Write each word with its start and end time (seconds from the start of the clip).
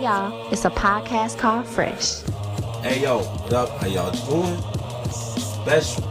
Hey 0.00 0.06
y'all, 0.06 0.50
it's 0.50 0.64
a 0.64 0.70
podcast 0.70 1.36
called 1.36 1.66
Fresh. 1.66 2.22
Hey 2.82 3.02
yo, 3.02 3.18
what 3.18 3.52
up? 3.52 3.68
How 3.68 3.86
y'all 3.86 4.10
doing? 4.30 4.58
Special 5.12 6.04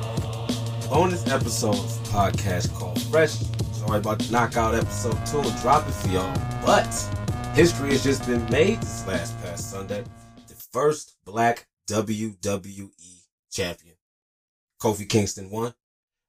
bonus 0.87 1.25
episode 1.27 1.73
of 1.73 2.03
podcast 2.03 2.71
called 2.75 3.01
Fresh. 3.01 3.39
Sorry 3.71 3.97
about 3.97 4.19
the 4.19 4.31
knockout 4.31 4.75
episode 4.75 5.17
two 5.25 5.39
and 5.39 5.61
drop 5.61 5.87
it 5.87 5.93
for 5.93 6.07
y'all. 6.09 6.31
But 6.63 6.85
history 7.55 7.89
has 7.89 8.03
just 8.03 8.27
been 8.27 8.47
made 8.51 8.79
this 8.79 9.07
last 9.07 9.35
past 9.41 9.71
Sunday. 9.71 10.03
The 10.47 10.53
first 10.71 11.17
black 11.25 11.65
WWE 11.89 12.91
champion. 13.51 13.95
Kofi 14.79 15.09
Kingston 15.09 15.49
won. 15.49 15.73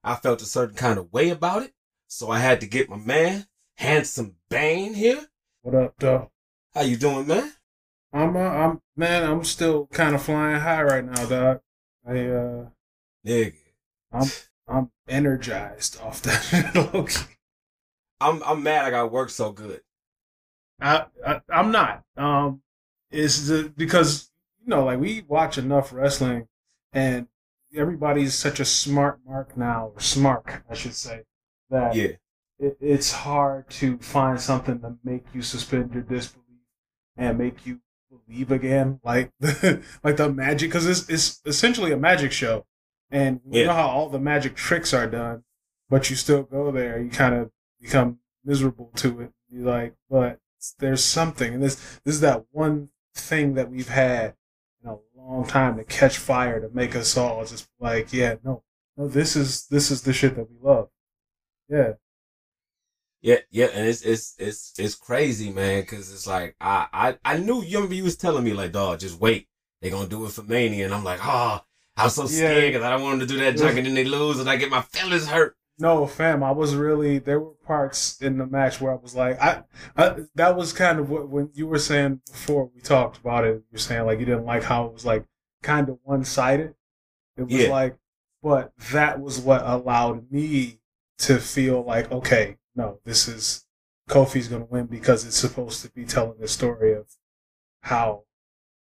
I 0.02 0.14
felt 0.14 0.40
a 0.40 0.46
certain 0.46 0.76
kind 0.76 0.98
of 0.98 1.12
way 1.12 1.28
about 1.28 1.64
it, 1.64 1.74
so 2.08 2.30
I 2.30 2.38
had 2.38 2.62
to 2.62 2.66
get 2.66 2.88
my 2.88 2.96
man, 2.96 3.48
Handsome 3.76 4.36
Bane 4.48 4.94
here. 4.94 5.26
What 5.60 5.74
up, 5.74 5.98
dog? 5.98 6.30
How 6.74 6.82
you 6.82 6.96
doing, 6.96 7.26
man? 7.26 7.52
I'm, 8.12 8.36
uh, 8.36 8.40
I'm, 8.40 8.80
man, 8.96 9.28
I'm 9.28 9.44
still 9.44 9.86
kind 9.88 10.14
of 10.14 10.22
flying 10.22 10.60
high 10.60 10.82
right 10.82 11.04
now, 11.04 11.26
dog. 11.26 11.60
I, 12.06 12.26
uh, 12.26 12.66
Nigga. 13.26 13.54
I'm, 14.12 14.28
I'm 14.68 14.90
energized 15.08 16.00
off 16.00 16.22
that 16.22 16.42
shit. 16.42 17.26
I'm, 18.20 18.42
I'm 18.44 18.62
mad 18.62 18.84
I 18.84 18.90
got 18.90 19.12
work 19.12 19.30
so 19.30 19.52
good. 19.52 19.80
I, 20.80 21.06
I, 21.26 21.40
I'm 21.52 21.70
not. 21.72 22.02
Um, 22.16 22.62
it's 23.10 23.48
the, 23.48 23.72
because 23.76 24.30
you 24.62 24.68
know, 24.68 24.84
like 24.84 25.00
we 25.00 25.24
watch 25.26 25.58
enough 25.58 25.92
wrestling, 25.92 26.46
and 26.92 27.26
everybody's 27.74 28.34
such 28.34 28.60
a 28.60 28.64
smart 28.64 29.20
mark 29.26 29.56
now, 29.56 29.92
or 29.94 30.00
smart, 30.00 30.46
I 30.68 30.74
should 30.74 30.94
say, 30.94 31.22
that 31.70 31.94
Yeah. 31.94 32.12
it, 32.58 32.76
it's 32.80 33.12
hard 33.12 33.68
to 33.70 33.98
find 33.98 34.40
something 34.40 34.80
to 34.80 34.96
make 35.04 35.24
you 35.34 35.42
suspend 35.42 35.92
your 35.92 36.02
disbelief 36.02 36.39
and 37.20 37.38
make 37.38 37.64
you 37.66 37.80
believe 38.26 38.50
again, 38.50 38.98
like 39.04 39.30
the, 39.40 39.82
like 40.02 40.16
the 40.16 40.28
magic, 40.32 40.70
because 40.70 40.86
it's 40.86 41.08
it's 41.08 41.40
essentially 41.46 41.92
a 41.92 41.96
magic 41.96 42.32
show, 42.32 42.66
and 43.10 43.40
you 43.46 43.60
Yeah. 43.60 43.66
know 43.68 43.74
how 43.74 43.88
all 43.88 44.08
the 44.08 44.18
magic 44.18 44.56
tricks 44.56 44.92
are 44.92 45.06
done, 45.06 45.44
but 45.88 46.10
you 46.10 46.16
still 46.16 46.42
go 46.42 46.72
there. 46.72 47.00
You 47.00 47.10
kind 47.10 47.34
of 47.34 47.50
become 47.80 48.18
miserable 48.44 48.90
to 48.96 49.20
it. 49.20 49.32
You 49.50 49.62
like, 49.64 49.94
but 50.08 50.40
there's 50.78 51.04
something, 51.04 51.54
and 51.54 51.62
this 51.62 51.76
this 52.04 52.14
is 52.16 52.20
that 52.22 52.44
one 52.50 52.88
thing 53.14 53.54
that 53.54 53.70
we've 53.70 53.88
had 53.88 54.34
in 54.82 54.88
a 54.90 54.96
long 55.16 55.46
time 55.46 55.76
to 55.76 55.84
catch 55.84 56.16
fire 56.16 56.60
to 56.60 56.68
make 56.74 56.96
us 56.96 57.16
all 57.16 57.44
just 57.44 57.68
like, 57.78 58.12
yeah, 58.12 58.36
no, 58.42 58.62
no, 58.96 59.08
this 59.08 59.36
is 59.36 59.66
this 59.68 59.90
is 59.90 60.02
the 60.02 60.12
shit 60.12 60.36
that 60.36 60.50
we 60.50 60.56
love. 60.62 60.88
Yeah. 61.68 61.92
Yeah, 63.22 63.36
yeah, 63.50 63.66
and 63.66 63.86
it's 63.86 64.02
it's 64.02 64.34
it's 64.38 64.72
it's 64.78 64.94
crazy, 64.94 65.50
man, 65.50 65.82
because 65.82 66.12
it's 66.12 66.26
like 66.26 66.56
I 66.60 66.86
I 66.92 67.18
I 67.24 67.36
knew 67.36 67.62
you 67.62 67.76
remember 67.78 67.94
you 67.94 68.04
was 68.04 68.16
telling 68.16 68.44
me 68.44 68.54
like, 68.54 68.72
dog, 68.72 69.00
just 69.00 69.20
wait, 69.20 69.48
they 69.82 69.90
gonna 69.90 70.08
do 70.08 70.24
it 70.24 70.32
for 70.32 70.42
Mania, 70.42 70.86
and 70.86 70.94
I'm 70.94 71.04
like, 71.04 71.24
ah, 71.24 71.62
oh, 71.62 72.02
I'm 72.02 72.08
so 72.10 72.26
scared 72.26 72.72
because 72.72 72.82
I 72.84 72.90
don't 72.90 73.02
want 73.02 73.18
them 73.18 73.28
to 73.28 73.34
do 73.34 73.40
that 73.40 73.56
junk, 73.56 73.76
and 73.76 73.86
then 73.86 73.94
they 73.94 74.04
lose, 74.04 74.38
and 74.40 74.48
I 74.48 74.56
get 74.56 74.70
my 74.70 74.80
feelings 74.80 75.26
hurt. 75.28 75.54
No, 75.78 76.06
fam, 76.06 76.42
I 76.42 76.50
was 76.50 76.74
really 76.74 77.18
there 77.18 77.40
were 77.40 77.54
parts 77.66 78.20
in 78.20 78.38
the 78.38 78.46
match 78.46 78.80
where 78.80 78.92
I 78.92 78.96
was 78.96 79.14
like, 79.14 79.40
I, 79.40 79.64
I 79.96 80.16
that 80.34 80.56
was 80.56 80.72
kind 80.72 80.98
of 80.98 81.10
what 81.10 81.28
when 81.28 81.50
you 81.54 81.66
were 81.66 81.78
saying 81.78 82.20
before 82.30 82.70
we 82.74 82.80
talked 82.80 83.18
about 83.18 83.44
it. 83.44 83.54
You 83.54 83.64
were 83.72 83.78
saying 83.78 84.06
like 84.06 84.18
you 84.18 84.26
didn't 84.26 84.46
like 84.46 84.62
how 84.62 84.86
it 84.86 84.92
was 84.94 85.04
like 85.04 85.24
kind 85.62 85.88
of 85.90 85.98
one 86.02 86.24
sided. 86.24 86.74
It 87.36 87.44
was 87.44 87.52
Yeah. 87.52 87.70
like, 87.70 87.96
but 88.42 88.72
that 88.92 89.20
was 89.20 89.38
what 89.40 89.62
allowed 89.64 90.30
me 90.30 90.80
to 91.18 91.38
feel 91.38 91.82
like, 91.82 92.10
okay, 92.12 92.56
no, 92.74 92.98
this 93.04 93.28
is 93.28 93.66
Kofi's 94.08 94.48
gonna 94.48 94.64
win 94.64 94.86
because 94.86 95.24
it's 95.24 95.36
supposed 95.36 95.82
to 95.82 95.90
be 95.90 96.04
telling 96.04 96.38
the 96.38 96.48
story 96.48 96.92
of 96.94 97.06
how, 97.82 98.24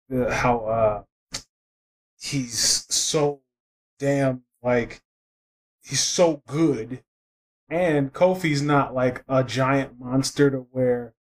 the 0.09 0.33
how 0.33 0.59
uh 0.65 1.03
he's 2.19 2.85
so 2.93 3.41
damn 3.99 4.43
like 4.61 5.01
he's 5.83 5.99
so 6.01 6.41
good 6.47 7.03
and 7.69 8.13
Kofi's 8.13 8.61
not 8.61 8.93
like 8.93 9.23
a 9.27 9.43
giant 9.43 9.99
monster 9.99 10.49
to 10.51 10.67
where 10.71 11.13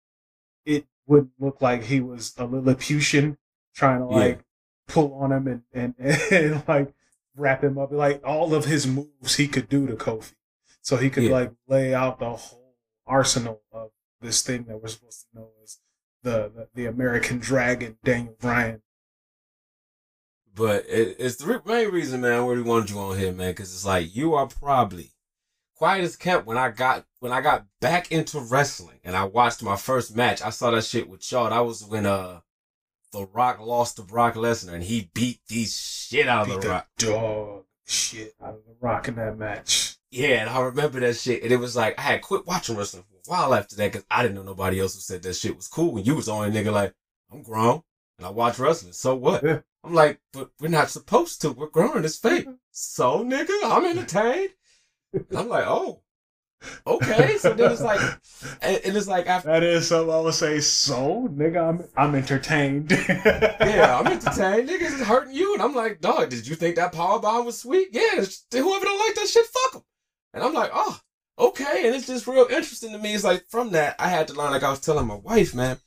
it 0.65 0.85
wouldn't 1.07 1.31
look 1.39 1.61
like 1.61 1.83
he 1.83 2.01
was 2.01 2.33
a 2.37 2.45
Lilliputian 2.45 3.37
trying 3.73 3.99
to 3.99 4.07
Yeah. 4.11 4.17
like 4.19 4.45
pull 4.87 5.13
on 5.13 5.31
him 5.31 5.47
and, 5.47 5.63
and, 5.73 5.95
and, 6.31 6.63
like 6.67 6.93
wrap 7.35 7.63
him 7.63 7.77
up. 7.77 7.91
Like 7.91 8.21
all 8.25 8.53
of 8.53 8.65
his 8.65 8.85
moves 8.85 9.37
he 9.37 9.47
could 9.47 9.69
do 9.69 9.87
to 9.87 9.95
Kofi. 9.95 10.33
So 10.81 10.97
he 10.97 11.09
could 11.09 11.23
Yeah. 11.23 11.31
like 11.31 11.51
lay 11.67 11.93
out 11.93 12.19
the 12.19 12.29
whole 12.31 12.75
arsenal 13.05 13.61
of 13.71 13.91
this 14.19 14.41
thing 14.41 14.63
that 14.65 14.81
we're 14.81 14.87
supposed 14.89 15.21
to 15.21 15.39
know 15.39 15.49
as 15.63 15.79
the, 16.23 16.51
the, 16.55 16.67
the 16.73 16.85
American 16.85 17.39
Dragon, 17.39 17.97
Daniel 18.03 18.35
Bryan. 18.39 18.81
But 20.53 20.85
it, 20.87 21.15
it's 21.19 21.37
the 21.37 21.61
main 21.65 21.89
reason, 21.91 22.21
man, 22.21 22.33
I 22.33 22.45
really 22.45 22.61
wanted 22.61 22.89
you 22.89 22.99
on 22.99 23.17
here, 23.17 23.31
man, 23.31 23.51
because 23.51 23.73
it's 23.73 23.85
like 23.85 24.13
you 24.15 24.33
are 24.35 24.47
probably 24.47 25.11
quiet 25.75 26.03
as 26.03 26.15
kept 26.15 26.45
when 26.45 26.57
I 26.57 26.69
got 26.69 27.05
when 27.19 27.31
I 27.31 27.41
got 27.41 27.65
back 27.79 28.11
into 28.11 28.39
wrestling 28.39 28.99
and 29.03 29.15
I 29.15 29.23
watched 29.23 29.63
my 29.63 29.75
first 29.77 30.15
match. 30.15 30.41
I 30.41 30.49
saw 30.49 30.71
that 30.71 30.83
shit 30.83 31.09
with 31.09 31.29
y'all. 31.31 31.49
That 31.49 31.59
was 31.65 31.83
when 31.85 32.05
uh 32.05 32.41
The 33.13 33.25
Rock 33.33 33.59
lost 33.61 33.95
to 33.95 34.03
Brock 34.03 34.35
Lesnar 34.35 34.73
and 34.73 34.83
he 34.83 35.09
beat 35.13 35.39
the 35.47 35.65
shit 35.65 36.27
out 36.27 36.41
of 36.41 36.47
Beat 36.47 36.61
The 36.61 36.67
the 36.67 36.69
Rock. 36.69 36.87
dog 36.97 37.63
shit 37.87 38.33
out 38.43 38.55
of 38.55 38.65
the 38.65 38.75
rock 38.79 39.07
in 39.07 39.15
that 39.15 39.37
match. 39.37 39.90
Yeah, 40.11 40.41
and 40.41 40.49
I 40.49 40.59
remember 40.59 40.99
that 40.99 41.15
shit. 41.15 41.41
And 41.41 41.51
it 41.51 41.57
was 41.57 41.75
like, 41.75 41.97
I 41.97 42.01
had 42.01 42.21
quit 42.21 42.45
watching 42.45 42.75
wrestling 42.75 43.03
for 43.03 43.15
a 43.15 43.33
while 43.33 43.53
after 43.55 43.77
that 43.77 43.93
because 43.93 44.05
I 44.11 44.21
didn't 44.21 44.35
know 44.35 44.43
nobody 44.43 44.79
else 44.79 44.93
who 44.93 44.99
said 44.99 45.23
that 45.23 45.35
shit 45.35 45.55
was 45.55 45.69
cool. 45.69 45.93
When 45.93 46.03
you 46.03 46.15
was 46.15 46.27
on 46.27 46.49
a 46.49 46.51
nigga 46.51 46.71
like, 46.71 46.93
I'm 47.31 47.41
grown 47.43 47.81
and 48.17 48.27
I 48.27 48.29
watch 48.29 48.59
wrestling. 48.59 48.91
So 48.91 49.15
what? 49.15 49.41
Yeah. 49.41 49.59
I'm 49.83 49.93
like, 49.93 50.19
but 50.33 50.51
we're 50.59 50.67
not 50.67 50.89
supposed 50.89 51.41
to. 51.41 51.51
We're 51.51 51.69
grown. 51.69 52.03
It's 52.03 52.17
fake. 52.17 52.45
Mm-hmm. 52.45 52.55
So 52.71 53.23
nigga, 53.23 53.57
I'm 53.63 53.85
entertained. 53.85 54.49
And 55.13 55.25
I'm 55.37 55.47
like, 55.47 55.65
oh, 55.65 56.01
okay. 56.85 57.37
So 57.37 57.53
then 57.53 57.71
it's 57.71 57.81
like, 57.81 58.01
and, 58.61 58.81
and 58.83 58.97
it's 58.97 59.07
like 59.07 59.27
after, 59.27 59.47
That 59.47 59.63
is 59.63 59.87
something 59.87 60.13
I 60.13 60.19
would 60.19 60.33
say. 60.33 60.59
So, 60.59 61.29
nigga, 61.31 61.67
I'm 61.67 61.87
I'm 61.95 62.15
entertained. 62.15 62.91
yeah, 62.91 63.97
I'm 63.97 64.07
entertained. 64.11 64.69
Niggas 64.69 64.99
is 64.99 65.01
hurting 65.01 65.33
you. 65.33 65.53
And 65.53 65.63
I'm 65.63 65.73
like, 65.73 66.01
dog, 66.01 66.29
did 66.29 66.47
you 66.47 66.55
think 66.55 66.75
that 66.75 66.91
power 66.91 67.19
bomb 67.19 67.45
was 67.45 67.59
sweet? 67.59 67.89
Yeah, 67.91 68.15
whoever 68.51 68.85
don't 68.85 68.99
like 68.99 69.15
that 69.15 69.27
shit, 69.27 69.45
fuck 69.45 69.71
them. 69.73 69.83
And 70.33 70.43
I'm 70.43 70.53
like, 70.53 70.71
oh, 70.73 70.99
okay. 71.37 71.85
And 71.85 71.95
it's 71.95 72.07
just 72.07 72.27
real 72.27 72.47
interesting 72.49 72.91
to 72.91 72.97
me. 72.97 73.13
It's 73.13 73.23
like 73.23 73.45
from 73.49 73.71
that, 73.71 73.95
I 73.99 74.07
had 74.07 74.27
to 74.29 74.33
learn, 74.33 74.51
like 74.51 74.63
I 74.63 74.69
was 74.69 74.79
telling 74.79 75.07
my 75.07 75.15
wife, 75.15 75.53
man, 75.53 75.77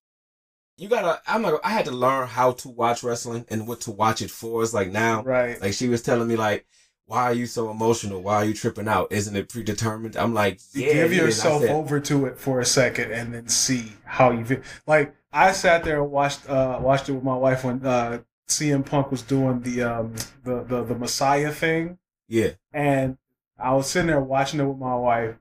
you 0.76 0.88
gotta, 0.88 1.20
I'm 1.26 1.42
like, 1.42 1.54
I 1.62 1.70
had 1.70 1.84
to 1.86 1.92
learn 1.92 2.28
how 2.28 2.52
to 2.52 2.68
watch 2.68 3.02
wrestling 3.02 3.46
and 3.48 3.68
what 3.68 3.82
to 3.82 3.90
watch 3.90 4.22
it 4.22 4.30
for. 4.30 4.62
It's 4.62 4.74
like 4.74 4.90
now, 4.90 5.22
right. 5.22 5.60
like 5.60 5.72
she 5.72 5.88
was 5.88 6.02
telling 6.02 6.28
me, 6.28 6.36
like, 6.36 6.66
why 7.06 7.24
are 7.24 7.34
you 7.34 7.46
so 7.46 7.70
emotional? 7.70 8.22
Why 8.22 8.36
are 8.36 8.44
you 8.44 8.54
tripping 8.54 8.88
out? 8.88 9.12
Isn't 9.12 9.36
it 9.36 9.48
predetermined? 9.48 10.16
I'm 10.16 10.34
like, 10.34 10.60
yeah. 10.72 10.92
Give 10.92 11.12
it 11.12 11.16
is. 11.16 11.20
I 11.20 11.24
yourself 11.24 11.62
said, 11.62 11.70
over 11.70 12.00
to 12.00 12.26
it 12.26 12.38
for 12.38 12.60
a 12.60 12.64
second 12.64 13.12
and 13.12 13.34
then 13.34 13.48
see 13.48 13.92
how 14.04 14.30
you 14.30 14.44
feel. 14.44 14.62
Like 14.86 15.14
I 15.32 15.52
sat 15.52 15.84
there 15.84 16.02
and 16.02 16.10
watched 16.10 16.48
uh 16.48 16.78
watched 16.80 17.08
it 17.08 17.12
with 17.12 17.24
my 17.24 17.36
wife 17.36 17.64
when 17.64 17.84
uh 17.84 18.20
CM 18.48 18.84
Punk 18.84 19.10
was 19.10 19.22
doing 19.22 19.60
the 19.60 19.82
um 19.82 20.14
the 20.44 20.64
the, 20.64 20.84
the 20.84 20.94
Messiah 20.94 21.52
thing 21.52 21.98
Yeah, 22.28 22.52
and 22.72 23.18
I 23.58 23.72
was 23.74 23.88
sitting 23.88 24.08
there 24.08 24.20
watching 24.20 24.60
it 24.60 24.64
with 24.64 24.78
my 24.78 24.94
wife, 24.94 25.36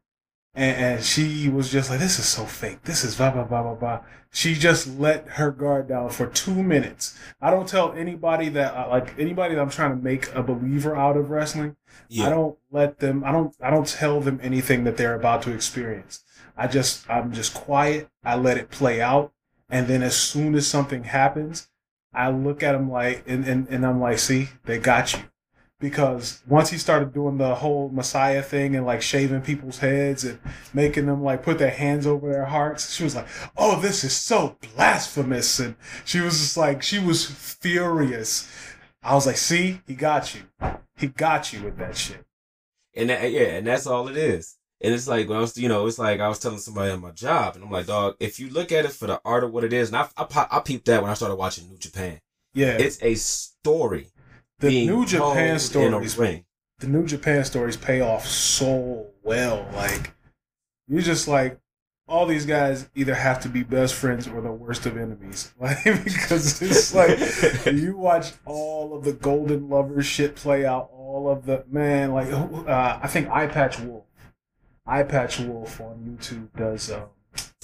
and, 0.55 0.77
and 0.77 1.03
she 1.03 1.49
was 1.49 1.71
just 1.71 1.89
like, 1.89 1.99
"This 1.99 2.19
is 2.19 2.25
so 2.25 2.45
fake. 2.45 2.83
This 2.83 3.03
is 3.03 3.15
blah 3.15 3.31
blah 3.31 3.43
blah 3.43 3.63
blah 3.63 3.75
blah." 3.75 3.99
She 4.31 4.55
just 4.55 4.99
let 4.99 5.27
her 5.29 5.51
guard 5.51 5.87
down 5.87 6.09
for 6.09 6.25
two 6.27 6.63
minutes. 6.63 7.17
I 7.39 7.51
don't 7.51 7.67
tell 7.67 7.93
anybody 7.93 8.49
that 8.49 8.73
uh, 8.73 8.87
like 8.89 9.17
anybody 9.19 9.55
that 9.55 9.61
I'm 9.61 9.69
trying 9.69 9.95
to 9.95 10.03
make 10.03 10.33
a 10.33 10.41
believer 10.43 10.95
out 10.95 11.17
of 11.17 11.29
wrestling. 11.29 11.75
yeah. 12.09 12.27
I 12.27 12.29
don't 12.29 12.57
let 12.71 12.99
them. 12.99 13.23
I 13.23 13.31
don't. 13.31 13.55
I 13.61 13.69
don't 13.69 13.87
tell 13.87 14.19
them 14.21 14.39
anything 14.43 14.83
that 14.85 14.97
they're 14.97 15.15
about 15.15 15.43
to 15.43 15.51
experience. 15.53 16.23
I 16.57 16.67
just. 16.67 17.09
I'm 17.09 17.31
just 17.33 17.53
quiet. 17.53 18.09
I 18.23 18.35
let 18.35 18.57
it 18.57 18.69
play 18.71 19.01
out, 19.01 19.33
and 19.69 19.87
then 19.87 20.01
as 20.03 20.15
soon 20.15 20.55
as 20.55 20.67
something 20.67 21.05
happens, 21.05 21.69
I 22.13 22.29
look 22.29 22.61
at 22.63 22.73
them 22.73 22.91
like, 22.91 23.23
and 23.27 23.45
and, 23.45 23.67
and 23.69 23.85
I'm 23.85 23.99
like, 23.99 24.19
see, 24.19 24.49
they 24.65 24.77
got 24.77 25.13
you. 25.13 25.19
Because 25.83 26.41
once 26.47 26.69
he 26.69 26.77
started 26.77 27.13
doing 27.13 27.37
the 27.37 27.55
whole 27.55 27.89
Messiah 27.89 28.41
thing 28.41 28.73
and 28.73 28.85
like 28.85 29.01
shaving 29.01 29.41
people's 29.41 29.79
heads 29.79 30.23
and 30.23 30.39
making 30.73 31.07
them 31.07 31.21
like 31.21 31.43
put 31.43 31.57
their 31.57 31.71
hands 31.71 32.07
over 32.07 32.31
their 32.31 32.45
hearts, 32.45 32.93
she 32.93 33.03
was 33.03 33.17
like, 33.17 33.27
"Oh, 33.57 33.81
this 33.81 34.05
is 34.05 34.15
so 34.15 34.55
blasphemous!" 34.61 35.59
And 35.59 35.75
she 36.05 36.21
was 36.21 36.39
just 36.39 36.55
like, 36.55 36.83
she 36.83 36.99
was 36.99 37.25
furious. 37.25 38.49
I 39.03 39.13
was 39.13 39.27
like, 39.27 39.35
"See, 39.35 39.81
he 39.85 39.93
got 39.93 40.33
you. 40.33 40.43
He 40.95 41.07
got 41.07 41.51
you 41.51 41.63
with 41.63 41.77
that 41.79 41.97
shit." 41.97 42.23
And 42.95 43.09
that, 43.09 43.29
yeah, 43.33 43.57
and 43.57 43.67
that's 43.67 43.85
all 43.85 44.07
it 44.07 44.15
is. 44.15 44.55
And 44.79 44.93
it's 44.93 45.09
like 45.09 45.27
when 45.27 45.37
I 45.37 45.41
was, 45.41 45.57
you 45.57 45.67
know, 45.67 45.85
it's 45.85 45.99
like 45.99 46.21
I 46.21 46.29
was 46.29 46.39
telling 46.39 46.59
somebody 46.59 46.91
on 46.91 47.01
my 47.01 47.11
job, 47.11 47.55
and 47.55 47.65
I'm 47.65 47.71
like, 47.71 47.87
dog, 47.87 48.15
if 48.21 48.39
you 48.39 48.49
look 48.49 48.71
at 48.71 48.85
it 48.85 48.93
for 48.93 49.07
the 49.07 49.19
art 49.25 49.43
of 49.43 49.51
what 49.51 49.65
it 49.65 49.73
is, 49.73 49.89
and 49.89 49.97
I, 49.97 50.07
I, 50.15 50.47
I 50.49 50.59
peeped 50.61 50.85
that 50.85 51.01
when 51.01 51.11
I 51.11 51.15
started 51.15 51.35
watching 51.35 51.67
New 51.67 51.77
Japan. 51.77 52.21
Yeah, 52.53 52.77
It's 52.77 53.03
a 53.03 53.15
story. 53.15 54.12
The 54.63 54.69
being 54.69 54.87
New 54.87 55.05
Japan 55.05 55.27
told 55.27 55.45
in 55.47 55.55
a 55.55 55.59
stories. 55.59 56.15
The 56.79 56.87
New 56.87 57.05
Japan 57.05 57.45
stories 57.45 57.77
pay 57.77 58.01
off 58.01 58.25
so 58.25 59.07
well. 59.21 59.67
Like 59.73 60.13
you're 60.87 61.01
just 61.01 61.27
like, 61.27 61.59
all 62.07 62.25
these 62.25 62.45
guys 62.45 62.89
either 62.95 63.13
have 63.13 63.41
to 63.41 63.49
be 63.49 63.63
best 63.63 63.93
friends 63.93 64.27
or 64.27 64.41
the 64.41 64.51
worst 64.51 64.85
of 64.85 64.97
enemies. 64.97 65.53
Like 65.59 65.83
because 65.83 66.61
it's 66.61 66.93
like 66.93 67.19
you 67.73 67.97
watch 67.97 68.33
all 68.45 68.95
of 68.95 69.03
the 69.03 69.13
golden 69.13 69.69
lovers 69.69 70.05
shit 70.05 70.35
play 70.35 70.65
out, 70.65 70.89
all 70.91 71.29
of 71.29 71.45
the 71.45 71.63
man 71.69 72.11
like 72.11 72.31
uh, 72.31 72.99
I 73.01 73.07
think 73.07 73.29
Eye 73.29 73.47
Patch 73.47 73.79
Wolf, 73.79 74.05
Eye 74.85 75.03
Patch 75.03 75.39
Wolf 75.39 75.79
on 75.79 76.17
YouTube 76.17 76.49
does 76.57 76.91
um, 76.91 77.09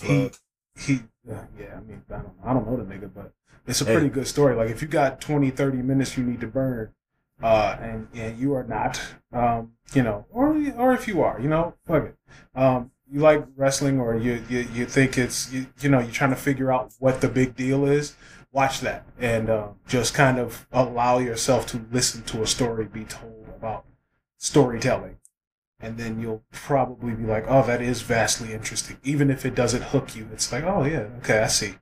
he 0.01 0.31
he 0.77 1.01
uh, 1.29 1.43
yeah 1.59 1.77
I 1.77 1.81
mean 1.81 2.03
I 2.09 2.17
don't 2.17 2.33
I 2.45 2.53
don't 2.53 2.67
know 2.67 2.77
the 2.77 2.83
nigga 2.83 3.09
but 3.13 3.33
it's 3.67 3.81
a 3.81 3.85
Hey. 3.85 3.93
pretty 3.93 4.09
good 4.09 4.27
story. 4.27 4.55
Like 4.55 4.69
if 4.69 4.81
you 4.81 4.87
got 4.87 5.21
20, 5.21 5.49
30 5.51 5.77
minutes 5.81 6.17
you 6.17 6.23
need 6.23 6.41
to 6.41 6.47
burn, 6.47 6.93
uh, 7.41 7.77
and 7.79 8.07
and 8.13 8.37
you 8.37 8.53
are 8.53 8.63
not, 8.63 9.01
um, 9.31 9.73
you 9.93 10.03
know, 10.03 10.25
or 10.31 10.55
or 10.77 10.93
if 10.93 11.07
you 11.07 11.21
are, 11.21 11.39
you 11.39 11.47
know, 11.49 11.73
fuck 11.87 12.03
it. 12.05 12.15
Um, 12.55 12.91
you 13.11 13.21
like 13.21 13.45
wrestling, 13.55 13.99
or 13.99 14.15
you 14.15 14.43
you, 14.49 14.59
you 14.73 14.85
think 14.85 15.17
it's 15.17 15.51
you, 15.51 15.67
you 15.79 15.89
know 15.89 15.99
you're 15.99 16.11
trying 16.11 16.29
to 16.31 16.35
figure 16.35 16.71
out 16.71 16.93
what 16.99 17.21
the 17.21 17.29
big 17.29 17.55
deal 17.55 17.85
is. 17.85 18.15
Watch 18.51 18.79
that 18.81 19.05
and 19.19 19.47
uh, 19.49 19.67
just 19.87 20.13
kind 20.15 20.39
of 20.39 20.67
allow 20.71 21.19
yourself 21.19 21.67
to 21.67 21.85
listen 21.91 22.23
to 22.23 22.41
a 22.41 22.47
story 22.47 22.85
be 22.85 23.05
told 23.05 23.47
about 23.55 23.85
storytelling, 24.37 25.17
and 25.79 25.97
then 25.97 26.19
you'll 26.19 26.43
probably 26.51 27.13
be 27.13 27.25
like, 27.25 27.45
oh, 27.47 27.63
that 27.65 27.81
is 27.81 28.01
vastly 28.01 28.53
interesting, 28.53 28.97
even 29.03 29.29
if 29.29 29.45
it 29.45 29.53
doesn't 29.55 29.83
hook 29.83 30.15
you. 30.15 30.27
It's 30.33 30.51
like, 30.51 30.63
oh 30.63 30.83
yeah, 30.83 31.07
okay, 31.19 31.39
I 31.39 31.47
see. 31.47 31.75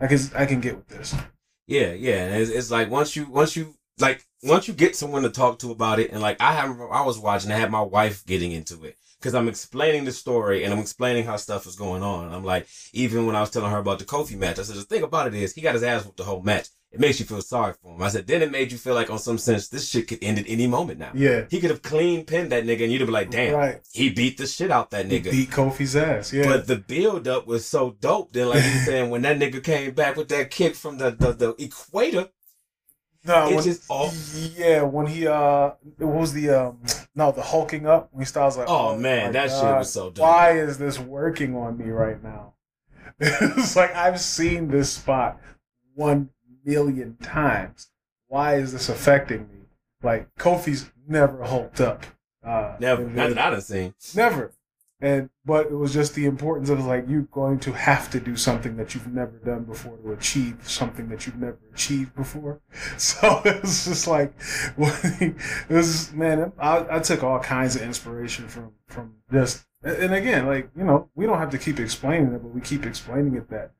I 0.00 0.06
can 0.06 0.18
I 0.34 0.46
can 0.46 0.60
get 0.60 0.76
with 0.76 0.88
this. 0.88 1.14
Yeah, 1.66 1.92
yeah. 1.92 2.36
It's, 2.36 2.50
it's 2.50 2.70
like 2.70 2.90
once 2.90 3.16
you 3.16 3.26
once 3.26 3.56
you 3.56 3.74
like 3.98 4.24
once 4.42 4.68
you 4.68 4.74
get 4.74 4.96
someone 4.96 5.22
to 5.22 5.30
talk 5.30 5.58
to 5.60 5.70
about 5.70 5.98
it, 5.98 6.10
and 6.10 6.20
like 6.20 6.40
I 6.40 6.52
have 6.52 6.80
I 6.90 7.02
was 7.02 7.18
watching, 7.18 7.52
I 7.52 7.58
had 7.58 7.70
my 7.70 7.82
wife 7.82 8.24
getting 8.26 8.52
into 8.52 8.84
it 8.84 8.96
because 9.20 9.34
I'm 9.34 9.48
explaining 9.48 10.04
the 10.04 10.12
story 10.12 10.64
and 10.64 10.72
I'm 10.72 10.80
explaining 10.80 11.24
how 11.24 11.36
stuff 11.36 11.66
is 11.66 11.76
going 11.76 12.02
on. 12.02 12.32
I'm 12.32 12.44
like, 12.44 12.66
even 12.92 13.26
when 13.26 13.36
I 13.36 13.40
was 13.40 13.50
telling 13.50 13.70
her 13.70 13.78
about 13.78 14.00
the 14.00 14.04
Kofi 14.04 14.36
match, 14.36 14.58
I 14.58 14.62
said 14.62 14.76
the 14.76 14.82
thing 14.82 15.04
about 15.04 15.28
it 15.28 15.34
is 15.34 15.54
he 15.54 15.60
got 15.60 15.74
his 15.74 15.84
ass 15.84 16.04
whooped 16.04 16.16
the 16.16 16.24
whole 16.24 16.42
match. 16.42 16.68
It 16.92 17.00
makes 17.00 17.18
you 17.18 17.24
feel 17.24 17.40
sorry 17.40 17.72
for 17.80 17.94
him. 17.94 18.02
I 18.02 18.08
said 18.10 18.26
then 18.26 18.42
it 18.42 18.50
made 18.50 18.70
you 18.70 18.76
feel 18.76 18.94
like 18.94 19.08
on 19.08 19.18
some 19.18 19.38
sense 19.38 19.68
this 19.68 19.88
shit 19.88 20.08
could 20.08 20.22
end 20.22 20.38
at 20.38 20.44
any 20.46 20.66
moment 20.66 20.98
now. 20.98 21.10
Yeah. 21.14 21.46
He 21.48 21.58
could 21.58 21.70
have 21.70 21.80
clean 21.80 22.26
pinned 22.26 22.52
that 22.52 22.64
nigga, 22.64 22.82
and 22.82 22.92
you'd 22.92 23.00
have 23.00 23.06
been 23.06 23.14
like, 23.14 23.30
damn, 23.30 23.54
Right. 23.54 23.80
he 23.92 24.10
beat 24.10 24.36
the 24.36 24.46
shit 24.46 24.70
out 24.70 24.90
that 24.90 25.06
nigga. 25.06 25.32
He 25.32 25.46
beat 25.46 25.50
Kofi's 25.50 25.96
ass. 25.96 26.32
Yeah. 26.34 26.44
But 26.44 26.66
the 26.66 26.76
build 26.76 27.26
up 27.26 27.46
was 27.46 27.64
so 27.64 27.96
dope. 27.98 28.32
Then, 28.32 28.48
like 28.50 28.62
you 28.62 28.70
saying, 28.84 29.08
when 29.10 29.22
that 29.22 29.38
nigga 29.38 29.64
came 29.64 29.92
back 29.94 30.16
with 30.16 30.28
that 30.28 30.50
kick 30.50 30.74
from 30.74 30.98
the 30.98 31.10
the, 31.12 31.32
the 31.32 31.54
equator, 31.58 32.28
no, 33.24 33.46
it's 33.46 33.54
when, 33.54 33.64
just 33.64 33.84
all. 33.88 34.10
yeah, 34.56 34.82
when 34.82 35.06
he 35.06 35.26
uh, 35.26 35.70
what 35.96 36.14
was 36.14 36.32
the 36.34 36.50
um, 36.50 36.78
no, 37.14 37.32
the 37.32 37.40
hulking 37.42 37.86
up 37.86 38.08
when 38.12 38.20
he 38.20 38.26
starts 38.26 38.56
like, 38.58 38.68
Oh, 38.68 38.98
man, 38.98 39.26
my 39.28 39.32
that 39.32 39.50
shit 39.50 39.62
was 39.62 39.90
so 39.92 40.10
dope. 40.10 40.18
Why 40.22 40.58
is 40.58 40.76
this 40.76 40.98
working 40.98 41.54
on 41.56 41.78
me 41.78 41.90
right 41.90 42.22
now? 42.22 42.54
it's 43.20 43.76
like 43.76 43.94
I've 43.94 44.20
seen 44.20 44.68
this 44.68 44.90
spot 44.92 45.40
one 45.94 46.30
million 46.64 47.16
times. 47.22 47.90
Why 48.28 48.56
is 48.56 48.72
this 48.72 48.88
affecting 48.88 49.42
me? 49.42 49.66
Like 50.02 50.34
Kofi's 50.36 50.90
never 51.06 51.44
hulked 51.44 51.80
up. 51.80 52.04
Uh, 52.44 52.76
Never, 52.80 53.04
not 53.04 53.28
that 53.28 53.38
I 53.38 53.50
done 53.50 53.60
seen. 53.60 53.94
Never. 54.14 54.52
And 55.02 55.30
but 55.44 55.66
it 55.66 55.74
was 55.74 55.92
just 55.92 56.14
the 56.14 56.26
importance 56.26 56.70
of 56.70 56.84
like 56.84 57.08
you 57.08 57.28
going 57.32 57.58
to 57.60 57.72
have 57.72 58.08
to 58.12 58.20
do 58.20 58.36
something 58.36 58.76
that 58.76 58.94
you've 58.94 59.12
never 59.12 59.32
done 59.44 59.64
before 59.64 59.96
to 59.96 60.12
achieve 60.12 60.56
something 60.62 61.08
that 61.08 61.26
you've 61.26 61.40
never 61.40 61.58
achieved 61.74 62.14
before. 62.14 62.60
So 62.98 63.42
it 63.44 63.62
was 63.62 63.84
just 63.84 64.06
like 64.06 64.32
it 64.78 65.34
was 65.68 66.12
man. 66.12 66.52
I, 66.56 66.86
I 66.88 66.98
took 67.00 67.24
all 67.24 67.40
kinds 67.40 67.74
of 67.74 67.82
inspiration 67.82 68.46
from 68.46 68.72
from 68.86 69.14
just 69.32 69.66
and 69.82 70.14
again 70.14 70.46
like 70.46 70.70
you 70.76 70.84
know 70.84 71.08
we 71.16 71.26
don't 71.26 71.38
have 71.38 71.50
to 71.50 71.58
keep 71.58 71.80
explaining 71.80 72.32
it, 72.32 72.42
but 72.42 72.54
we 72.54 72.60
keep 72.60 72.86
explaining 72.86 73.34
it 73.34 73.50
that 73.50 73.72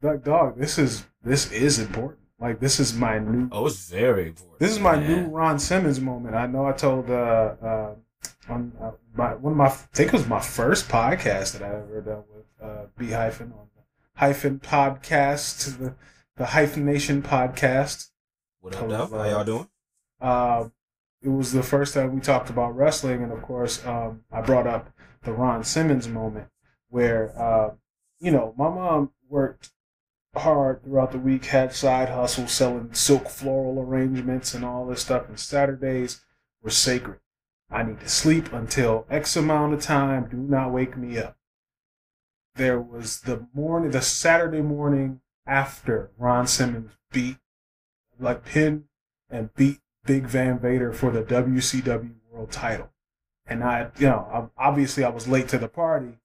like 0.00 0.22
dog 0.22 0.58
this 0.58 0.78
is 0.78 1.06
this 1.24 1.50
is 1.50 1.80
important. 1.80 2.20
Like 2.40 2.60
this 2.60 2.78
is 2.78 2.94
my 2.94 3.18
new 3.18 3.48
Oh, 3.50 3.66
it's 3.66 3.88
very 3.90 4.28
important. 4.28 4.58
this 4.60 4.70
is 4.70 4.78
my 4.78 4.96
man. 4.96 5.10
new 5.10 5.28
Ron 5.30 5.58
Simmons 5.58 6.00
moment. 6.00 6.34
I 6.34 6.46
know 6.46 6.66
I 6.66 6.72
told 6.72 7.10
uh, 7.10 7.54
uh, 7.62 7.94
on 8.48 8.72
uh, 8.80 8.92
my 9.14 9.34
one 9.34 9.52
of 9.52 9.56
my 9.56 9.66
I 9.66 9.70
think 9.70 10.08
it 10.08 10.12
was 10.12 10.26
my 10.26 10.40
first 10.40 10.88
podcast 10.88 11.58
that 11.58 11.62
I 11.62 11.68
ever 11.68 12.00
done 12.00 12.22
with 12.34 12.44
uh, 12.62 12.86
B 12.96 13.10
hyphen 13.10 13.52
on 13.52 13.68
the 13.76 13.82
hyphen 14.14 14.60
podcast 14.60 15.78
the 15.78 15.94
the 16.36 16.46
hyphen 16.46 16.84
nation 16.86 17.22
podcast. 17.22 18.10
What 18.60 18.76
up, 18.76 18.88
though? 19.10 19.18
How 19.18 19.24
y'all 19.28 19.44
doing? 19.44 19.68
Uh, 20.20 20.68
it 21.20 21.28
was 21.28 21.52
the 21.52 21.64
first 21.64 21.94
time 21.94 22.14
we 22.14 22.20
talked 22.20 22.48
about 22.50 22.76
wrestling, 22.76 23.24
and 23.24 23.32
of 23.32 23.42
course, 23.42 23.84
um, 23.84 24.22
I 24.30 24.40
brought 24.42 24.68
up 24.68 24.90
the 25.22 25.32
Ron 25.32 25.64
Simmons 25.64 26.06
moment 26.06 26.46
where, 26.90 27.36
uh, 27.36 27.74
you 28.20 28.30
know, 28.30 28.54
my 28.56 28.68
mom 28.68 29.10
worked 29.28 29.70
hard 30.38 30.82
throughout 30.82 31.12
the 31.12 31.18
week, 31.18 31.46
had 31.46 31.72
side 31.72 32.08
hustles 32.08 32.52
selling 32.52 32.92
silk 32.94 33.28
floral 33.28 33.80
arrangements 33.80 34.54
and 34.54 34.64
all 34.64 34.86
this 34.86 35.02
stuff, 35.02 35.28
and 35.28 35.38
Saturdays 35.38 36.24
were 36.62 36.70
sacred. 36.70 37.20
I 37.70 37.82
need 37.82 38.00
to 38.00 38.08
sleep 38.08 38.52
until 38.52 39.06
X 39.10 39.36
amount 39.36 39.74
of 39.74 39.82
time. 39.82 40.28
Do 40.30 40.36
not 40.38 40.72
wake 40.72 40.96
me 40.96 41.18
up. 41.18 41.36
There 42.54 42.80
was 42.80 43.20
the 43.20 43.46
morning, 43.54 43.90
the 43.90 44.00
Saturday 44.02 44.62
morning 44.62 45.20
after 45.46 46.10
Ron 46.18 46.46
Simmons 46.46 46.92
beat, 47.12 47.36
like 48.18 48.44
pinned 48.44 48.84
and 49.30 49.54
beat 49.54 49.80
Big 50.04 50.24
Van 50.24 50.58
Vader 50.58 50.92
for 50.92 51.10
the 51.10 51.22
WCW 51.22 52.14
World 52.30 52.50
Title. 52.50 52.90
And 53.46 53.62
I, 53.62 53.90
you 53.98 54.06
know, 54.08 54.50
obviously 54.56 55.04
I 55.04 55.10
was 55.10 55.28
late 55.28 55.48
to 55.48 55.58
the 55.58 55.68
party, 55.68 56.18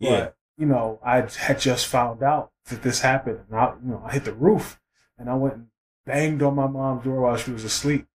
but 0.00 0.06
Yeah. 0.08 0.28
you 0.56 0.66
know, 0.66 0.98
I 1.02 1.20
had 1.20 1.58
just 1.60 1.86
found 1.86 2.22
out 2.22 2.52
that 2.68 2.82
this 2.82 3.00
happened, 3.00 3.40
and 3.50 3.58
I, 3.58 3.74
you 3.84 3.90
know, 3.90 4.02
I 4.04 4.12
hit 4.12 4.24
the 4.24 4.32
roof, 4.32 4.80
and 5.18 5.28
I 5.28 5.34
went 5.34 5.54
and 5.54 5.66
banged 6.06 6.42
on 6.42 6.54
my 6.54 6.66
mom's 6.66 7.04
door 7.04 7.20
while 7.20 7.36
she 7.36 7.50
was 7.50 7.64
asleep, 7.64 8.06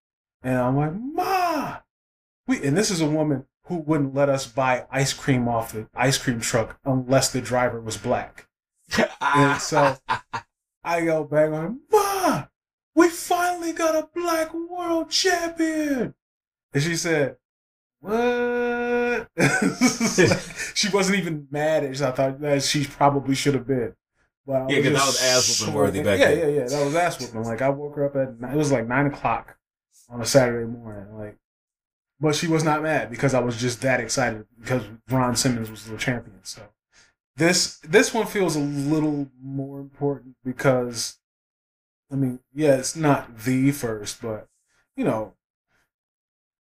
and 0.41 0.57
I'm 0.57 0.75
like, 0.75 0.93
Ma, 0.93 1.77
we, 2.48 2.63
and 2.63 2.77
this 2.77 2.91
is 2.91 3.01
a 3.01 3.07
woman 3.07 3.45
who 3.67 3.77
wouldn't 3.77 4.13
let 4.13 4.29
us 4.29 4.45
buy 4.45 4.86
ice 4.91 5.13
cream 5.13 5.48
off 5.48 5.72
the 5.72 5.88
ice 5.95 6.17
cream 6.17 6.41
truck 6.41 6.77
unless 6.83 7.31
the 7.31 7.41
driver 7.41 7.79
was 7.79 7.98
black. 7.98 8.48
And 9.22 9.62
so 9.62 9.98
I 10.83 11.05
go 11.05 11.24
back 11.24 11.51
on, 11.51 11.79
Ma, 11.91 12.45
we 12.95 13.10
finally 13.10 13.72
got 13.72 13.95
a 13.95 14.10
black 14.13 14.53
world 14.53 15.10
champion. 15.10 16.13
And 16.74 16.83
she 16.83 16.95
said, 16.95 17.38
What? 18.01 19.29
she 20.75 20.89
wasn't 20.89 21.19
even 21.19 21.48
mad 21.50 21.86
at. 21.86 22.01
I 22.01 22.12
thought 22.12 22.41
that 22.41 22.63
she 22.63 22.86
probably 22.86 23.36
should 23.36 23.53
have 23.53 23.67
been. 23.67 23.95
But 24.45 24.69
Yeah, 24.69 24.81
'cause 24.81 24.93
that 24.93 25.05
was 25.05 25.23
ass 25.23 25.59
whooping 25.62 25.73
worthy 25.73 26.03
back 26.03 26.19
yeah, 26.19 26.29
then. 26.29 26.38
Yeah, 26.38 26.45
yeah, 26.45 26.59
yeah. 26.62 26.67
That 26.67 26.85
was 26.85 26.95
ass 26.95 27.19
whooping. 27.19 27.43
Like 27.43 27.62
I 27.62 27.69
woke 27.69 27.95
her 27.95 28.05
up 28.05 28.15
at 28.15 28.51
it 28.51 28.57
was 28.57 28.71
like 28.71 28.88
nine 28.88 29.05
o'clock 29.05 29.57
on 30.09 30.21
a 30.21 30.25
Saturday 30.25 30.65
morning. 30.65 31.17
Like 31.17 31.38
but 32.19 32.35
she 32.35 32.47
was 32.47 32.63
not 32.63 32.81
mad 32.81 33.09
because 33.09 33.33
I 33.33 33.39
was 33.39 33.59
just 33.59 33.81
that 33.81 34.00
excited 34.00 34.45
because 34.59 34.83
Ron 35.09 35.35
Simmons 35.35 35.69
was 35.69 35.85
the 35.85 35.97
champion. 35.97 36.39
So 36.43 36.62
this 37.35 37.79
this 37.79 38.13
one 38.13 38.27
feels 38.27 38.55
a 38.55 38.59
little 38.59 39.29
more 39.41 39.79
important 39.79 40.35
because 40.43 41.19
I 42.12 42.15
mean, 42.15 42.39
yeah, 42.53 42.75
it's 42.75 42.95
not 42.95 43.39
the 43.39 43.71
first, 43.71 44.21
but 44.21 44.47
you 44.95 45.03
know, 45.03 45.33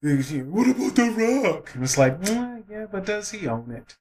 what 0.02 0.68
about 0.68 0.96
the 0.96 1.44
Rock? 1.44 1.72
And 1.74 1.84
it's 1.84 1.98
like, 1.98 2.20
"Mm, 2.22 2.64
yeah, 2.70 2.86
but 2.92 3.06
does 3.06 3.32
he 3.32 3.48
own 3.48 3.72
it? 3.72 3.98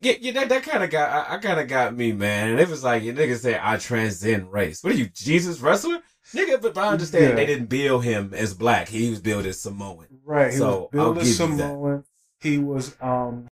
Yeah, 0.00 0.12
yeah, 0.20 0.32
that, 0.32 0.48
that 0.50 0.62
kind 0.62 0.84
of 0.84 0.90
got, 0.90 1.30
I, 1.30 1.34
I 1.34 1.38
kind 1.38 1.58
of 1.58 1.68
got 1.68 1.96
me, 1.96 2.12
man. 2.12 2.50
And 2.50 2.60
it 2.60 2.68
was 2.68 2.84
like, 2.84 3.02
your 3.02 3.14
nigga 3.14 3.36
said, 3.38 3.60
I 3.62 3.78
transcend 3.78 4.52
race. 4.52 4.84
What 4.84 4.92
are 4.92 4.96
you, 4.96 5.06
Jesus 5.06 5.60
wrestler? 5.60 6.00
Nigga, 6.34 6.60
but 6.60 6.76
I 6.76 6.88
understand 6.88 7.30
Yeah. 7.30 7.34
they 7.34 7.46
didn't 7.46 7.66
build 7.66 8.04
him 8.04 8.34
as 8.34 8.52
black. 8.52 8.88
He 8.88 9.08
was 9.08 9.20
billed 9.20 9.46
as 9.46 9.60
Samoan. 9.60 10.06
Right. 10.24 10.52
He 10.52 10.58
So, 10.58 10.80
was 10.80 10.88
billed 10.92 11.16
I'll 11.18 11.22
as 11.22 11.38
give 11.38 11.50
you 11.50 11.56
that. 11.56 11.62
Samoan. 11.62 12.04
He 12.40 12.58
was 12.58 12.96
um 13.00 13.48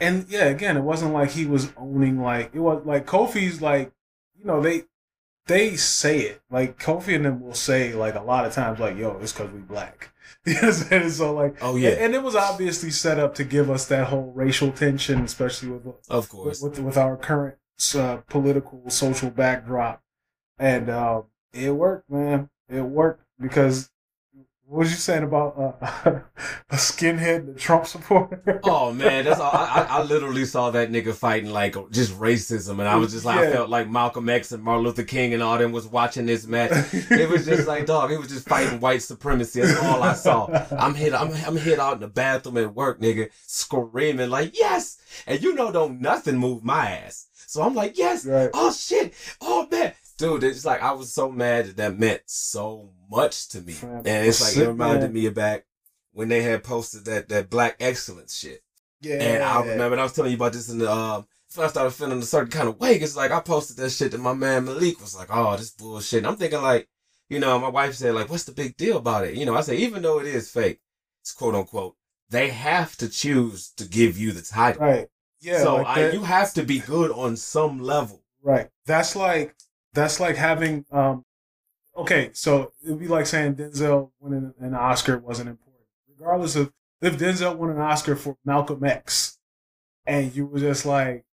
and 0.00 0.26
yeah, 0.28 0.44
again, 0.44 0.76
it 0.76 0.82
wasn't 0.82 1.12
like 1.12 1.30
he 1.30 1.46
was 1.46 1.72
owning 1.76 2.20
like 2.20 2.50
it 2.54 2.60
was 2.60 2.84
like 2.84 3.06
Kofi's 3.06 3.62
like 3.62 3.92
you 4.38 4.44
know, 4.44 4.60
they 4.60 4.84
they 5.46 5.76
say 5.76 6.20
it. 6.20 6.42
Like 6.50 6.78
Kofi 6.78 7.14
and 7.14 7.24
them 7.24 7.40
will 7.40 7.54
say 7.54 7.94
like 7.94 8.14
a 8.16 8.20
lot 8.22 8.44
of 8.44 8.52
times 8.52 8.78
like, 8.80 8.96
yo, 8.96 9.16
it's 9.22 9.32
cause 9.32 9.50
we 9.50 9.60
black. 9.60 10.12
You 10.54 10.54
know 10.54 10.60
what 10.60 10.68
I'm 10.68 10.72
saying? 10.72 11.10
So 11.10 11.34
like 11.34 11.56
Oh, 11.60 11.76
yeah, 11.76 11.90
and, 11.90 11.98
and 12.00 12.14
it 12.14 12.22
was 12.22 12.34
obviously 12.34 12.90
set 12.90 13.18
up 13.18 13.34
to 13.36 13.44
give 13.44 13.70
us 13.70 13.86
that 13.86 14.08
whole 14.08 14.32
racial 14.34 14.72
tension, 14.72 15.24
especially 15.24 15.70
with 15.70 15.86
of 15.86 15.98
with, 16.08 16.28
course. 16.28 16.62
with, 16.62 16.78
with 16.78 16.96
our 16.96 17.16
current 17.16 17.56
uh, 17.94 18.18
political 18.28 18.82
social 18.88 19.30
backdrop, 19.30 20.02
and 20.58 20.90
um, 20.90 21.24
it 21.52 21.70
worked, 21.70 22.10
man. 22.10 22.48
It 22.68 22.82
worked 22.82 23.24
because 23.40 23.90
What 24.68 24.80
was 24.80 24.90
you 24.90 24.98
saying 24.98 25.22
about 25.22 25.56
uh, 25.58 26.20
a 26.70 26.76
skinhead, 26.76 27.56
Trump 27.56 27.86
supporter? 27.86 28.60
Oh 28.64 28.92
man, 28.92 29.24
that's 29.24 29.40
all. 29.40 29.50
I, 29.50 29.86
I, 29.88 30.02
literally 30.02 30.44
saw 30.44 30.70
that 30.72 30.92
nigga 30.92 31.14
fighting 31.14 31.50
like 31.50 31.74
just 31.90 32.12
racism, 32.20 32.72
and 32.72 32.82
I 32.82 32.96
was 32.96 33.12
just 33.12 33.24
like, 33.24 33.38
I 33.38 33.50
felt 33.50 33.70
like 33.70 33.88
Malcolm 33.88 34.28
X 34.28 34.52
and 34.52 34.62
Martin 34.62 34.84
Luther 34.84 35.04
King 35.04 35.32
and 35.32 35.42
all 35.42 35.56
them 35.56 35.72
was 35.72 35.86
watching 35.86 36.26
this 36.26 36.46
match. 36.46 36.70
It 36.92 37.30
was 37.30 37.46
just 37.46 37.66
like, 37.66 37.86
dog, 37.86 38.12
it 38.12 38.18
was 38.18 38.28
just 38.28 38.46
fighting 38.46 38.78
white 38.78 39.00
supremacy. 39.00 39.62
That's 39.62 39.82
all 39.82 40.02
I 40.02 40.12
saw. 40.12 40.48
I'm 40.78 40.94
hit. 40.94 41.14
I'm 41.14 41.32
I'm 41.46 41.56
hit 41.56 41.78
out 41.78 41.94
in 41.94 42.00
the 42.00 42.08
bathroom 42.08 42.58
at 42.58 42.74
work, 42.74 43.00
nigga, 43.00 43.30
screaming 43.46 44.28
like, 44.28 44.58
yes, 44.58 44.98
and 45.26 45.42
you 45.42 45.54
know, 45.54 45.72
don't 45.72 46.02
nothing 46.02 46.36
move 46.36 46.62
my 46.62 46.90
ass. 46.90 47.28
So 47.46 47.62
I'm 47.62 47.74
like, 47.74 47.96
yes, 47.96 48.26
Right. 48.26 48.50
oh 48.52 48.70
shit, 48.70 49.14
oh 49.40 49.66
man, 49.70 49.94
dude, 50.18 50.44
it's 50.44 50.64
like 50.64 50.82
I 50.82 50.92
was 50.92 51.12
so 51.12 51.30
mad 51.30 51.66
that 51.66 51.76
that 51.78 51.98
meant 51.98 52.22
so 52.26 52.90
much 53.10 53.48
to 53.50 53.62
me, 53.62 53.74
and 53.82 54.06
it's 54.06 54.42
like 54.42 54.56
it 54.62 54.68
reminded 54.68 55.14
me 55.14 55.26
of 55.26 55.34
back 55.34 55.64
when 56.12 56.28
they 56.28 56.42
had 56.42 56.64
posted 56.64 57.04
that 57.06 57.28
that 57.30 57.48
black 57.48 57.76
excellence 57.80 58.36
shit. 58.36 58.62
Yeah. 59.00 59.22
And 59.22 59.42
I 59.42 59.60
remember 59.60 59.92
and 59.92 60.00
I 60.00 60.04
was 60.04 60.12
telling 60.12 60.32
you 60.32 60.36
about 60.36 60.52
this 60.52 60.68
in 60.68 60.78
the 60.78 60.90
um 60.90 61.26
when 61.54 61.66
I 61.66 61.70
started 61.70 61.92
feeling 61.92 62.18
a 62.18 62.22
certain 62.22 62.50
kind 62.50 62.68
of 62.68 62.78
way. 62.78 62.96
It's 62.96 63.16
like 63.16 63.30
I 63.30 63.40
posted 63.40 63.76
that 63.76 63.90
shit 63.90 64.10
to 64.12 64.18
my 64.18 64.34
man 64.34 64.64
Malik 64.64 65.00
was 65.00 65.16
like, 65.16 65.28
oh, 65.30 65.56
this 65.56 65.70
bullshit. 65.70 66.18
And 66.18 66.26
I'm 66.26 66.36
thinking 66.36 66.60
like, 66.60 66.88
you 67.28 67.38
know, 67.38 67.58
my 67.58 67.68
wife 67.68 67.94
said 67.94 68.14
like, 68.14 68.28
what's 68.28 68.44
the 68.44 68.52
big 68.52 68.76
deal 68.76 68.98
about 68.98 69.24
it? 69.24 69.34
You 69.34 69.46
know, 69.46 69.54
I 69.54 69.60
say 69.60 69.76
even 69.76 70.02
though 70.02 70.20
it 70.20 70.26
is 70.26 70.50
fake, 70.50 70.80
it's 71.22 71.32
quote 71.32 71.54
unquote, 71.54 71.94
they 72.28 72.48
have 72.48 72.96
to 72.96 73.08
choose 73.08 73.70
to 73.76 73.84
give 73.84 74.18
you 74.18 74.32
the 74.32 74.42
title. 74.42 74.82
Right. 74.82 75.08
Yeah. 75.40 75.62
so 75.62 75.76
like 75.76 75.98
I, 75.98 76.10
you 76.10 76.24
have 76.24 76.52
to 76.54 76.64
be 76.64 76.80
good 76.80 77.12
on 77.12 77.36
some 77.36 77.80
level. 77.80 78.24
Right. 78.42 78.68
That's 78.86 79.14
like 79.14 79.54
that's 79.92 80.20
like 80.20 80.36
having 80.36 80.84
um 80.90 81.24
okay, 81.96 82.30
so 82.32 82.72
it'd 82.84 82.98
be 82.98 83.08
like 83.08 83.26
saying 83.26 83.56
Denzel 83.56 84.10
winning 84.20 84.54
an 84.60 84.74
Oscar 84.74 85.18
wasn't 85.18 85.50
important. 85.50 85.84
Regardless 86.18 86.56
of 86.56 86.72
if 87.00 87.18
Denzel 87.18 87.56
won 87.56 87.70
an 87.70 87.80
Oscar 87.80 88.16
for 88.16 88.36
Malcolm 88.44 88.84
X 88.84 89.38
and 90.06 90.34
you 90.34 90.46
were 90.46 90.58
just 90.58 90.86
like 90.86 91.24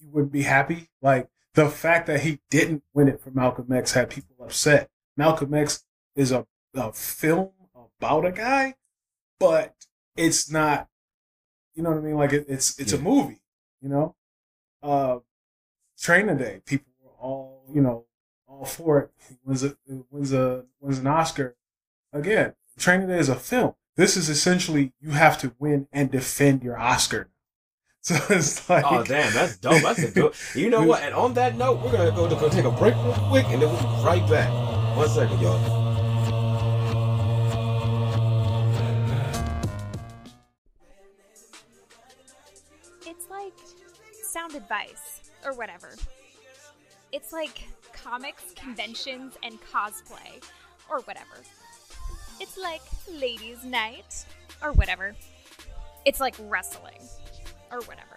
you 0.00 0.10
wouldn't 0.10 0.32
be 0.32 0.42
happy. 0.42 0.88
Like 1.02 1.28
the 1.54 1.68
fact 1.68 2.06
that 2.06 2.20
he 2.20 2.40
didn't 2.50 2.82
win 2.92 3.08
it 3.08 3.20
for 3.20 3.30
Malcolm 3.30 3.72
X 3.72 3.92
had 3.92 4.10
people 4.10 4.36
upset. 4.44 4.90
Malcolm 5.16 5.54
X 5.54 5.84
is 6.14 6.30
a, 6.30 6.46
a 6.74 6.92
film 6.92 7.50
about 7.98 8.26
a 8.26 8.32
guy, 8.32 8.74
but 9.40 9.74
it's 10.16 10.50
not 10.50 10.88
you 11.74 11.82
know 11.82 11.90
what 11.90 11.98
I 11.98 12.02
mean? 12.02 12.16
Like 12.16 12.32
it, 12.32 12.46
it's 12.48 12.78
it's 12.78 12.92
a 12.92 12.98
movie, 12.98 13.40
you 13.80 13.88
know? 13.88 14.14
Uh 14.82 15.18
training 15.98 16.36
day. 16.38 16.60
People 16.64 16.87
you 17.72 17.80
know, 17.80 18.04
all 18.46 18.64
for 18.64 19.00
it. 19.00 19.10
He 19.28 19.36
wins 19.44 19.64
a 19.64 19.76
wins 20.10 20.32
a 20.32 20.64
wins 20.80 20.98
an 20.98 21.06
Oscar. 21.06 21.56
Again, 22.12 22.54
training 22.78 23.08
day 23.08 23.18
is 23.18 23.28
a 23.28 23.36
film. 23.36 23.74
This 23.96 24.16
is 24.16 24.28
essentially 24.28 24.92
you 25.00 25.10
have 25.10 25.38
to 25.38 25.54
win 25.58 25.88
and 25.92 26.10
defend 26.10 26.62
your 26.62 26.78
Oscar. 26.78 27.30
So 28.00 28.14
it's 28.30 28.70
oh, 28.70 28.74
like 28.74 28.84
Oh 28.88 29.02
damn, 29.02 29.34
that's 29.34 29.58
dope. 29.58 29.82
That's 29.82 29.98
a 29.98 30.10
good. 30.10 30.32
You 30.54 30.70
know 30.70 30.84
what? 30.84 31.02
And 31.02 31.14
on 31.14 31.34
that 31.34 31.56
note, 31.56 31.84
we're 31.84 31.90
gonna 31.92 32.12
go 32.12 32.28
to 32.28 32.36
go 32.36 32.48
take 32.48 32.64
a 32.64 32.70
break 32.70 32.94
real 32.94 33.12
quick, 33.28 33.44
and 33.48 33.60
then 33.60 33.68
we'll 33.68 33.82
be 33.82 34.04
right 34.04 34.26
back. 34.30 34.48
One 34.96 35.08
second, 35.08 35.40
y'all. 35.40 35.58
It's 43.04 43.28
like 43.28 43.52
sound 44.22 44.54
advice 44.54 45.28
or 45.44 45.52
whatever. 45.54 45.90
It's 47.12 47.32
like 47.32 47.66
comics, 47.92 48.52
conventions, 48.54 49.34
and 49.42 49.58
cosplay 49.60 50.44
or 50.90 51.00
whatever. 51.00 51.36
It's 52.40 52.58
like 52.58 52.82
ladies' 53.10 53.64
night 53.64 54.26
or 54.62 54.72
whatever. 54.72 55.14
It's 56.04 56.20
like 56.20 56.34
wrestling 56.40 57.00
or 57.72 57.80
whatever. 57.80 58.16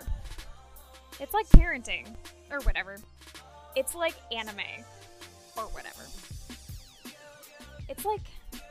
It's 1.19 1.33
like 1.33 1.48
parenting 1.50 2.07
or 2.51 2.60
whatever. 2.62 2.98
It's 3.75 3.95
like 3.95 4.15
anime 4.31 4.60
or 5.57 5.63
whatever. 5.65 6.03
It's 7.88 8.05
like 8.05 8.21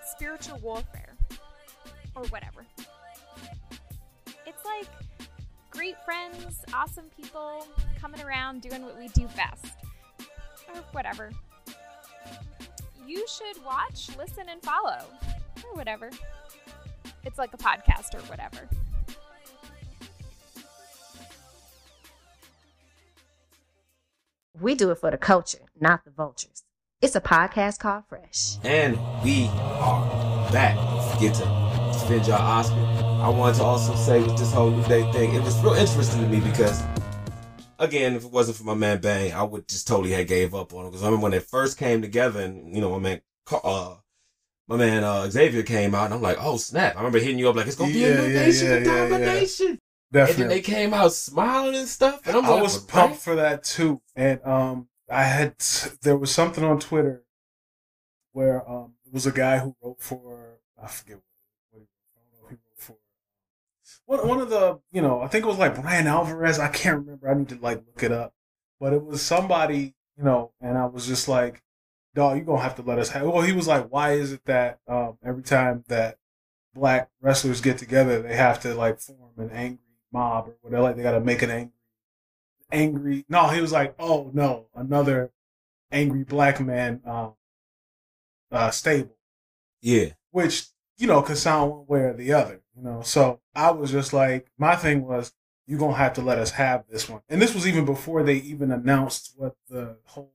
spiritual 0.05 0.59
warfare 0.59 1.15
or 2.15 2.25
whatever. 2.25 2.67
It's 4.47 4.65
like 4.65 4.87
great 5.71 5.97
friends, 6.05 6.63
awesome 6.75 7.07
people 7.17 7.67
coming 8.01 8.21
around 8.21 8.63
doing 8.63 8.83
what 8.83 8.99
we 8.99 9.09
do 9.09 9.27
best. 9.37 9.75
Or 10.75 10.83
whatever. 10.93 11.31
You 13.07 13.27
should 13.29 13.65
watch, 13.65 14.11
listen, 14.17 14.49
and 14.49 14.63
follow. 14.63 15.05
Or 15.65 15.75
whatever. 15.75 16.11
It's 17.25 17.39
like 17.39 17.53
a 17.53 17.59
podcast 17.59 18.15
or 18.15 18.21
whatever. 18.29 18.69
We 24.61 24.75
do 24.75 24.91
it 24.91 24.99
for 24.99 25.11
the 25.11 25.17
culture, 25.17 25.61
not 25.81 26.05
the 26.05 26.11
vultures. 26.11 26.65
It's 27.01 27.17
a 27.17 27.21
podcast 27.21 27.79
called 27.79 28.05
Fresh. 28.09 28.59
And 28.63 28.99
we 29.25 29.47
are 29.55 30.53
back. 30.53 30.77
Don't 30.77 31.15
forget 31.15 31.35
to 31.37 31.99
defend 31.99 32.27
your 32.27 32.37
Oscar. 32.37 32.75
I 32.75 33.29
wanted 33.31 33.57
to 33.57 33.65
also 33.65 33.95
say 33.95 34.23
with 34.23 34.37
this 34.37 34.53
whole 34.53 34.71
New 34.71 34.85
Day 34.85 35.11
thing, 35.13 35.35
it 35.35 35.43
was 35.43 35.59
real 35.63 35.73
interesting 35.73 36.21
to 36.21 36.29
me 36.29 36.41
because, 36.41 36.83
again, 37.81 38.15
if 38.15 38.25
it 38.25 38.31
wasn't 38.31 38.59
for 38.59 38.65
my 38.65 38.75
man 38.75 39.01
Bang, 39.01 39.33
I 39.33 39.43
would 39.43 39.69
just 39.69 39.89
totally 39.89 40.13
have 40.13 40.29
gave 40.29 40.55
up 40.55 40.73
on 40.75 40.87
it. 40.87 40.91
Because 40.91 41.03
I 41.03 41.07
remember 41.07 41.25
when 41.25 41.33
they 41.33 41.41
first 41.41 41.79
came 41.79 42.03
together, 42.03 42.41
and 42.41 42.75
you 42.75 42.81
know, 42.81 42.91
my 42.91 42.99
man, 42.99 43.21
uh, 43.53 43.97
my 44.69 44.77
man 44.77 45.05
uh, 45.05 45.29
Xavier 45.31 45.63
came 45.65 45.95
out, 45.95 46.07
and 46.07 46.15
I'm 46.15 46.23
like, 46.23 46.39
oh 46.41 46.57
snap! 46.57 46.95
I 46.95 46.99
remember 46.99 47.19
hitting 47.19 47.39
you 47.39 47.49
up 47.51 47.57
like 47.57 47.67
it's 47.67 47.77
gonna 47.77 47.93
be 47.93 48.01
Yeah, 48.01 48.07
a 48.09 48.29
new 48.29 48.35
yeah, 48.35 48.41
nation, 48.41 48.69
yeah, 48.69 48.75
a 48.75 48.85
domination. 48.85 49.79
And 50.13 50.29
then 50.37 50.49
they 50.49 50.61
came 50.61 50.95
out 50.95 51.13
smiling 51.13 51.77
and 51.77 51.89
stuff, 51.89 52.21
and 52.27 52.37
I'm 52.37 52.45
I 52.45 52.51
like, 52.51 52.63
was 52.63 52.79
pumped 52.79 53.19
for 53.19 53.37
that 53.37 53.65
too, 53.65 54.01
and 54.17 54.41
um, 54.45 54.89
I 55.11 55.25
had 55.25 55.55
there 56.03 56.17
was 56.17 56.31
something 56.33 56.65
on 56.65 56.81
Twitter 56.81 57.25
where 58.33 58.69
um, 58.69 58.95
it 59.07 59.13
was 59.13 59.27
a 59.27 59.33
guy 59.33 59.59
who 59.59 59.75
wrote 59.83 60.01
for 60.01 60.59
I 60.83 60.87
forget 60.89 61.17
what 61.71 61.81
he 61.81 61.87
I 62.17 62.21
don't 62.21 62.33
know 62.33 62.47
if 62.47 62.51
he 62.51 62.57
wrote 62.57 62.79
for 62.79 62.97
one 64.19 64.29
one 64.29 64.41
of 64.41 64.51
the 64.51 64.81
you 64.93 65.03
know 65.03 65.21
I 65.21 65.29
think 65.29 65.45
it 65.45 65.49
was 65.49 65.59
like 65.59 65.81
Bryan 65.81 66.07
Alvarez 66.07 66.59
I 66.59 66.69
can't 66.69 66.99
remember 66.99 67.31
I 67.31 67.35
need 67.35 67.49
to 67.51 67.59
like 67.61 67.83
look 67.87 68.03
it 68.03 68.13
up, 68.13 68.35
but 68.81 68.93
it 68.93 69.05
was 69.05 69.23
somebody 69.23 69.95
you 70.19 70.25
know, 70.25 70.53
and 70.61 70.77
I 70.77 70.85
was 70.85 71.07
just 71.07 71.29
like, 71.29 71.63
dog, 72.15 72.37
you're 72.37 72.45
gonna 72.45 72.61
have 72.61 72.77
to 72.77 72.83
let 72.83 72.99
us 72.99 73.09
have. 73.11 73.27
Well, 73.27 73.41
he 73.41 73.53
was 73.53 73.67
like, 73.67 73.91
why 73.91 74.13
is 74.13 74.33
it 74.33 74.45
that 74.45 74.79
um, 74.87 75.17
every 75.25 75.43
time 75.43 75.85
that 75.89 76.19
black 76.75 77.09
wrestlers 77.23 77.63
get 77.63 77.79
together, 77.79 78.21
they 78.21 78.37
have 78.37 78.61
to 78.61 78.75
like 78.75 79.01
form 79.01 79.33
an 79.39 79.51
angry 79.51 79.79
mob 80.13 80.49
or 80.49 80.57
whatever, 80.61 80.83
like 80.83 80.97
they 80.97 81.03
got 81.03 81.13
to 81.13 81.21
make 81.21 81.43
an 81.43 81.51
angry 81.51 81.73
angry. 82.73 83.25
No, 83.29 83.49
he 83.49 83.61
was 83.61 83.73
like, 83.73 83.95
oh 83.99 84.31
no, 84.33 84.67
another 84.75 85.33
angry 85.91 86.25
black 86.25 86.61
man 86.61 87.01
um, 87.05 87.35
uh, 88.53 88.71
stable, 88.71 89.17
yeah, 89.81 90.11
which 90.31 90.67
you 90.99 91.07
know 91.07 91.23
could 91.23 91.39
sound 91.39 91.71
one 91.71 91.87
way 91.87 92.01
or 92.01 92.13
the 92.13 92.33
other. 92.33 92.61
You 92.81 92.87
know, 92.87 93.03
so 93.03 93.41
I 93.55 93.73
was 93.73 93.91
just 93.91 94.15
like, 94.15 94.47
my 94.57 94.75
thing 94.75 95.07
was, 95.07 95.35
you're 95.67 95.79
gonna 95.79 95.97
have 95.97 96.15
to 96.15 96.23
let 96.23 96.39
us 96.39 96.53
have 96.53 96.85
this 96.89 97.11
one, 97.11 97.21
and 97.29 97.41
this 97.41 97.55
was 97.55 97.67
even 97.67 97.85
before 97.85 98.23
they 98.23 98.37
even 98.37 98.73
announced 98.73 99.35
what 99.37 99.55
the 99.69 99.99
whole 100.07 100.33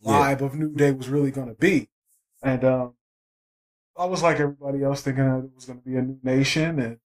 yeah. 0.00 0.12
vibe 0.34 0.40
of 0.40 0.54
New 0.54 0.74
Day 0.74 0.90
was 0.90 1.10
really 1.10 1.30
gonna 1.30 1.54
be, 1.54 1.90
and 2.42 2.64
um, 2.64 2.94
I 3.94 4.06
was 4.06 4.22
like 4.22 4.40
everybody 4.40 4.82
else 4.82 5.02
thinking 5.02 5.24
that 5.24 5.44
it 5.44 5.54
was 5.54 5.66
gonna 5.66 5.80
be 5.80 5.96
a 5.96 6.02
new 6.02 6.18
nation, 6.22 6.78
and 6.80 6.98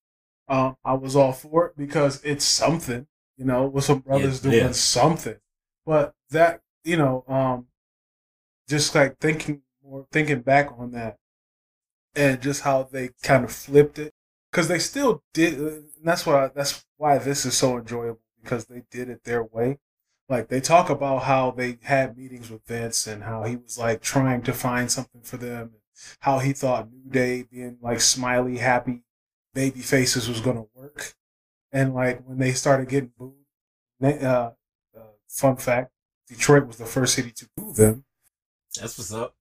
um, 0.48 0.78
I 0.86 0.94
was 0.94 1.18
all 1.18 1.34
for 1.34 1.66
it 1.68 1.74
because 1.78 2.24
it's 2.24 2.46
something, 2.46 3.08
you 3.38 3.44
know, 3.44 3.68
with 3.68 3.84
some 3.84 4.00
brothers 4.00 4.44
Yeah, 4.44 4.52
doing 4.52 4.66
yeah. 4.68 4.72
something. 4.72 5.36
But 5.86 6.16
that, 6.30 6.62
you 6.86 6.96
know, 6.96 7.26
um, 7.28 7.68
just 8.70 8.96
like 8.96 9.20
thinking 9.20 9.64
more, 9.84 10.08
thinking 10.14 10.40
back 10.42 10.72
on 10.80 10.92
that, 10.92 11.18
and 12.16 12.42
just 12.42 12.62
how 12.62 12.84
they 12.84 13.10
kind 13.22 13.44
of 13.44 13.52
flipped 13.52 14.00
it, 14.00 14.15
because 14.56 14.70
they 14.70 14.80
still 14.80 15.22
did. 15.34 15.60
And 15.60 15.84
that's 16.02 16.26
why 16.26 16.50
that's 16.56 16.86
why 16.96 17.18
this 17.18 17.46
is 17.46 17.58
so 17.58 17.78
enjoyable 17.78 18.22
because 18.42 18.66
they 18.66 18.84
did 18.90 19.10
it 19.10 19.26
their 19.26 19.44
way. 19.44 19.80
Like 20.30 20.48
they 20.48 20.62
talk 20.62 20.90
about 20.90 21.24
how 21.24 21.52
they 21.52 21.78
had 21.84 22.18
meetings 22.18 22.50
with 22.50 22.66
Vince 22.66 23.06
and 23.06 23.24
how 23.24 23.44
he 23.44 23.58
was 23.58 23.78
like 23.78 24.02
trying 24.02 24.44
to 24.44 24.54
find 24.54 24.90
something 24.90 25.22
for 25.22 25.36
them, 25.36 25.62
and 25.74 25.82
how 26.22 26.40
he 26.40 26.54
thought 26.54 26.90
New 26.90 27.12
Day 27.12 27.44
being 27.44 27.78
like 27.82 28.00
smiley, 28.00 28.58
happy 28.58 29.04
baby 29.54 29.82
faces 29.82 30.30
was 30.30 30.40
to 30.40 30.68
work. 30.74 31.16
And 31.74 31.94
like 31.94 32.24
when 32.26 32.38
they 32.38 32.54
started 32.54 32.88
getting 32.88 33.12
booed, 33.18 33.34
uh, 34.02 34.06
uh, 34.26 34.52
fun 35.28 35.58
fact, 35.58 35.92
Detroit 36.30 36.66
was 36.66 36.78
the 36.78 36.86
first 36.86 37.14
city 37.16 37.32
to 37.32 37.50
boo 37.58 37.74
them. 37.74 38.06
That's 38.80 38.98
what's 38.98 39.14
up. 39.14 39.36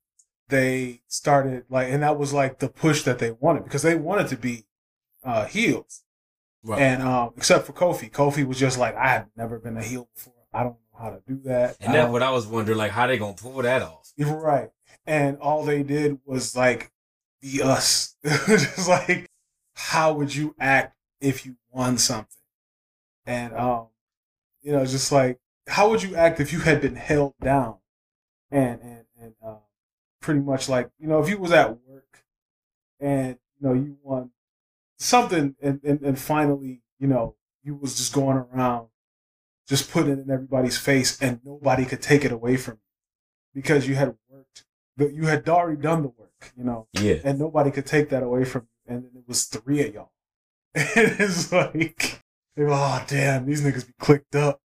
They 0.49 1.03
started 1.07 1.67
like, 1.71 1.89
and 1.91 2.03
that 2.03 2.19
was 2.19 2.33
like 2.33 2.59
the 2.59 2.69
push 2.69 3.05
that 3.05 3.21
they 3.21 3.31
wanted 3.31 3.63
because 3.63 3.83
they 3.83 3.95
wanted 3.95 4.27
to 4.29 4.37
be 4.37 4.65
uh, 5.25 5.47
heels. 5.47 6.03
Right. 6.63 6.81
And 6.81 7.03
um, 7.03 7.33
except 7.37 7.67
for 7.67 7.73
Kofi, 7.73 8.11
Kofi 8.11 8.47
was 8.47 8.59
just 8.59 8.79
like, 8.79 8.97
I 8.97 9.09
have 9.09 9.27
never 9.37 9.59
been 9.59 9.77
a 9.77 9.83
heel 9.83 10.09
before. 10.15 10.35
I 10.53 10.63
don't 10.63 10.77
know 10.93 10.99
how 10.99 11.11
to 11.11 11.23
do 11.27 11.41
that. 11.45 11.77
And 11.81 11.95
that's 11.95 12.11
what 12.11 12.23
I 12.23 12.31
was 12.31 12.47
wondering, 12.47 12.79
like, 12.79 12.93
how 12.93 13.07
they 13.07 13.19
gonna 13.19 13.35
pull 13.35 13.63
that 13.63 13.83
off? 13.83 14.13
Right. 14.19 14.71
And 15.07 15.39
all 15.39 15.65
they 15.65 15.83
did 15.83 16.19
was 16.25 16.57
like 16.57 16.91
be 17.43 17.61
us. 17.61 18.17
just 18.25 18.89
like, 18.89 19.29
how 19.75 20.15
would 20.15 20.35
you 20.35 20.55
act 20.59 20.97
if 21.21 21.45
you 21.45 21.57
won 21.71 21.99
something? 21.99 22.29
And 23.27 23.53
um, 23.55 23.89
you 24.63 24.73
know, 24.73 24.85
just 24.87 25.13
like, 25.13 25.41
how 25.67 25.91
would 25.91 26.03
you 26.03 26.17
act 26.17 26.41
if 26.41 26.53
you 26.53 26.61
had 26.61 26.81
been 26.81 26.97
held 26.97 27.35
down? 27.43 27.77
And 28.51 28.81
and 28.81 29.05
and 29.21 29.35
uh, 29.45 29.57
pretty 30.21 30.41
much 30.41 30.69
like, 30.69 30.91
you 30.99 31.09
know, 31.09 31.21
if 31.21 31.29
you 31.29 31.39
was 31.39 31.53
at 31.53 31.71
work 31.87 32.25
and 33.01 33.37
you 33.61 33.69
know 33.69 33.75
you 33.75 33.97
won 34.03 34.31
something, 34.99 35.57
and 35.61 35.81
and, 35.85 36.01
and 36.03 36.19
finally, 36.19 36.83
you 36.99 37.07
know, 37.07 37.37
you 37.63 37.75
was 37.75 37.97
just 37.97 38.13
going 38.13 38.37
around 38.37 38.89
just 39.67 39.91
putting 39.91 40.13
it 40.13 40.19
in 40.19 40.31
everybody's 40.31 40.77
face, 40.79 41.21
and 41.23 41.41
nobody 41.45 41.85
could 41.85 42.03
take 42.03 42.25
it 42.25 42.33
away 42.33 42.57
from 42.57 42.75
you 42.75 43.61
because 43.63 43.89
you 43.89 43.95
had 43.95 44.15
worked, 44.29 44.65
but 44.97 45.13
you 45.15 45.27
had 45.27 45.49
already 45.49 45.81
done 45.81 46.03
the 46.03 46.09
work, 46.09 46.53
you 46.57 46.65
know, 46.65 46.87
Yeah. 46.93 47.17
and 47.25 47.39
nobody 47.39 47.71
could 47.71 47.87
take 47.87 48.11
that 48.11 48.23
away 48.23 48.45
from 48.45 48.63
you. 48.63 48.95
And 48.95 49.05
then 49.05 49.13
it 49.17 49.25
was 49.27 49.45
three 49.45 49.81
of 49.87 49.95
y'all. 49.95 50.13
And 50.75 51.17
it's 51.21 51.51
like, 51.51 52.21
oh 52.59 53.05
damn, 53.09 53.47
these 53.47 53.63
niggas 53.63 53.87
be 53.87 53.95
clicked 53.99 54.37
up. 54.37 54.61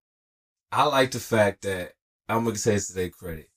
I 0.71 0.83
like 0.83 1.11
the 1.11 1.19
fact 1.19 1.61
that 1.61 1.93
I'm 2.27 2.43
gonna 2.43 2.57
say 2.57 2.77
to 2.77 2.93
their 2.93 3.09
credit. 3.09 3.49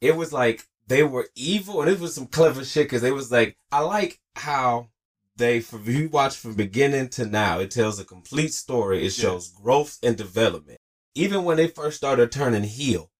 It 0.00 0.16
was 0.16 0.32
like 0.32 0.64
they 0.86 1.02
were 1.04 1.28
evil, 1.36 1.80
and 1.80 1.90
it 1.90 2.00
was 2.00 2.14
some 2.14 2.26
clever 2.26 2.64
shit 2.64 2.86
because 2.86 3.02
they 3.02 3.12
was 3.12 3.30
like, 3.30 3.56
I 3.70 3.80
like 3.80 4.18
how 4.34 4.88
they, 5.36 5.60
from 5.60 5.82
if 5.82 5.88
you 5.88 6.08
watch 6.08 6.36
from 6.36 6.54
beginning 6.54 7.08
to 7.10 7.26
now, 7.26 7.58
it 7.58 7.70
tells 7.70 7.98
a 7.98 8.04
complete 8.04 8.52
story. 8.52 8.98
It 9.06 9.16
Yeah. 9.16 9.22
shows 9.30 9.48
growth 9.48 9.98
and 10.02 10.16
development. 10.16 10.78
Even 11.14 11.44
when 11.44 11.56
they 11.56 11.68
first 11.68 11.96
started 11.96 12.30
turning 12.32 12.64
heel, 12.64 13.10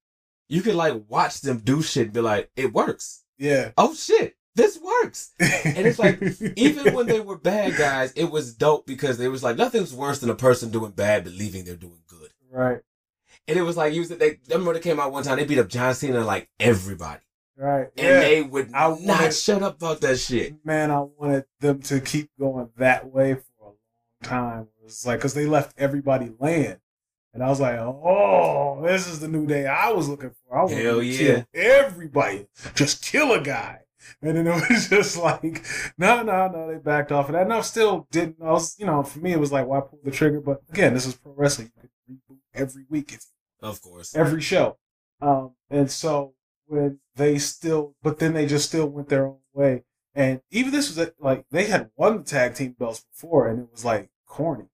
you 0.48 0.62
could 0.62 0.74
like 0.74 1.04
watch 1.08 1.40
them 1.40 1.58
do 1.58 1.82
shit 1.82 2.04
and 2.06 2.12
be 2.12 2.20
like, 2.20 2.50
it 2.56 2.72
works. 2.72 3.24
Yeah. 3.38 3.72
Oh 3.76 3.94
shit, 3.94 4.36
this 4.54 4.78
works. 4.78 5.32
and 5.40 5.86
it's 5.86 5.98
like, 5.98 6.20
Even 6.56 6.94
when 6.94 7.06
they 7.06 7.20
were 7.20 7.38
bad 7.38 7.76
guys, 7.76 8.12
it 8.12 8.30
was 8.30 8.54
dope 8.54 8.86
because 8.86 9.18
they 9.18 9.28
was 9.28 9.42
like 9.42 9.56
nothing's 9.56 9.94
worse 9.94 10.18
than 10.20 10.30
a 10.30 10.34
person 10.34 10.70
doing 10.70 10.92
bad 10.92 11.24
believing 11.24 11.64
they're 11.64 11.76
doing 11.76 12.02
good. 12.06 12.30
right, 12.50 12.80
And 13.48 13.58
it 13.58 13.62
was 13.62 13.76
like, 13.76 13.92
you 13.94 14.00
was, 14.00 14.10
they, 14.10 14.30
I 14.30 14.38
remember 14.50 14.74
they 14.74 14.80
came 14.80 15.00
out 15.00 15.12
one 15.12 15.24
time, 15.24 15.38
they 15.38 15.44
beat 15.44 15.58
up 15.58 15.68
John 15.68 15.94
Cena 15.94 16.24
like 16.24 16.48
everybody. 16.60 17.20
Right, 17.56 17.88
And 17.96 18.06
yeah. 18.06 18.20
they 18.20 18.42
would 18.42 18.72
I 18.74 18.96
not 19.00 19.32
shut 19.34 19.62
up 19.62 19.76
about 19.76 20.00
that 20.02 20.18
shit. 20.18 20.64
man, 20.64 20.90
I 20.90 21.00
wanted 21.00 21.44
them 21.60 21.80
to 21.82 22.00
keep 22.00 22.30
going 22.38 22.70
that 22.76 23.10
way 23.10 23.34
for 23.34 23.42
a 23.60 23.64
long 23.64 23.74
time. 24.22 24.68
It 24.80 24.84
was 24.84 25.06
like 25.06 25.18
because 25.18 25.34
they 25.34 25.46
left 25.46 25.74
everybody 25.78 26.32
laying, 26.38 26.76
and 27.32 27.42
I 27.42 27.48
was 27.48 27.60
like, 27.60 27.78
oh, 27.78 28.82
this 28.84 29.06
is 29.08 29.20
the 29.20 29.28
new 29.28 29.46
day 29.46 29.66
I 29.66 29.90
was 29.92 30.08
looking 30.08 30.30
for. 30.30 30.58
I 30.58 30.62
want 30.62 30.74
Hell 30.74 31.00
to 31.00 31.04
yeah. 31.04 31.26
kill 31.26 31.44
everybody, 31.54 32.46
just 32.74 33.02
kill 33.04 33.32
a 33.32 33.40
guy. 33.40 33.80
And 34.20 34.36
then 34.36 34.46
it 34.46 34.50
was 34.70 34.88
just 34.90 35.16
like, 35.16 35.64
no, 35.96 36.22
no, 36.22 36.48
no. 36.48 36.68
They 36.70 36.76
backed 36.78 37.10
off 37.10 37.28
of 37.30 37.32
that, 37.32 37.42
and 37.42 37.52
I 37.54 37.62
still 37.62 38.06
didn't. 38.10 38.36
I 38.42 38.50
was, 38.50 38.78
you 38.78 38.84
know, 38.84 39.02
for 39.02 39.18
me, 39.18 39.32
it 39.32 39.40
was 39.40 39.50
like, 39.52 39.66
why 39.66 39.80
pull 39.80 39.98
the 40.04 40.10
trigger? 40.10 40.40
But 40.40 40.60
again, 40.70 40.92
this 40.92 41.06
is 41.06 41.14
pro 41.14 41.32
wrestling. 41.32 41.72
You 41.76 41.88
could 42.28 42.36
reboot 42.36 42.38
every 42.54 42.84
week 42.90 43.12
if 43.14 43.24
Of 43.62 43.80
course. 43.80 44.14
every 44.14 44.42
show. 44.42 44.76
Um, 45.22 45.52
and 45.70 45.90
so 45.90 46.33
when 46.66 46.98
they 47.16 47.38
still, 47.38 47.94
but 48.02 48.18
then 48.18 48.32
they 48.34 48.46
just 48.46 48.68
still 48.68 48.86
went 48.88 49.08
their 49.08 49.26
own 49.26 49.38
way. 49.52 49.84
And 50.14 50.40
even 50.50 50.72
this 50.72 50.88
was 50.88 50.98
a- 50.98 51.14
like 51.18 51.44
they 51.50 51.66
had 51.66 51.90
won 51.96 52.18
the 52.18 52.22
tag 52.24 52.54
team 52.54 52.76
belts 52.78 53.00
before, 53.12 53.48
and 53.48 53.60
it 53.60 53.68
was 53.70 53.84
like 53.84 54.10
corny 54.26 54.68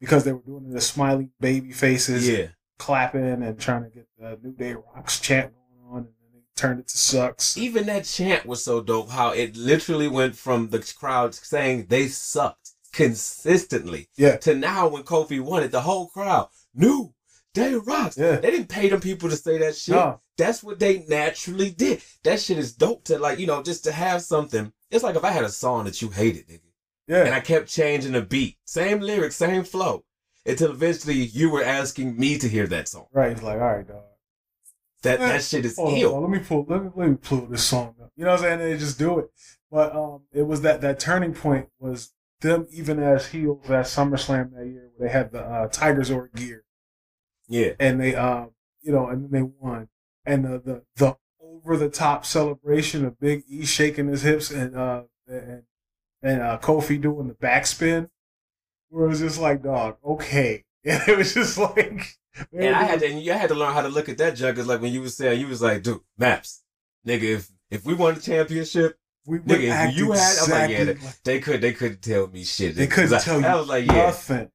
because 0.00 0.24
they 0.24 0.32
were 0.32 0.40
doing 0.40 0.70
the 0.70 0.80
smiley 0.80 1.30
baby 1.40 1.72
faces, 1.72 2.28
Yeah. 2.28 2.48
clapping 2.78 3.42
and 3.42 3.58
trying 3.60 3.84
to 3.84 3.90
get 3.90 4.06
the 4.18 4.38
New 4.42 4.52
Day 4.52 4.74
Rocks 4.74 5.20
chant 5.20 5.52
going 5.52 5.92
on, 5.92 5.98
and 5.98 6.06
then 6.06 6.30
they 6.32 6.42
turned 6.56 6.80
it 6.80 6.88
to 6.88 6.98
sucks. 6.98 7.56
Even 7.58 7.86
that 7.86 8.04
chant 8.04 8.46
was 8.46 8.64
so 8.64 8.80
dope 8.80 9.10
how 9.10 9.30
it 9.30 9.56
literally 9.56 10.08
went 10.08 10.36
from 10.36 10.70
the 10.70 10.80
crowd 10.98 11.34
saying 11.34 11.86
they 11.86 12.08
sucked 12.08 12.72
consistently 12.92 14.08
Yeah, 14.16 14.36
to 14.38 14.54
now 14.54 14.88
when 14.88 15.02
Kofi 15.02 15.40
won 15.40 15.62
it, 15.62 15.70
the 15.70 15.82
whole 15.82 16.08
crowd 16.08 16.48
knew 16.74 17.14
Day 17.54 17.74
rocks. 17.74 18.16
Yeah. 18.18 18.36
They 18.36 18.50
didn't 18.50 18.68
pay 18.68 18.88
them 18.88 19.00
people 19.00 19.28
to 19.30 19.36
say 19.36 19.58
that 19.58 19.74
shit. 19.76 19.94
no, 19.94 20.20
That's 20.36 20.62
what 20.62 20.78
they 20.78 21.04
naturally 21.08 21.70
did. 21.70 22.02
That 22.24 22.40
shit 22.40 22.58
is 22.58 22.74
dope 22.74 23.04
to 23.04 23.18
like, 23.18 23.38
you 23.38 23.46
know, 23.46 23.62
just 23.62 23.84
to 23.84 23.92
have 23.92 24.22
something. 24.22 24.72
It's 24.90 25.02
like 25.04 25.16
if 25.16 25.24
I 25.24 25.30
had 25.30 25.44
a 25.44 25.48
song 25.48 25.84
that 25.86 26.00
you 26.02 26.08
hated, 26.10 26.48
nigga, 26.48 27.24
and 27.26 27.34
I 27.34 27.40
kept 27.40 27.68
changing 27.68 28.12
the 28.12 28.22
beat, 28.22 28.56
same 28.64 29.00
lyrics, 29.00 29.36
same 29.36 29.64
flow, 29.64 30.04
until 30.46 30.70
eventually 30.70 31.14
you 31.14 31.50
were 31.50 31.64
asking 31.64 32.16
me 32.18 32.38
to 32.38 32.48
hear 32.48 32.66
that 32.68 32.88
song. 32.88 33.06
right. 33.12 33.32
It's 33.32 33.42
like, 33.42 33.54
all 33.60 33.66
right, 33.76 33.86
dog. 33.88 34.02
That 35.02 35.20
that 35.20 35.42
shit 35.44 35.64
is 35.64 35.76
Hold 35.76 35.96
ill. 35.98 36.14
on, 36.16 36.22
let 36.22 36.30
me 36.30 36.38
pull 36.40 36.66
let 36.68 36.82
me 36.82 36.90
let 36.96 37.08
me 37.08 37.16
pull 37.16 37.46
this 37.46 37.62
song 37.64 37.94
up. 38.02 38.10
You 38.16 38.24
know 38.24 38.32
what 38.32 38.40
I'm 38.40 38.44
saying? 38.44 38.60
And 38.60 38.72
they 38.72 38.76
just 38.78 38.98
do 38.98 39.20
it. 39.20 39.30
But 39.70 39.94
um 39.94 40.22
it 40.32 40.42
was 40.42 40.62
that 40.62 40.80
that 40.80 40.98
turning 40.98 41.34
point 41.34 41.68
was 41.78 42.12
them 42.40 42.66
even 42.72 43.00
as 43.00 43.28
heels 43.28 43.64
at 43.70 43.86
SummerSlam 43.86 44.52
that 44.56 44.66
year 44.66 44.90
where 44.96 45.08
they 45.08 45.12
had 45.12 45.30
the 45.30 45.40
uh 45.40 45.68
Tigers 45.68 46.10
or 46.10 46.30
gear 46.34 46.64
Yeah, 47.48 47.72
and 47.80 48.00
they 48.00 48.14
uh, 48.14 48.46
you 48.82 48.92
know 48.92 49.08
and 49.08 49.24
then 49.24 49.30
they 49.30 49.42
won. 49.42 49.88
And 50.24 50.44
the 50.44 50.58
the, 50.58 50.82
the 50.96 51.16
over 51.40 51.76
the 51.76 51.88
top 51.88 52.24
celebration 52.26 53.04
of 53.04 53.18
Big 53.18 53.44
E 53.48 53.64
shaking 53.64 54.08
his 54.08 54.22
hips 54.22 54.50
and 54.50 54.76
uh 54.76 55.02
and 55.26 55.62
and 56.22 56.42
uh 56.42 56.58
Kofi 56.60 57.00
doing 57.00 57.28
the 57.28 57.34
backspin 57.34 58.10
where 58.90 59.06
it 59.06 59.08
was 59.08 59.20
just 59.20 59.38
like 59.40 59.62
dog, 59.62 59.96
okay. 60.04 60.64
And 60.84 61.02
it 61.08 61.18
was 61.18 61.34
just 61.34 61.58
like 61.58 62.16
and 62.52 62.74
I 62.74 62.84
had 62.84 63.00
to, 63.00 63.06
and 63.08 63.20
you 63.20 63.32
had 63.32 63.48
to 63.48 63.54
learn 63.54 63.74
how 63.74 63.82
to 63.82 63.88
look 63.88 64.08
at 64.08 64.16
that 64.18 64.36
junk. 64.36 64.56
Cause 64.56 64.66
like 64.66 64.80
when 64.80 64.92
you 64.92 65.00
was 65.02 65.16
saying, 65.16 65.40
you 65.40 65.48
was 65.48 65.60
like, 65.60 65.82
dude, 65.82 66.00
maps, 66.16 66.62
nigga. 67.06 67.22
If 67.24 67.48
if 67.70 67.84
we 67.84 67.94
won 67.94 68.14
the 68.14 68.20
championship, 68.20 68.96
we 69.26 69.38
nigga, 69.40 69.88
if 69.90 69.96
you 69.96 70.12
had- 70.12 70.38
I'm 70.38 70.50
like, 70.50 70.70
yeah, 70.70 70.76
exactly 70.76 70.86
like 70.86 71.22
they 71.24 71.40
could 71.40 71.60
they 71.60 71.72
couldn't 71.72 72.00
tell 72.02 72.28
me 72.28 72.44
shit. 72.44 72.76
They 72.76 72.86
couldn't 72.86 73.12
I- 73.12 73.18
tell 73.18 73.40
you 73.40 73.46
I 73.46 73.54
was 73.56 73.68
like, 73.68 73.86
yeah, 73.86 74.06
nothing. 74.06 74.50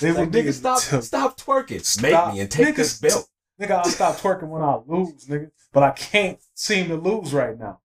They 0.00 0.12
like, 0.12 0.30
nigga, 0.30 0.52
stop 0.52 0.80
tell- 0.82 1.02
stop 1.02 1.40
twerking, 1.40 1.84
Stop. 1.84 2.02
make 2.28 2.34
me 2.34 2.40
and 2.40 2.50
take 2.50 2.68
Nigga, 2.68 2.76
this 2.76 2.98
belt. 3.00 3.28
Nigga, 3.60 3.70
I'll 3.72 3.84
stop 3.86 4.16
twerking 4.16 4.48
when 4.48 4.62
I 4.62 4.78
lose, 4.86 5.24
nigga. 5.26 5.50
But 5.72 5.82
I 5.82 5.90
can't 5.90 6.38
seem 6.54 6.88
to 6.88 6.96
lose 6.96 7.32
right 7.34 7.58
now. 7.58 7.80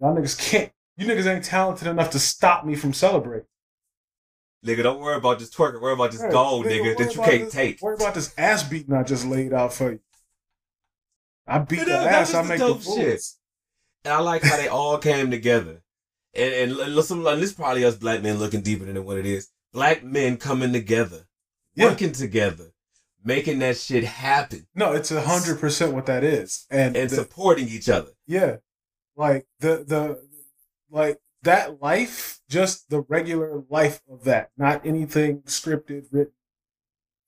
Y'all 0.00 0.14
niggas 0.16 0.38
can't. 0.38 0.70
You 0.96 1.06
niggas 1.06 1.26
ain't 1.26 1.44
talented 1.44 1.88
enough 1.88 2.10
to 2.10 2.18
stop 2.18 2.64
me 2.64 2.74
from 2.76 2.92
celebrating. 2.92 3.46
Nigga, 4.64 4.82
don't 4.82 5.00
worry 5.00 5.16
about 5.16 5.38
this 5.38 5.50
twerking. 5.50 5.80
Worry 5.80 5.94
about 5.94 6.12
this 6.12 6.20
Right. 6.20 6.32
gold, 6.32 6.66
Nigga, 6.66 6.94
nigga, 6.94 6.98
that 6.98 7.14
you 7.14 7.22
can't 7.22 7.44
this- 7.44 7.52
take. 7.52 7.80
Worry 7.82 7.94
about 7.96 8.14
this 8.14 8.32
ass 8.38 8.62
beating 8.64 8.94
I 8.94 9.02
just 9.02 9.24
laid 9.24 9.52
out 9.52 9.72
for 9.72 9.92
you. 9.92 10.00
I 11.46 11.58
beat 11.60 11.84
the 11.86 11.92
ass. 11.92 12.34
I 12.34 12.42
make 12.42 12.58
the 12.58 12.78
shit. 12.80 13.22
And 14.04 14.14
I 14.14 14.18
like 14.20 14.42
how 14.42 14.56
they 14.56 14.68
all 14.68 14.98
came 14.98 15.30
together. 15.30 15.82
And 16.34 16.52
and 16.54 16.76
listen, 16.94 17.22
this 17.24 17.50
is 17.50 17.52
probably 17.54 17.84
us 17.84 17.96
black 17.96 18.22
men 18.22 18.38
looking 18.38 18.60
deeper 18.60 18.84
than 18.84 19.04
what 19.04 19.16
it 19.18 19.26
is. 19.26 19.48
Black 19.72 20.02
men 20.02 20.36
coming 20.38 20.72
together, 20.72 21.26
Yeah. 21.74 21.86
working 21.86 22.12
together, 22.12 22.72
making 23.22 23.58
that 23.60 23.76
shit 23.76 24.04
happen, 24.04 24.66
No, 24.74 24.92
it's 24.92 25.10
a 25.10 25.20
hundred 25.22 25.60
percent 25.60 25.92
what 25.92 26.06
that 26.06 26.24
is, 26.24 26.66
and, 26.70 26.96
and 26.96 27.10
the- 27.10 27.16
supporting 27.16 27.68
each 27.68 27.88
other. 27.88 28.12
Yeah. 28.26 28.56
Like 29.16 29.46
the 29.60 29.84
the 29.86 30.26
like 30.90 31.18
that 31.42 31.80
life, 31.82 32.40
just 32.48 32.88
the 32.90 33.00
regular 33.02 33.62
life 33.68 34.00
of 34.10 34.24
that, 34.24 34.50
not 34.56 34.84
anything 34.86 35.42
scripted, 35.42 36.06
written, 36.10 36.32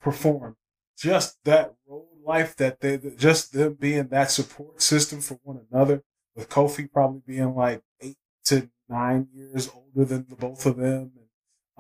performed. 0.01 0.57
Just 0.97 1.43
that 1.45 1.75
road 1.87 2.07
life 2.25 2.55
that 2.57 2.81
they 2.81 2.97
just 3.17 3.53
them 3.53 3.75
being 3.75 4.09
that 4.09 4.31
support 4.31 4.81
system 4.83 5.21
for 5.21 5.39
one 5.43 5.67
another, 5.71 6.03
with 6.35 6.49
Kofi 6.49 6.91
probably 6.91 7.23
being 7.27 7.55
like 7.55 7.83
eight 8.01 8.17
to 8.45 8.71
nine 8.89 9.29
years 9.33 9.69
older 9.75 10.05
than 10.05 10.27
the 10.29 10.37
both 10.37 10.65
of 10.67 10.77
them 10.77 11.13
and 11.17 11.29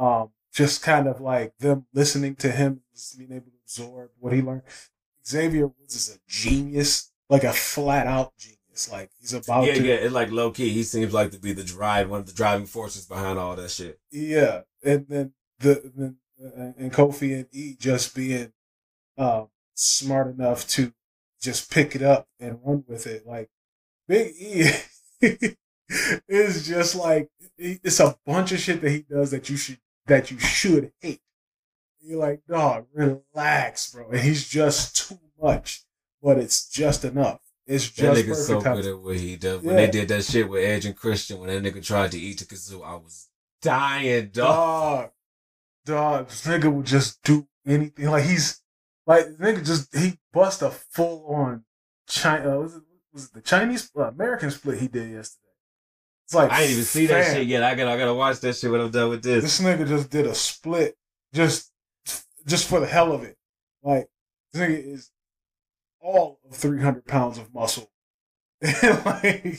um 0.07 0.31
just 0.53 0.83
kind 0.83 1.07
of 1.07 1.21
like 1.21 1.57
them 1.59 1.87
listening 1.93 2.35
to 2.37 2.51
him 2.51 2.81
just 2.93 3.19
being 3.19 3.33
able 3.33 3.47
to 3.47 3.59
absorb 3.65 4.11
what 4.19 4.33
he 4.33 4.43
learned. 4.43 4.63
Xavier 5.27 5.69
Woods 5.69 5.95
is 5.95 6.17
a 6.17 6.19
genius, 6.29 7.13
like 7.29 7.45
a 7.45 7.53
flat 7.53 8.07
out 8.07 8.33
genius. 8.39 8.91
Like 8.91 9.11
he's 9.21 9.35
about 9.35 9.67
yeah, 9.67 9.75
to 9.75 9.83
yeah. 9.83 9.95
It's 9.95 10.15
like 10.15 10.31
low 10.31 10.51
key. 10.51 10.71
He 10.71 10.83
seems 10.83 11.13
like 11.13 11.31
to 11.33 11.39
be 11.39 11.53
the 11.53 11.65
drive, 11.65 12.09
one 12.09 12.21
of 12.21 12.27
the 12.27 12.33
driving 12.33 12.67
forces 12.67 13.07
behind 13.07 13.39
all 13.39 13.57
that 13.57 13.71
shit. 13.71 14.01
Yeah, 14.11 14.63
and 14.83 15.07
then 15.09 15.33
the 15.59 15.93
then 15.95 16.17
uh, 16.43 16.73
and 16.79 16.93
Kofi 16.93 17.35
and 17.35 17.47
E 17.53 17.77
just 17.79 18.15
being 18.15 18.53
um, 19.19 19.49
smart 19.75 20.35
enough 20.35 20.67
to 20.69 20.93
just 21.41 21.71
pick 21.71 21.95
it 21.95 22.03
up 22.03 22.29
and 22.39 22.59
run 22.65 22.85
with 22.87 23.07
it. 23.07 23.27
Like 23.27 23.51
Big 24.09 24.35
E 24.39 24.71
is 26.29 26.67
just 26.67 26.95
like 26.95 27.29
it's 27.59 28.01
a 28.01 28.17
bunch 28.25 28.53
of 28.53 28.61
shit 28.61 28.81
that 28.81 28.91
he 28.91 29.03
does 29.03 29.31
that 29.33 29.51
you 29.51 29.57
should 29.57 29.79
that 30.11 30.31
you 30.31 30.38
should 30.38 30.92
hate. 31.01 31.20
You're 32.03 32.18
like, 32.18 32.42
dog, 32.49 32.87
relax, 32.92 33.92
bro. 33.92 34.09
And 34.11 34.20
he's 34.20 34.49
just 34.49 35.09
too 35.09 35.18
much, 35.40 35.85
but 36.23 36.38
it's 36.38 36.68
just 36.68 37.05
enough. 37.05 37.40
It's 37.66 37.88
That 37.90 38.14
just 38.16 38.27
nigga's 38.27 38.46
so 38.46 38.61
good 38.61 38.87
at 38.87 38.99
what 38.99 39.16
he 39.16 39.37
does. 39.37 39.62
When 39.62 39.77
Yeah. 39.79 39.87
they 39.87 39.90
did 39.92 40.09
that 40.09 40.25
shit 40.25 40.49
with 40.49 40.64
Edge 40.64 40.87
and 40.87 40.96
Christian, 40.96 41.38
when 41.38 41.49
that 41.49 41.62
nigga 41.62 41.85
tried 41.85 42.11
to 42.12 42.18
eat 42.18 42.38
the 42.40 42.44
kazoo, 42.44 42.85
I 42.85 42.94
was 42.96 43.29
dying, 43.62 44.31
dog. 44.33 45.05
dog, 45.05 45.11
dog, 45.85 46.29
this 46.29 46.46
nigga 46.46 46.73
would 46.73 46.87
just 46.87 47.23
do 47.23 47.46
anything. 47.66 48.07
Like 48.07 48.25
he's 48.25 48.61
like 49.07 49.27
nigga 49.38 49.64
just 49.64 49.94
he 49.96 50.18
bust 50.33 50.62
a 50.62 50.70
full 50.70 51.27
on 51.33 51.64
China. 52.09 52.57
Uh, 52.59 52.62
was, 52.62 52.77
it, 52.77 52.83
was 53.12 53.25
it 53.27 53.35
the 53.35 53.40
Chinese 53.42 53.90
uh, 53.96 54.03
American 54.09 54.51
split 54.51 54.81
he 54.81 54.88
did 54.88 55.11
yesterday? 55.11 55.50
It's 56.31 56.35
like 56.37 56.53
I 56.53 56.62
ain't 56.62 56.71
even 56.71 56.85
see 56.85 57.07
that 57.07 57.35
shit 57.35 57.49
yet. 57.49 57.64
I 57.64 57.75
gotta 57.75 57.90
I 57.90 57.99
gotta 57.99 58.14
watch 58.14 58.38
that 58.38 58.55
shit 58.55 58.71
when 58.71 58.81
I'm 58.81 58.93
done 58.93 59.11
with 59.11 59.25
this. 59.25 59.43
This 59.43 59.61
nigga 59.61 59.88
just 59.88 60.11
did 60.11 60.29
a 60.29 60.35
split, 60.37 60.97
just 61.35 61.73
just 62.47 62.69
for 62.69 62.79
the 62.79 62.87
hell 62.87 63.11
of 63.11 63.25
it. 63.25 63.37
Like 63.83 64.09
this 64.53 64.62
nigga 64.62 64.95
is 64.95 65.11
all 66.01 66.38
of 66.49 66.55
three 66.55 66.81
hundred 66.81 67.05
pounds 67.05 67.37
of 67.37 67.53
muscle, 67.53 67.90
and 68.62 69.05
like 69.05 69.59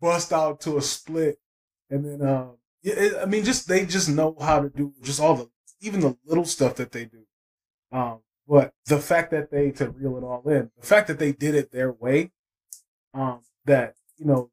bust 0.00 0.32
out 0.32 0.60
to 0.60 0.76
a 0.76 0.82
split, 0.82 1.40
and 1.90 2.04
then 2.04 2.28
um, 2.28 2.58
yeah, 2.84 2.94
it, 2.94 3.14
I 3.20 3.24
mean, 3.24 3.42
just 3.42 3.66
they 3.66 3.84
just 3.84 4.08
know 4.08 4.36
how 4.40 4.60
to 4.60 4.68
do 4.68 4.92
just 5.02 5.18
all 5.18 5.34
the 5.34 5.50
even 5.80 5.98
the 5.98 6.16
little 6.24 6.44
stuff 6.44 6.76
that 6.76 6.92
they 6.92 7.06
do. 7.06 7.24
Um, 7.90 8.20
but 8.46 8.72
the 8.86 9.00
fact 9.00 9.32
that 9.32 9.50
they 9.50 9.72
to 9.72 9.90
reel 9.90 10.16
it 10.16 10.22
all 10.22 10.48
in, 10.48 10.70
the 10.78 10.86
fact 10.86 11.08
that 11.08 11.18
they 11.18 11.32
did 11.32 11.56
it 11.56 11.72
their 11.72 11.90
way, 11.90 12.30
um, 13.14 13.40
that 13.64 13.96
you 14.16 14.26
know, 14.26 14.52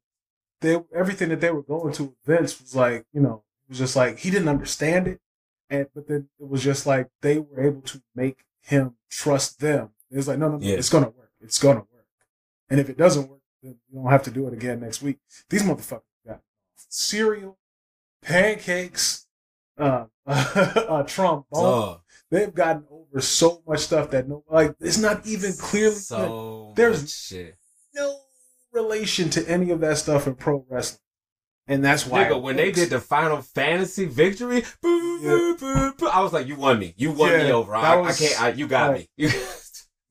they 0.60 0.78
everything 0.94 1.28
that 1.30 1.40
they 1.40 1.50
were 1.50 1.62
going 1.62 1.92
to 1.94 2.14
events 2.24 2.60
was 2.60 2.74
like, 2.76 3.06
you 3.12 3.20
know, 3.20 3.44
it 3.66 3.70
was 3.70 3.78
just 3.78 3.96
like 3.96 4.18
he 4.18 4.30
didn't 4.30 4.48
understand 4.48 5.06
it, 5.08 5.20
and 5.68 5.86
but 5.94 6.06
then 6.08 6.28
it 6.38 6.48
was 6.48 6.62
just 6.62 6.86
like 6.86 7.08
they 7.22 7.38
were 7.38 7.62
able 7.62 7.82
to 7.82 8.02
make 8.14 8.44
him 8.62 8.96
trust 9.10 9.60
them. 9.60 9.90
It 10.10 10.16
was 10.16 10.28
like, 10.28 10.38
no, 10.38 10.48
no, 10.48 10.56
no, 10.58 10.66
Yeah. 10.66 10.76
it's 10.76 10.88
gonna 10.90 11.06
work. 11.10 11.30
It's 11.40 11.58
gonna 11.58 11.80
work. 11.80 12.06
And 12.68 12.78
if 12.80 12.88
it 12.88 12.96
doesn't 12.98 13.28
work, 13.28 13.40
then 13.62 13.76
you 13.88 14.00
don't 14.02 14.10
have 14.10 14.22
to 14.24 14.30
do 14.30 14.46
it 14.46 14.52
again 14.52 14.80
next 14.80 15.02
week. 15.02 15.18
These 15.48 15.62
motherfuckers 15.62 16.02
got 16.26 16.40
cereal, 16.76 17.58
pancakes, 18.22 19.26
uh, 19.78 20.06
uh 20.26 21.02
trombone. 21.04 21.98
They've 22.30 22.54
gotten 22.54 22.84
over 22.90 23.20
so 23.20 23.62
much 23.66 23.80
stuff 23.80 24.10
that 24.10 24.28
no, 24.28 24.44
like 24.48 24.74
it's 24.80 24.98
not 24.98 25.26
even 25.26 25.52
clearly 25.54 25.96
so 25.96 26.72
there's- 26.76 27.12
shit. 27.12 27.56
No 28.72 28.82
relation 28.82 29.30
to 29.30 29.48
any 29.48 29.70
of 29.70 29.80
that 29.80 29.98
stuff 29.98 30.26
in 30.26 30.34
pro 30.34 30.64
wrestling, 30.68 31.00
and 31.66 31.84
that's 31.84 32.06
why 32.06 32.24
Nigga, 32.24 32.40
when 32.40 32.56
they 32.56 32.72
did 32.72 32.90
the 32.90 33.00
Final 33.00 33.42
Fantasy 33.42 34.04
victory, 34.06 34.64
boo, 34.82 35.18
Yeah. 35.20 35.54
boo, 35.58 35.92
boo, 35.98 36.06
I 36.08 36.20
was 36.20 36.32
like, 36.32 36.46
"You 36.46 36.56
won 36.56 36.78
me. 36.78 36.94
You 36.96 37.12
won 37.12 37.32
me 37.32 37.50
over. 37.52 37.74
I, 37.74 37.82
that 37.96 38.04
I 38.06 38.12
can't. 38.12 38.42
I, 38.42 38.48
you 38.52 38.66
got 38.66 38.90
like- 38.92 39.08
me." 39.18 39.30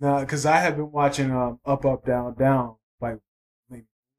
Nah, 0.01 0.21
because 0.21 0.45
I 0.45 0.55
have 0.59 0.77
been 0.77 0.93
watching 0.93 1.29
um 1.29 1.59
Up 1.65 1.85
Up 1.85 2.05
Down 2.05 2.33
Down 2.35 2.75
like 3.01 3.17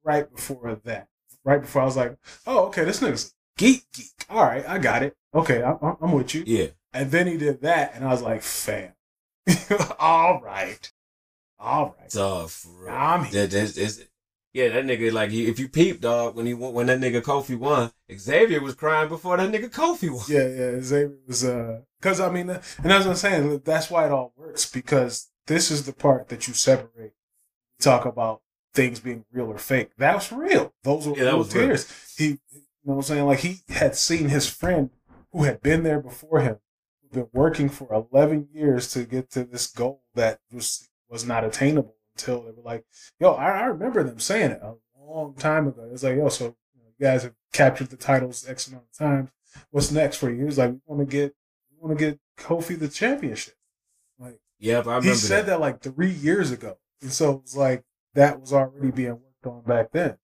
right 0.05 0.31
before 0.31 0.79
that. 0.85 1.09
Right 1.43 1.63
before 1.63 1.81
I 1.81 1.85
was 1.87 1.97
like, 1.97 2.19
oh 2.47 2.67
okay, 2.67 2.85
this 2.85 3.01
nigga's 3.01 3.35
geek 3.57 3.85
geek. 3.95 4.27
All 4.29 4.45
right, 4.45 4.63
I 4.69 4.77
got 4.77 5.03
it. 5.03 5.15
Okay, 5.35 5.63
I'm, 5.63 5.79
I'm- 5.81 5.97
I'm 6.03 6.13
with 6.13 6.35
you. 6.35 6.45
yeah, 6.47 6.67
And 6.93 7.11
then 7.11 7.27
he 7.27 7.39
did 7.39 7.63
that, 7.63 7.95
and 7.95 8.05
I 8.05 8.09
was 8.09 8.21
like, 8.21 8.43
fam, 8.43 8.93
all 9.99 10.43
right, 10.43 10.93
all 11.59 11.97
right. 11.99 12.13
For 12.13 12.69
real. 12.85 12.91
I'm 12.95 13.25
here. 13.25 13.47
That- 13.47 13.51
that's- 13.51 13.77
it's- 13.79 14.07
yeah, 14.53 14.69
that 14.69 14.85
nigga 14.85 15.13
like 15.13 15.31
if 15.33 15.59
you 15.59 15.69
peep, 15.69 16.01
dog, 16.01 16.37
when 16.37 16.47
he 16.47 16.55
when 16.55 16.87
that 16.87 16.99
nigga 17.01 17.23
Kofi 17.23 17.57
won, 17.59 17.93
Xavier 18.13 18.61
was 18.61 18.75
crying 18.75 19.09
before 19.09 19.37
that 19.37 19.51
nigga 19.51 19.71
Kofi 19.71 20.11
won. 20.11 20.25
Yeah, 20.29 20.49
yeah. 20.49 20.81
Xavier 20.81 21.19
was 21.27 21.45
uh, 21.45 21.81
because 22.01 22.21
I 22.21 22.31
mean, 22.31 22.51
uh, 22.51 22.63
and 22.83 22.93
as 22.93 23.07
I'm 23.07 23.15
saying, 23.15 23.63
that's 23.65 23.91
why 23.91 24.07
it 24.07 24.13
all 24.13 24.33
works 24.37 24.71
because 24.71 25.31
this 25.47 25.71
is 25.71 25.87
the 25.87 25.93
part 25.93 26.29
that 26.29 26.49
you 26.49 26.55
separate. 26.55 27.13
Talk 27.81 28.05
about 28.05 28.43
things 28.75 29.01
being 29.01 29.25
real 29.33 29.47
or 29.47 29.59
fake. 29.59 29.91
That's 29.97 30.31
real. 30.33 30.73
Those 30.83 31.07
were 31.07 31.17
Yeah, 31.17 31.25
that 31.25 31.31
real 31.31 31.39
was 31.39 31.55
real. 31.55 31.67
tears. 31.69 32.15
He, 32.17 32.25
you 32.27 32.39
know, 32.85 32.95
what 32.95 32.97
I'm 32.97 33.03
saying, 33.03 33.27
like 33.27 33.39
he 33.41 33.61
had 33.69 33.97
seen 33.97 34.29
his 34.29 34.49
friend 34.49 34.91
who 35.33 35.45
had 35.45 35.63
been 35.63 35.83
there 35.83 36.01
before 36.01 36.41
him, 36.41 36.59
who'd 37.01 37.13
been 37.13 37.29
working 37.33 37.69
for 37.69 37.93
11 38.13 38.49
years 38.53 38.91
to 38.93 39.05
get 39.05 39.31
to 39.31 39.45
this 39.45 39.67
goal 39.67 40.03
that 40.15 40.41
was 40.53 40.89
was 41.09 41.25
not 41.25 41.45
attainable 41.45 41.97
until 42.21 42.43
they 42.43 42.53
were 42.53 42.63
like, 42.63 42.85
"Yo, 43.19 43.33
I, 43.33 43.61
I 43.61 43.65
remember 43.67 44.03
them 44.03 44.19
saying 44.19 44.53
it 44.53 44.63
a 44.63 44.75
long 45.03 45.35
time 45.35 45.69
ago." 45.69 45.89
It's 45.93 46.03
like, 46.03 46.17
"Yo, 46.17 46.29
so 46.29 46.45
you, 46.45 46.83
know, 46.83 46.89
you 46.99 47.07
guys 47.07 47.23
have 47.23 47.35
captured 47.53 47.91
the 47.91 47.97
titles 47.97 48.49
X 48.49 48.69
amount 48.69 48.85
of 48.93 48.99
times. 48.99 49.31
What's 49.71 49.91
next 49.91 50.17
for 50.19 50.31
you?" 50.31 50.39
He 50.39 50.45
was 50.45 50.59
like, 50.59 50.71
"We 50.71 50.81
want 50.87 51.09
to 51.09 51.17
get, 51.17 51.35
we 51.71 51.87
want 51.87 51.99
to 51.99 52.05
get 52.05 52.21
Kofi 52.39 52.79
the 52.79 52.89
championship." 52.89 53.55
Like 54.19 54.41
Yep, 54.61 54.87
I 54.87 54.89
remember 54.97 55.09
he 55.09 55.15
said 55.15 55.47
that. 55.47 55.61
like 55.61 55.81
three 55.81 56.11
years 56.11 56.51
ago, 56.51 56.77
and 57.01 57.11
so 57.11 57.33
it 57.33 57.43
was 57.43 57.57
like 57.57 57.83
that 58.15 58.41
was 58.41 58.53
already 58.53 58.91
being 58.91 59.13
worked 59.13 59.47
on 59.47 59.63
back 59.63 59.93
then. 59.93 60.17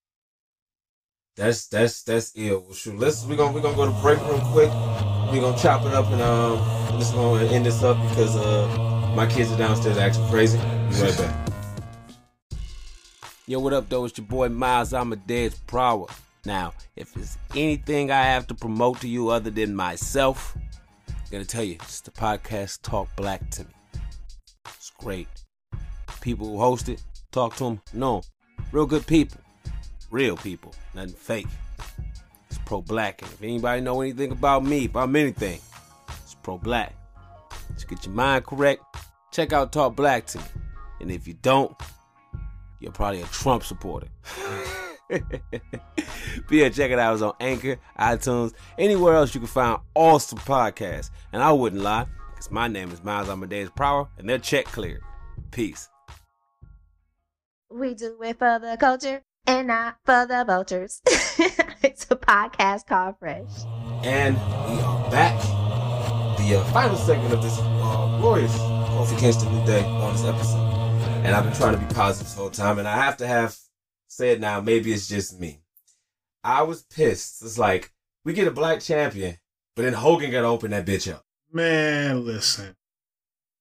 That's 1.36 1.66
that's 1.68 2.02
that's 2.02 2.32
ill. 2.36 2.62
Well, 2.62 2.74
shoot, 2.74 2.98
let's 2.98 3.24
we 3.24 3.36
gonna 3.36 3.52
we're 3.52 3.62
gonna 3.62 3.76
go 3.76 3.86
to 3.86 4.02
break 4.02 4.18
real 4.20 4.40
quick. 4.52 4.70
We're 5.30 5.40
gonna 5.40 5.58
chop 5.58 5.86
it 5.86 5.94
up 5.94 6.10
and 6.10 6.20
um, 6.20 6.58
just 6.98 7.14
gonna 7.14 7.44
end 7.46 7.64
this 7.64 7.82
up 7.82 7.96
because 8.10 8.36
uh, 8.36 9.12
my 9.16 9.26
kids 9.26 9.50
are 9.52 9.58
downstairs 9.58 9.96
acting 9.96 10.26
crazy. 10.28 10.58
Be 10.58 11.00
right 11.00 11.16
back. 11.16 11.45
Yo, 13.48 13.60
what 13.60 13.72
up, 13.72 13.88
though? 13.88 14.04
It's 14.04 14.18
your 14.18 14.26
boy 14.26 14.48
Miles 14.48 14.92
Amadeus 14.92 15.56
Prower. 15.66 16.06
Now, 16.44 16.72
if 16.96 17.12
there's 17.14 17.38
anything 17.54 18.10
I 18.10 18.22
have 18.22 18.46
to 18.48 18.54
promote 18.54 19.00
to 19.00 19.08
you 19.08 19.28
other 19.28 19.50
than 19.50 19.74
myself, 19.74 20.56
I'm 21.08 21.14
gonna 21.30 21.44
tell 21.44 21.64
you, 21.64 21.74
it's 21.74 22.00
the 22.00 22.10
podcast 22.10 22.82
Talk 22.82 23.08
Black 23.16 23.48
to 23.50 23.64
Me. 23.64 23.70
It's 24.66 24.90
great. 24.98 25.28
People 26.20 26.48
who 26.48 26.58
host 26.58 26.88
it, 26.88 27.02
talk 27.30 27.56
to 27.56 27.64
them, 27.64 27.80
no, 27.92 28.22
real 28.72 28.86
good 28.86 29.06
people 29.06 29.40
real 30.10 30.36
people, 30.36 30.74
nothing 30.94 31.12
fake. 31.12 31.46
It's 32.48 32.58
pro 32.64 32.80
black. 32.80 33.22
And 33.22 33.30
if 33.30 33.42
anybody 33.42 33.80
know 33.80 34.00
anything 34.00 34.32
about 34.32 34.64
me, 34.64 34.86
about 34.86 35.14
anything, 35.14 35.60
it's 36.08 36.34
pro 36.42 36.58
black. 36.58 36.94
Just 37.74 37.88
get 37.88 38.06
your 38.06 38.14
mind 38.14 38.46
correct. 38.46 38.82
Check 39.32 39.52
out 39.52 39.72
Talk 39.72 39.96
Black 39.96 40.26
to 40.26 40.38
me. 40.38 40.44
And 41.00 41.10
if 41.10 41.28
you 41.28 41.34
don't, 41.34 41.76
you're 42.80 42.92
probably 42.92 43.22
a 43.22 43.26
Trump 43.26 43.64
supporter. 43.64 44.08
but 45.08 45.22
yeah, 46.50 46.68
check 46.68 46.90
it 46.90 46.98
out. 46.98 47.14
It's 47.14 47.22
on 47.22 47.34
Anchor, 47.40 47.78
iTunes, 47.98 48.52
anywhere 48.78 49.14
else 49.14 49.34
you 49.34 49.40
can 49.40 49.48
find 49.48 49.80
awesome 49.94 50.38
podcasts. 50.38 51.10
And 51.32 51.42
I 51.42 51.52
wouldn't 51.52 51.82
lie, 51.82 52.06
because 52.30 52.50
my 52.50 52.68
name 52.68 52.90
is 52.90 53.02
Miles 53.02 53.28
Amadeus 53.28 53.70
Prower, 53.74 54.08
and 54.18 54.28
they're 54.28 54.38
check 54.38 54.66
cleared. 54.66 55.02
Peace. 55.50 55.88
We 57.70 57.94
do 57.94 58.16
it 58.22 58.38
for 58.38 58.58
the 58.58 58.76
culture 58.78 59.22
and 59.46 59.68
not 59.68 59.96
for 60.04 60.26
the 60.26 60.44
vultures. 60.46 61.02
it's 61.82 62.04
a 62.10 62.16
podcast 62.16 62.86
called 62.86 63.16
Fresh. 63.18 63.64
And 64.04 64.36
we 64.36 64.80
are 64.80 65.10
back. 65.10 65.40
The 66.38 66.60
uh, 66.60 66.64
final 66.72 66.96
segment 66.96 67.32
of 67.32 67.42
this 67.42 67.58
uh, 67.58 68.18
glorious 68.20 68.56
Kofi 68.56 69.18
Kingston 69.18 69.52
New 69.52 69.66
Day 69.66 69.82
bonus 69.82 70.24
episode. 70.24 70.75
And 71.24 71.34
I've 71.34 71.44
been 71.44 71.52
trying 71.54 71.74
to 71.74 71.78
be 71.78 71.94
positive 71.94 72.26
this 72.26 72.36
whole 72.36 72.50
time, 72.50 72.78
and 72.78 72.86
I 72.86 72.96
have 72.96 73.16
to 73.18 73.26
have 73.26 73.56
said 74.06 74.40
now, 74.40 74.60
maybe 74.60 74.92
it's 74.92 75.08
just 75.08 75.38
me. 75.38 75.60
I 76.44 76.62
was 76.62 76.82
pissed. 76.82 77.42
It's 77.42 77.58
like, 77.58 77.92
we 78.24 78.32
get 78.32 78.46
a 78.46 78.52
black 78.52 78.80
champion, 78.80 79.36
but 79.74 79.82
then 79.82 79.92
Hogan 79.92 80.30
got 80.30 80.42
to 80.42 80.46
open 80.46 80.70
that 80.70 80.86
bitch 80.86 81.12
up. 81.12 81.24
Man, 81.52 82.24
listen. 82.24 82.76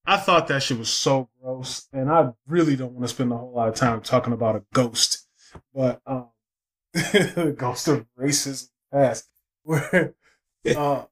I 0.05 0.17
thought 0.17 0.47
that 0.47 0.61
shit 0.61 0.77
was 0.77 0.89
so 0.89 1.29
gross, 1.41 1.87
and 1.91 2.11
I 2.11 2.31
really 2.47 2.75
don't 2.75 2.93
want 2.93 3.05
to 3.05 3.13
spend 3.13 3.31
a 3.31 3.37
whole 3.37 3.53
lot 3.53 3.69
of 3.69 3.75
time 3.75 4.01
talking 4.01 4.33
about 4.33 4.55
a 4.55 4.63
ghost, 4.73 5.27
but 5.73 5.99
um, 6.05 6.29
the 6.93 7.55
ghost 7.57 7.87
of 7.87 8.05
racism 8.19 8.69
past, 8.91 9.27
where 9.63 10.13
uh, 10.77 11.05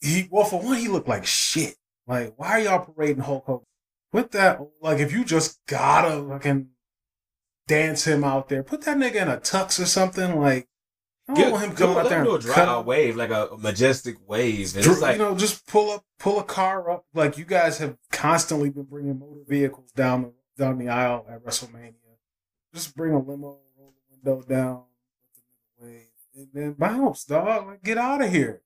he 0.00 0.28
well 0.30 0.44
for 0.44 0.60
one 0.62 0.76
he 0.76 0.88
looked 0.88 1.08
like 1.08 1.26
shit. 1.26 1.74
Like, 2.06 2.34
why 2.36 2.50
are 2.50 2.60
y'all 2.60 2.84
parading 2.84 3.22
Hulk 3.24 3.44
Hogan? 3.46 3.66
Put 4.12 4.32
that 4.32 4.60
like 4.80 4.98
if 4.98 5.12
you 5.12 5.24
just 5.24 5.60
gotta 5.66 6.26
fucking 6.28 6.68
dance 7.66 8.06
him 8.06 8.24
out 8.24 8.48
there, 8.48 8.62
put 8.62 8.82
that 8.82 8.96
nigga 8.96 9.16
in 9.16 9.28
a 9.28 9.36
tux 9.38 9.80
or 9.80 9.86
something. 9.86 10.40
Like, 10.40 10.68
I 11.28 11.34
don't 11.34 11.44
Get- 11.44 11.52
want 11.52 11.64
him 11.64 11.76
coming 11.76 11.96
out 11.98 12.08
there 12.08 12.20
him 12.20 12.24
do 12.26 12.34
a 12.36 12.38
dry 12.38 12.54
cut 12.54 12.86
wave, 12.86 13.16
like 13.16 13.30
a 13.30 13.50
majestic 13.58 14.16
wave. 14.26 14.76
And 14.76 14.86
it's 14.86 15.00
like, 15.00 15.16
you 15.16 15.22
know, 15.22 15.34
just 15.34 15.66
pull 15.66 15.90
up, 15.90 16.04
pull 16.18 16.38
a 16.38 16.44
car 16.44 16.90
up. 16.90 17.04
Like 17.14 17.36
you 17.36 17.44
guys 17.44 17.78
have 17.78 17.96
constantly 18.12 18.70
been 18.70 18.84
bringing 18.84 19.18
motor 19.18 19.42
vehicles 19.46 19.90
down 19.92 20.22
the 20.22 20.32
down 20.56 20.78
the 20.78 20.88
aisle 20.88 21.26
at 21.28 21.44
WrestleMania. 21.44 21.94
Just 22.72 22.96
bring 22.96 23.12
a 23.12 23.18
limo, 23.18 23.58
roll 23.78 23.94
the 24.08 24.16
window 24.16 24.42
down, 24.46 24.84
wave, 25.78 26.06
and 26.34 26.48
then 26.54 26.72
bounce, 26.72 27.24
dog. 27.24 27.66
Like 27.66 27.82
get 27.82 27.98
out 27.98 28.22
of 28.22 28.30
here. 28.30 28.62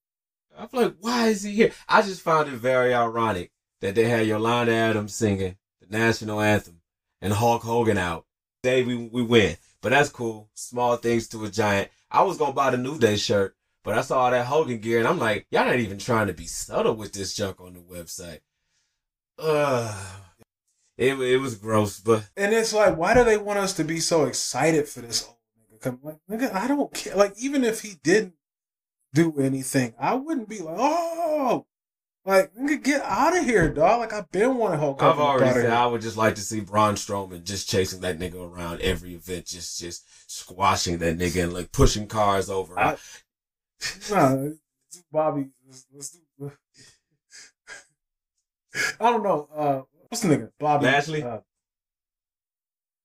I'm 0.57 0.69
like, 0.73 0.97
why 1.01 1.29
is 1.29 1.45
he 1.45 1.53
here? 1.53 1.73
I 1.89 2.03
just 2.03 2.21
found 2.21 2.49
it 2.49 2.55
very 2.57 2.93
ironic 2.93 3.53
that 3.81 3.95
they 3.95 4.05
had 4.05 4.27
Yolanda 4.27 4.73
Adams 4.73 5.15
singing 5.15 5.57
the 5.81 5.99
national 5.99 6.41
anthem 6.41 6.81
and 7.21 7.33
Hulk 7.33 7.63
Hogan 7.63 7.99
out. 7.99 8.27
Day 8.63 8.85
we 8.85 8.95
we 8.95 9.23
win, 9.23 9.57
but 9.81 9.91
that's 9.91 10.11
cool. 10.11 10.51
Small 10.55 10.97
things 10.97 11.29
to 11.29 11.45
a 11.45 11.51
giant. 11.51 11.91
I 12.11 12.23
was 12.23 12.37
gonna 12.37 12.53
buy 12.53 12.71
the 12.71 12.77
New 12.77 12.99
Day 12.99 13.17
shirt, 13.17 13.57
but 13.85 13.97
I 13.97 14.03
saw 14.03 14.21
all 14.21 14.31
that 14.31 14.47
Hogan 14.47 14.79
gear 14.79 14.99
and 14.99 15.09
I'm 15.09 15.19
like, 15.19 15.47
y'all 15.51 15.65
not 15.65 15.79
even 15.79 15.99
trying 15.99 16.27
to 16.27 16.35
be 16.35 16.47
subtle 16.47 16.95
with 16.95 17.13
this 17.13 17.35
junk 17.35 17.61
on 17.61 17.75
the 17.75 17.81
website. 17.81 18.41
Ugh. 19.39 20.23
It 20.99 21.19
it 21.19 21.39
was 21.39 21.55
gross, 21.55 21.99
but 21.99 22.29
And 22.37 22.53
it's 22.53 22.75
like, 22.75 22.99
why 22.99 23.15
do 23.15 23.25
they 23.25 23.39
want 23.39 23.59
us 23.59 23.73
to 23.75 23.85
be 23.85 24.01
so 24.01 24.25
excited 24.25 24.87
for 24.87 25.01
this 25.01 25.27
old 25.27 25.37
nigga? 25.59 25.81
Come 25.81 25.99
like, 26.03 26.19
nigga, 26.31 26.53
I 26.53 26.69
don't 26.69 26.93
care. 26.93 27.17
Like, 27.17 27.33
even 27.39 27.65
if 27.65 27.81
he 27.81 27.95
didn't 28.03 28.35
do 29.15 29.35
anything, 29.39 29.95
I 29.99 30.15
wouldn't 30.17 30.51
be 30.51 30.59
like, 30.59 30.77
oh, 30.79 31.65
Like, 32.27 32.55
nigga, 32.55 32.83
get 32.83 33.01
out 33.03 33.37
of 33.37 33.45
here, 33.45 33.71
dog. 33.73 34.01
Like, 34.01 34.13
I've 34.13 34.31
been 34.31 34.57
wanting 34.57 34.79
Hulk 34.79 35.03
I've 35.03 35.17
Hogan 35.17 35.25
already 35.27 35.51
out 35.51 35.57
of 35.57 35.63
said. 35.63 35.73
I 35.73 35.87
would 35.87 36.03
just 36.03 36.17
like 36.19 36.35
to 36.35 36.43
see 36.43 36.61
Braun 36.61 36.95
Strowman 36.95 37.45
just 37.45 37.69
chasing 37.69 38.01
that 38.03 38.19
nigga 38.19 38.35
around 38.35 38.83
every 38.83 39.15
event, 39.15 39.47
just 39.47 39.81
just 39.81 40.05
squashing 40.31 40.99
that 40.99 41.17
nigga 41.19 41.45
and 41.45 41.53
like 41.55 41.73
pushing 41.73 42.07
cars 42.07 42.51
over. 42.51 42.79
I- 42.79 42.97
Nah, 44.11 44.49
Bobby. 45.11 45.49
Let's, 45.67 45.87
let's 45.95 46.19
do. 46.39 46.53
I 49.01 49.11
don't 49.11 49.23
know. 49.23 49.49
Uh, 49.57 49.83
what's 50.09 50.21
the 50.21 50.29
nigga? 50.29 50.51
Bobby 50.59 50.85
Lashley? 50.85 51.23
Uh, 51.23 51.39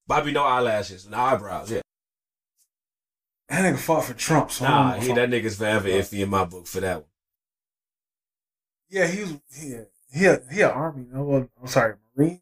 Bobby 0.06 0.34
no 0.34 0.44
eyelashes, 0.44 1.08
no 1.08 1.18
eyebrows. 1.18 1.72
Yeah, 1.72 1.80
that 3.48 3.64
nigga 3.74 3.80
fought 3.80 4.04
for 4.04 4.14
Trump. 4.14 4.52
So 4.52 4.66
nah, 4.66 4.96
he 4.96 5.14
that 5.14 5.30
nigga's 5.30 5.56
forever 5.56 5.88
iffy 5.88 6.22
in 6.22 6.30
my 6.30 6.44
book 6.44 6.68
for 6.68 6.82
that 6.82 6.98
one. 6.98 7.06
Yeah, 8.90 9.08
he 9.08 9.22
was. 9.22 9.34
He 9.54 9.76
he 10.12 10.26
a, 10.26 10.42
he 10.52 10.62
a 10.62 10.70
army. 10.70 11.06
No, 11.12 11.50
I'm 11.60 11.68
sorry, 11.68 11.96
Marine. 12.16 12.42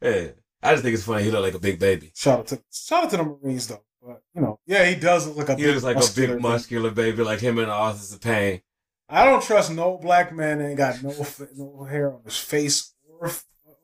Yeah, 0.00 0.28
I 0.62 0.72
just 0.72 0.82
think 0.82 0.94
it's 0.94 1.04
funny. 1.04 1.24
He 1.24 1.30
look 1.30 1.42
like 1.42 1.54
a 1.54 1.58
big 1.58 1.78
baby. 1.78 2.12
Shout 2.14 2.40
out 2.40 2.46
to 2.48 2.62
shout 2.72 3.04
out 3.04 3.10
to 3.10 3.16
the 3.18 3.24
Marines 3.24 3.66
though. 3.68 3.82
But 4.02 4.22
you 4.34 4.40
know, 4.40 4.60
yeah, 4.66 4.84
he 4.84 4.94
does 4.94 5.26
look 5.26 5.36
like 5.36 5.48
a 5.48 5.56
He 5.56 5.64
big 5.64 5.74
looks 5.74 5.84
like 5.84 5.96
a 5.96 6.14
big 6.14 6.40
muscular 6.40 6.90
baby, 6.90 7.22
like 7.22 7.40
him 7.40 7.58
and 7.58 7.68
the 7.68 7.74
authors 7.74 8.12
of 8.12 8.20
pain. 8.20 8.62
I 9.08 9.24
don't 9.24 9.42
trust 9.42 9.70
no 9.72 9.98
black 9.98 10.32
man 10.34 10.58
that 10.58 10.68
ain't 10.68 10.78
got 10.78 11.02
no 11.02 11.14
no 11.56 11.84
hair 11.84 12.12
on 12.12 12.22
his 12.24 12.36
face 12.36 12.94
or 13.20 13.30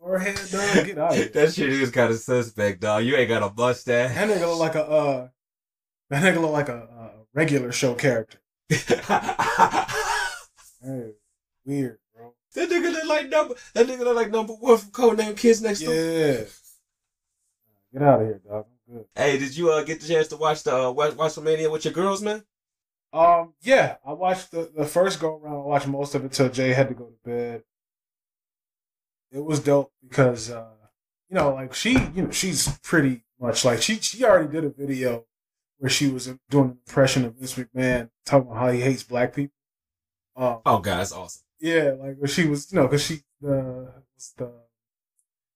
or 0.01 0.19
head. 0.19 0.39
Dog, 0.51 0.87
get 0.87 0.99
out 0.99 1.13
of 1.13 1.17
here. 1.17 1.29
That 1.35 1.53
shit 1.55 1.69
is 1.69 1.91
kind 1.91 2.11
of 2.13 2.19
suspect, 2.19 2.81
dog. 2.81 3.05
You 3.05 3.17
ain't 3.17 3.29
got 3.29 3.43
a 3.43 3.53
mustache. 3.55 4.15
That 4.15 4.29
nigga 4.29 4.49
look 4.49 4.59
like 4.59 4.75
a 4.75 4.85
uh, 4.85 5.29
that 6.11 6.23
nigga 6.23 6.41
look 6.41 6.53
like 6.53 6.69
a, 6.69 6.77
a 6.77 7.11
regular 7.35 7.73
show 7.73 7.95
character. 7.95 8.39
Hey, 10.83 11.13
weird, 11.65 11.99
bro. 12.15 12.35
That 12.55 12.69
nigga 12.69 12.93
look 12.93 13.07
like 13.07 13.29
number. 13.29 13.55
That 13.75 13.87
nigga 13.87 14.01
look 14.01 14.17
like 14.17 14.31
number 14.31 14.53
one 14.55 14.79
from 14.79 14.91
Codename 14.91 15.37
Kids 15.37 15.63
Next 15.63 15.81
Door. 15.81 15.95
Yeah. 15.95 16.45
Get 17.93 18.03
out 18.03 18.21
of 18.21 18.27
here, 18.27 18.41
dog. 18.47 18.67
I'm 18.89 18.95
good. 18.95 19.05
Hey, 19.15 19.39
did 19.39 19.57
you 19.57 19.71
uh, 19.71 19.85
get 19.85 20.01
the 20.01 20.09
chance 20.09 20.29
to 20.29 20.37
watch 20.37 20.63
the 20.63 20.77
uh, 20.77 20.91
watch 20.91 21.13
WrestleMania 21.13 21.71
with 21.71 21.85
your 21.85 21.95
girls, 21.95 22.23
man? 22.23 22.43
Um, 23.13 23.53
yeah, 23.61 23.97
I 24.07 24.13
watched 24.15 24.51
the, 24.51 24.73
the 24.75 24.87
first 24.87 25.21
go 25.21 25.37
around. 25.37 25.55
I 25.55 25.67
watched 25.67 25.87
most 25.87 26.15
of 26.15 26.25
it 26.25 26.33
till 26.33 26.49
Jay 26.49 26.73
had 26.73 26.89
to 26.89 26.95
go 26.95 27.05
to 27.05 27.29
bed. 27.31 27.63
It 29.31 29.45
was 29.45 29.61
dope 29.61 29.93
because 30.03 30.51
uh, 30.51 30.71
you 31.29 31.37
know, 31.37 31.55
like 31.55 31.75
she, 31.75 31.93
you 32.15 32.23
know, 32.25 32.31
she's 32.31 32.79
pretty 32.79 33.23
much 33.39 33.65
like 33.65 33.83
she 33.83 33.97
she 33.97 34.25
already 34.25 34.49
did 34.49 34.65
a 34.65 34.71
video 34.71 35.27
where 35.79 35.91
she 35.91 36.09
was 36.09 36.27
doing 36.51 36.65
an 36.71 36.79
impression 36.87 37.25
of 37.25 37.35
Vince 37.35 37.55
McMahon 37.55 38.11
talking 38.25 38.49
about 38.49 38.61
how 38.61 38.71
he 38.71 38.81
hates 38.81 39.03
black 39.03 39.35
people. 39.35 39.55
Um, 40.37 40.61
Oh, 40.65 40.79
God, 40.79 40.99
that's 40.99 41.13
awesome. 41.13 41.43
Yeah, 41.61 41.95
like 41.99 42.17
she 42.29 42.47
was, 42.47 42.73
you 42.73 42.77
know, 42.81 42.87
because 42.87 43.05
she 43.05 43.21
the 43.41 43.93
the 44.37 44.51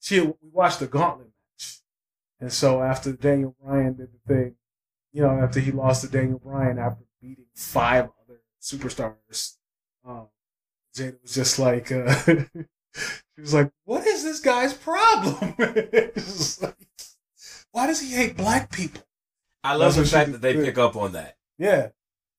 she 0.00 0.20
we 0.20 0.34
watched 0.52 0.78
the 0.80 0.86
Gauntlet 0.86 1.28
match, 1.28 1.80
and 2.38 2.52
so 2.52 2.80
after 2.82 3.12
Daniel 3.12 3.56
Bryan 3.60 3.94
did 3.94 4.10
the 4.12 4.34
thing, 4.34 4.54
you 5.12 5.22
know, 5.22 5.30
after 5.30 5.58
he 5.58 5.72
lost 5.72 6.02
to 6.02 6.08
Daniel 6.08 6.38
Bryan 6.38 6.78
after 6.78 7.04
beating 7.20 7.46
five 7.56 8.04
other 8.04 8.40
superstars, 8.62 9.56
um, 10.04 10.28
Jada 10.94 11.20
was 11.22 11.34
just 11.34 11.58
like, 11.58 11.90
uh, 11.90 12.14
she 12.94 13.40
was 13.40 13.54
like, 13.54 13.72
"What 13.84 14.06
is 14.06 14.22
this 14.22 14.40
guy's 14.40 14.74
problem? 14.74 15.54
Like, 16.62 16.76
Why 17.72 17.86
does 17.88 18.00
he 18.00 18.14
hate 18.14 18.36
black 18.36 18.70
people?" 18.70 19.02
I 19.64 19.74
love 19.74 19.96
That's 19.96 20.10
the 20.10 20.16
fact 20.16 20.32
that 20.32 20.40
they 20.40 20.54
pick 20.54 20.78
up 20.78 20.94
on 20.94 21.12
that. 21.12 21.36
Yeah. 21.58 21.88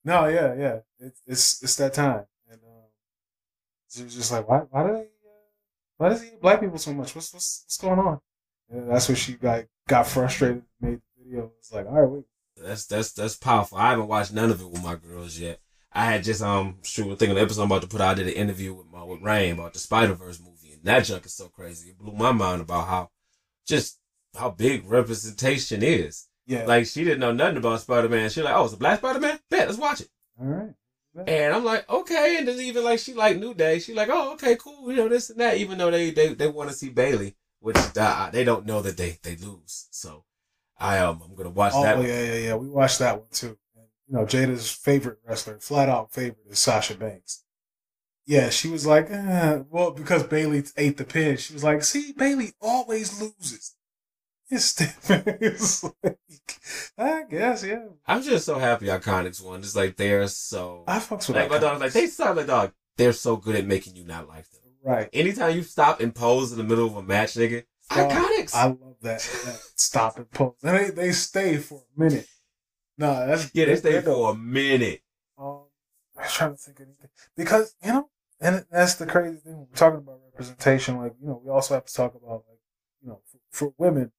No, 0.08 0.26
yeah, 0.28 0.56
yeah. 0.56 0.80
It's 1.00 1.22
it's 1.28 1.64
it's 1.64 1.76
that 1.76 1.94
time. 1.94 2.24
And 2.50 2.62
um 2.64 2.88
she 3.94 4.04
was 4.04 4.16
just 4.16 4.32
like, 4.32 4.48
Why 4.48 4.60
why 4.60 4.88
do 4.88 4.94
they 4.94 5.02
uh, 5.02 5.48
why 5.98 6.10
does 6.10 6.22
he 6.22 6.30
hate 6.30 6.42
black 6.42 6.62
people 6.62 6.78
so 6.78 6.94
much? 6.94 7.14
What's 7.14 7.34
what's 7.34 7.66
what's 7.66 7.78
going 7.78 8.00
on? 8.00 8.22
And 8.70 8.90
that's 8.90 9.10
when 9.10 9.18
she 9.18 9.34
got 9.34 9.66
got 9.90 10.08
frustrated 10.08 10.64
made 10.80 11.02
the 11.18 11.24
video. 11.24 11.52
It's 11.60 11.74
like, 11.74 11.88
all 11.88 11.92
right, 11.92 12.10
wait. 12.10 12.24
That's 12.56 12.86
that's 12.86 13.12
that's 13.12 13.36
powerful. 13.36 13.78
I 13.78 13.90
haven't 13.90 14.08
watched 14.08 14.32
none 14.32 14.50
of 14.50 14.62
it 14.62 14.70
with 14.70 14.82
my 14.82 14.96
girls 14.96 15.38
yet. 15.38 15.60
I 15.92 16.06
had 16.06 16.24
just 16.24 16.42
um 16.42 16.78
shoot 16.84 17.04
thinking 17.04 17.32
of 17.32 17.36
the 17.36 17.42
episode 17.42 17.64
I'm 17.64 17.72
about 17.72 17.82
to 17.82 17.90
put 17.90 18.00
out. 18.00 18.12
I 18.12 18.14
did 18.14 18.28
an 18.28 18.34
interview 18.34 18.74
with 18.74 18.88
my 18.88 19.04
with 19.04 19.22
Rain 19.22 19.56
about 19.56 19.74
the 19.74 19.80
Spider 19.80 20.14
Verse 20.14 20.40
movie, 20.40 20.72
and 20.72 20.84
that 20.86 21.04
junk 21.04 21.26
is 21.26 21.34
so 21.34 21.50
crazy. 21.50 21.90
It 21.90 21.98
blew 21.98 22.14
my 22.14 22.32
mind 22.32 22.62
about 22.62 22.88
how 22.88 23.10
just 23.66 24.00
how 24.38 24.52
big 24.52 24.90
representation 24.90 25.84
is. 25.84 26.30
Yeah. 26.48 26.66
Like 26.66 26.88
she 26.88 27.04
didn't 27.04 27.20
know 27.20 27.34
nothing 27.34 27.58
about 27.58 27.82
Spider 27.82 28.10
Man. 28.10 28.30
She 28.30 28.42
like, 28.42 28.56
oh, 28.56 28.66
it's 28.66 28.74
a 28.74 28.78
black 28.78 29.00
Spider 29.00 29.20
Man. 29.20 29.40
Bet, 29.50 29.68
let's 29.68 29.78
watch 29.80 30.02
it. 30.02 30.10
all 30.40 30.48
right. 30.48 30.74
And 31.28 31.54
I'm 31.54 31.64
like, 31.66 31.90
okay. 31.90 32.38
And 32.40 32.48
then 32.48 32.60
even 32.60 32.84
like 32.84 33.00
she 33.00 33.14
like 33.14 33.38
New 33.38 33.54
Day. 33.54 33.80
She 33.80 33.94
like, 33.94 34.10
oh, 34.12 34.34
okay, 34.34 34.56
cool. 34.56 34.90
You 34.90 34.98
know 34.98 35.10
this 35.10 35.30
and 35.30 35.40
that. 35.40 35.58
Even 35.58 35.78
though 35.78 35.92
they 35.92 36.12
they, 36.12 36.34
they 36.34 36.48
want 36.48 36.70
to 36.70 36.76
see 36.76 36.90
Bayley, 36.90 37.36
which 37.60 37.78
uh, 37.98 38.30
they 38.32 38.44
don't 38.44 38.66
know 38.66 38.82
that 38.82 38.98
they 38.98 39.20
they 39.24 39.36
lose. 39.36 39.88
So 39.92 40.24
I 40.80 41.00
um 41.00 41.22
I'm 41.26 41.36
gonna 41.36 41.50
watch 41.50 41.74
Oh 41.76 41.84
that. 41.84 41.98
yeah, 42.02 42.24
yeah, 42.24 42.34
yeah. 42.36 42.56
We 42.56 42.70
watched 42.70 43.00
that 43.00 43.18
one 43.18 43.28
too. 43.32 43.58
And, 43.76 43.86
you 44.08 44.16
know, 44.16 44.26
Jada's 44.26 44.70
favorite 44.72 45.18
wrestler, 45.28 45.58
flat 45.60 45.90
out 45.90 46.14
favorite, 46.14 46.46
is 46.50 46.60
Sasha 46.60 46.96
Banks. 46.96 47.44
Yeah, 48.28 48.50
she 48.50 48.68
was 48.68 48.86
like, 48.86 49.10
eh, 49.10 49.62
well, 49.70 49.92
because 49.92 50.24
Bayley 50.24 50.64
ate 50.76 50.98
the 50.98 51.06
pin, 51.06 51.38
she 51.38 51.54
was 51.54 51.64
like, 51.64 51.82
see, 51.84 52.12
Bayley 52.12 52.52
always 52.62 53.22
loses. 53.22 53.74
It's, 54.50 54.80
it's 55.10 55.84
like, 55.84 56.18
I 56.98 57.24
guess, 57.30 57.64
yeah. 57.64 57.86
I'm 58.06 58.22
just 58.22 58.46
so 58.46 58.60
happy 58.60 58.86
IIconics 58.86 59.44
won. 59.44 59.62
Just 59.62 59.76
like 59.76 59.98
they're 59.98 60.28
so 60.28 60.84
I 60.88 61.00
fucks 61.00 61.28
with 61.28 61.38
like 61.38 61.50
my 61.50 61.60
dog. 61.60 61.82
Like 61.82 61.94
they 61.94 62.08
sound 62.08 62.38
like 62.38 62.48
dog. 62.48 62.72
They're 62.96 63.14
so 63.14 63.36
good 63.36 63.56
at 63.56 63.66
making 63.66 63.96
you 63.96 64.06
not 64.06 64.28
like 64.28 64.50
them. 64.50 64.62
Right. 64.84 65.10
Anytime 65.12 65.56
you 65.56 65.64
stop 65.64 66.00
and 66.00 66.16
pose 66.16 66.52
in 66.52 66.58
the 66.58 66.64
middle 66.64 66.88
of 66.88 66.96
a 66.96 67.04
match, 67.04 67.34
nigga, 67.34 67.66
Dog, 67.90 68.12
IIconics. 68.12 68.54
I 68.56 68.66
love 68.66 68.96
that, 69.02 69.20
that 69.20 69.60
stop 69.76 70.18
and 70.18 70.30
pose. 70.32 70.54
And 70.64 70.78
they, 70.78 70.90
they 70.92 71.12
stay 71.12 71.58
for 71.58 71.84
a 71.96 72.00
minute. 72.00 72.28
Nah, 72.98 73.26
that's 73.26 73.52
yeah, 73.54 73.66
they 73.66 73.76
stay 73.76 73.92
they're 73.92 74.02
dope. 74.02 74.16
for 74.16 74.32
a 74.32 74.36
minute. 74.36 75.02
Um, 75.38 75.64
I 76.18 76.24
was 76.24 76.34
trying 76.34 76.52
to 76.52 76.58
think 76.58 76.80
of 76.80 76.86
anything 76.88 77.10
because 77.36 77.76
you 77.84 77.92
know, 77.92 78.10
and 78.42 78.66
that's 78.72 78.96
the 78.96 79.06
crazy 79.06 79.38
thing. 79.38 79.58
We're 79.58 79.76
talking 79.76 80.00
about 80.00 80.20
representation. 80.32 80.98
Like 80.98 81.14
you 81.22 81.28
know, 81.28 81.42
we 81.44 81.52
also 81.52 81.76
have 81.76 81.86
to 81.86 81.94
talk 81.94 82.16
about 82.16 82.44
like 82.50 82.60
you 83.04 83.10
know, 83.10 83.22
for, 83.26 83.40
for 83.52 83.74
women, 83.78 84.12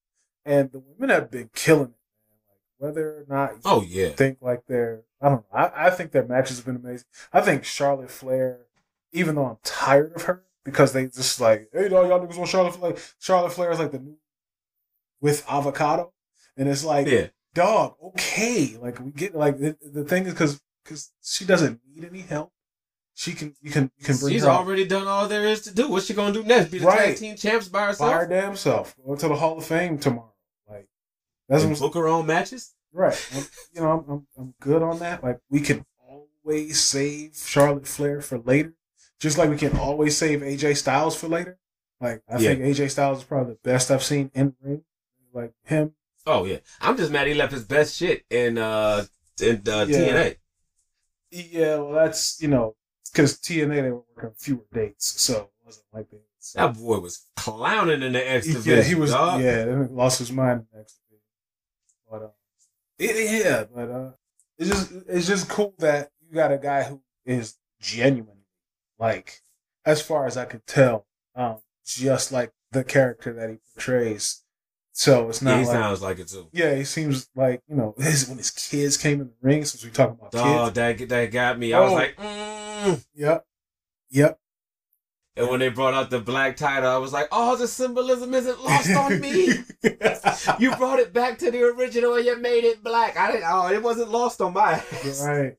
and 0.49 0.73
the 0.73 0.81
women 0.81 1.11
have 1.11 1.31
been 1.31 1.51
killing 1.55 1.83
it, 1.91 1.99
man. 2.31 2.39
Like 2.49 2.61
whether 2.79 3.09
or 3.19 3.25
not 3.29 3.53
you 3.53 3.61
Oh 3.65 3.83
yeah. 3.83 4.11
think 4.11 4.39
like 4.41 4.67
they're, 4.67 5.03
I 5.21 5.29
don't 5.29 5.45
know. 5.53 5.59
I, 5.59 5.87
I 5.87 5.91
think 5.91 6.13
their 6.13 6.25
matches 6.25 6.57
have 6.57 6.67
been 6.67 6.77
amazing. 6.77 7.07
I 7.33 7.41
think 7.41 7.65
Charlotte 7.65 8.11
Flair, 8.11 8.61
even 9.13 9.35
though 9.35 9.47
I'm 9.47 9.59
tired 9.63 10.15
of 10.15 10.23
her 10.23 10.45
because 10.65 10.93
they 10.93 11.07
just 11.07 11.41
like, 11.41 11.69
hey, 11.73 11.89
dog, 11.89 12.09
y'all 12.09 12.21
niggas 12.21 12.37
want 12.37 12.49
Charlotte 12.51 12.75
Flair. 12.75 12.95
Charlotte 13.19 13.53
Flair 13.53 13.71
is 13.71 13.79
like 13.79 13.93
the 13.93 13.99
new 13.99 14.17
with 15.21 15.45
avocado, 15.49 16.13
and 16.57 16.69
it's 16.69 16.85
like 16.85 17.07
Yeah. 17.09 17.27
dog, 17.55 17.95
okay. 18.03 18.77
Like 18.81 19.01
we 19.01 19.11
get 19.11 19.35
like 19.35 19.59
the, 19.59 19.77
the 19.83 20.05
thing 20.05 20.27
is 20.27 20.33
because 20.33 20.61
because 20.85 21.11
she 21.23 21.45
doesn't 21.45 21.81
need 21.93 22.05
any 22.05 22.21
help. 22.21 22.53
She 23.15 23.33
can 23.33 23.55
you 23.61 23.71
can 23.73 23.91
you 23.99 24.05
can 24.05 24.17
bring 24.17 24.33
She's 24.33 24.45
already 24.45 24.87
done 24.87 25.09
all 25.09 25.27
there 25.27 25.45
is 25.45 25.63
to 25.63 25.75
do. 25.75 25.89
What's 25.89 26.07
she 26.07 26.15
gonna 26.15 26.33
do 26.33 26.45
next? 26.45 26.71
Be 26.71 26.79
the 26.79 26.87
Right. 26.87 26.99
tag 27.09 27.17
team 27.17 27.35
champs 27.37 27.67
by 27.69 27.81
by 27.81 27.87
herself? 27.87 28.13
her 28.15 28.27
damn 28.27 28.55
self. 28.55 28.95
Go 29.05 29.17
to 29.17 29.29
the 29.29 29.35
Hall 29.35 29.59
of 29.59 29.65
Fame 29.65 29.99
tomorrow. 29.99 30.33
That's 31.49 31.65
and 31.65 31.73
I'm, 31.73 31.79
book 31.79 31.95
her 31.95 32.09
own 32.09 32.27
matches? 32.27 32.75
right. 32.93 33.29
I'm, 33.35 33.45
you 33.75 33.81
know 33.81 33.91
I'm, 34.07 34.11
I'm 34.13 34.27
I'm 34.39 34.55
good 34.61 34.83
on 34.83 34.99
that. 35.01 35.23
Like 35.23 35.39
we 35.51 35.61
can 35.61 35.85
always 36.09 36.81
save 36.81 37.37
Charlotte 37.37 37.87
Flair 37.87 38.21
for 38.21 38.39
later, 38.39 38.75
just 39.21 39.39
like 39.39 39.51
we 39.51 39.57
can 39.57 39.77
always 39.77 40.17
save 40.17 40.41
AJ 40.41 40.77
Styles 40.79 41.17
for 41.17 41.29
later. 41.29 41.59
Like 42.01 42.23
I 42.29 42.39
Yeah. 42.39 42.55
think 42.55 42.63
AJ 42.63 42.91
Styles 42.91 43.19
is 43.19 43.25
probably 43.25 43.55
the 43.55 43.61
best 43.71 43.91
I've 43.91 44.03
seen 44.05 44.31
in 44.35 44.55
the 44.63 44.69
ring. 44.69 44.83
Like 45.33 45.53
him, 45.65 45.93
Oh 46.27 46.45
yeah. 46.45 46.59
I'm 46.81 46.97
just 46.97 47.13
mad 47.13 47.27
he 47.27 47.35
left 47.35 47.53
his 47.53 47.65
best 47.65 47.97
shit 47.97 48.25
in 48.31 48.59
uh 48.59 49.05
in 49.41 49.63
uh, 49.69 49.85
Yeah. 49.89 49.97
TNA. 49.99 50.37
yeah. 51.31 51.77
Well, 51.77 51.93
that's 51.93 52.41
you 52.43 52.49
know 52.49 52.75
because 53.13 53.39
TNA 53.39 53.83
they 53.83 53.91
were 53.91 54.03
working 54.17 54.33
fewer 54.39 54.65
dates, 54.73 55.21
so 55.21 55.35
it 55.43 55.51
wasn't 55.65 55.87
like 55.93 56.11
they. 56.11 56.19
That 56.55 56.75
boy 56.79 56.99
was 57.01 57.27
clowning 57.37 58.03
in 58.03 58.13
the 58.13 58.31
X 58.31 58.47
division. 58.47 58.77
Yeah, 58.79 58.83
he 58.83 58.95
was. 58.95 59.11
dog. 59.11 59.43
Yeah, 59.43 59.87
lost 59.91 60.19
his 60.21 60.33
mind 60.33 60.65
next 60.75 60.99
division. 60.99 61.08
But 62.11 62.23
uh, 62.23 62.29
it, 62.99 63.45
yeah, 63.45 63.65
but 63.75 63.91
uh, 63.91 64.11
it's 64.59 64.69
just 64.71 64.93
it's 65.09 65.27
just 65.27 65.49
cool 65.49 65.75
that 65.79 66.11
you 66.21 66.35
got 66.35 66.53
a 66.53 66.59
guy 66.59 66.85
who 66.85 67.03
is 67.25 67.57
genuine, 67.81 68.43
like 68.99 69.41
as 69.85 70.03
far 70.03 70.27
as 70.27 70.37
I 70.37 70.45
could 70.45 70.67
tell, 70.67 71.07
um, 71.35 71.59
just 71.87 72.33
like 72.33 72.53
the 72.73 72.85
character 72.85 73.33
that 73.35 73.51
he 73.51 73.57
portrays. 73.75 74.45
So 74.93 75.29
it's 75.29 75.41
Yeah, 75.43 75.51
not 75.51 75.61
he 75.61 75.67
like 75.67 75.75
sounds 75.77 76.03
like 76.03 76.19
it 76.19 76.29
too. 76.29 76.49
yeah, 76.53 76.75
he 76.75 76.85
seems 76.85 77.29
like 77.37 77.63
you 77.69 77.77
know 77.77 77.95
his 77.99 78.29
when 78.29 78.39
his 78.39 78.51
kids 78.51 78.97
came 78.97 79.21
in 79.21 79.29
the 79.29 79.35
ring. 79.41 79.65
Since 79.65 79.85
we 79.85 79.91
talking 79.91 80.17
about 80.19 80.33
Dog, 80.33 80.75
kids, 80.75 80.75
that 80.75 81.09
that 81.09 81.31
got 81.31 81.59
me. 81.59 81.73
I 81.73 81.81
was 81.81 81.93
Oh. 81.93 81.95
like, 81.95 82.17
mm. 82.17 83.05
yep, 83.15 83.45
yep. 84.11 84.39
And 85.39 85.49
when 85.49 85.61
they 85.61 85.69
brought 85.69 85.95
out 85.95 86.11
the 86.11 86.21
black 86.21 86.57
title, 86.57 86.91
I 86.91 86.99
was 86.99 87.13
like, 87.13 87.29
oh, 87.33 87.57
the 87.57 87.69
symbolism 87.69 88.35
isn't 88.35 88.65
lost 88.65 88.91
on 88.91 89.21
me. 89.21 89.47
you 90.59 90.75
brought 90.77 90.99
it 90.99 91.13
back 91.13 91.39
to 91.39 91.51
the 91.51 91.63
original 91.63 92.15
and 92.15 92.27
you 92.27 92.37
made 92.37 92.65
it 92.65 92.83
black. 92.83 93.17
I 93.17 93.33
didn't. 93.33 93.47
Oh, 93.47 93.69
it 93.73 93.83
wasn't 93.83 94.11
lost 94.11 94.41
on 94.41 94.53
my. 94.53 94.73
ass. 94.73 95.25
right, 95.25 95.57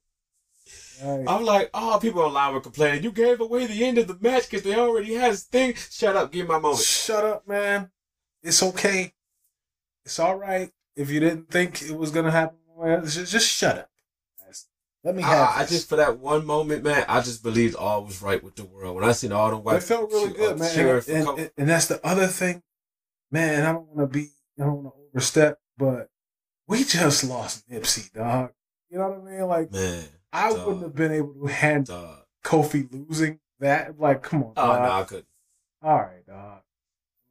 Right. 1.01 1.25
I'm 1.27 1.45
like, 1.45 1.69
oh, 1.73 1.97
people 2.01 2.21
online 2.21 2.53
were 2.53 2.59
complaining. 2.59 3.03
You 3.03 3.11
gave 3.11 3.39
away 3.39 3.65
the 3.65 3.85
end 3.85 3.97
of 3.97 4.07
the 4.07 4.17
match 4.19 4.49
because 4.49 4.63
they 4.63 4.75
already 4.75 5.13
had 5.13 5.31
his 5.31 5.43
thing. 5.43 5.73
Shut 5.75 6.15
up, 6.15 6.31
give 6.31 6.45
me 6.45 6.53
my 6.53 6.59
moment. 6.59 6.83
Shut 6.83 7.23
up, 7.23 7.47
man. 7.47 7.89
It's 8.43 8.61
okay. 8.61 9.13
It's 10.03 10.19
all 10.19 10.35
right. 10.37 10.71
If 10.95 11.09
you 11.09 11.19
didn't 11.21 11.49
think 11.49 11.81
it 11.81 11.95
was 11.95 12.11
gonna 12.11 12.31
happen, 12.31 12.57
well, 12.75 13.01
just, 13.01 13.31
just 13.31 13.47
shut 13.47 13.77
up. 13.77 13.88
Let 15.03 15.15
me 15.15 15.23
have. 15.23 15.49
I, 15.55 15.61
I 15.61 15.65
just 15.65 15.87
for 15.87 15.95
that 15.95 16.19
one 16.19 16.45
moment, 16.45 16.83
man, 16.83 17.05
I 17.07 17.21
just 17.21 17.41
believed 17.41 17.75
all 17.75 18.03
was 18.03 18.21
right 18.21 18.43
with 18.43 18.55
the 18.55 18.65
world. 18.65 18.95
When 18.95 19.05
I 19.05 19.13
seen 19.13 19.31
all 19.31 19.49
the 19.49 19.57
white, 19.57 19.77
it 19.77 19.83
felt 19.83 20.11
really 20.11 20.33
good, 20.33 20.53
uh, 20.53 20.57
man. 20.57 20.73
cheering 20.73 21.03
And, 21.07 21.27
and, 21.39 21.51
and 21.57 21.69
that's 21.69 21.87
the 21.87 22.05
other 22.05 22.27
thing, 22.27 22.61
man. 23.31 23.65
I 23.65 23.71
don't 23.71 23.87
want 23.87 24.11
to 24.11 24.19
be, 24.19 24.27
I 24.59 24.63
don't 24.63 24.83
want 24.83 24.95
to 24.95 25.01
overstep, 25.09 25.59
but 25.77 26.09
we 26.67 26.83
just 26.83 27.23
lost 27.23 27.69
Nipsey, 27.69 28.11
dog. 28.11 28.51
You 28.89 28.97
know 28.97 29.09
what 29.09 29.27
I 29.31 29.31
mean? 29.37 29.47
Like, 29.47 29.71
man, 29.71 30.03
I 30.33 30.49
dog. 30.51 30.67
wouldn't 30.67 30.83
have 30.83 30.95
been 30.95 31.13
able 31.13 31.33
to 31.33 31.47
handle 31.47 32.01
dog. 32.01 32.17
Kofi 32.43 32.91
losing 32.91 33.39
that. 33.59 33.97
Like, 33.99 34.21
come 34.21 34.43
on, 34.43 34.53
Oh 34.57 34.67
dog. 34.67 34.83
no, 34.83 34.91
I 34.91 35.03
couldn't. 35.03 35.25
All 35.81 35.97
right, 35.97 36.25
dog. 36.27 36.61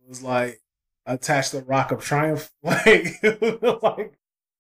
It 0.03 0.09
was 0.09 0.23
like 0.23 0.63
attach 1.05 1.51
the 1.51 1.63
Rock 1.63 1.93
of 1.93 2.03
Triumph. 2.03 2.51
Like, 2.63 3.23
like, 3.83 4.15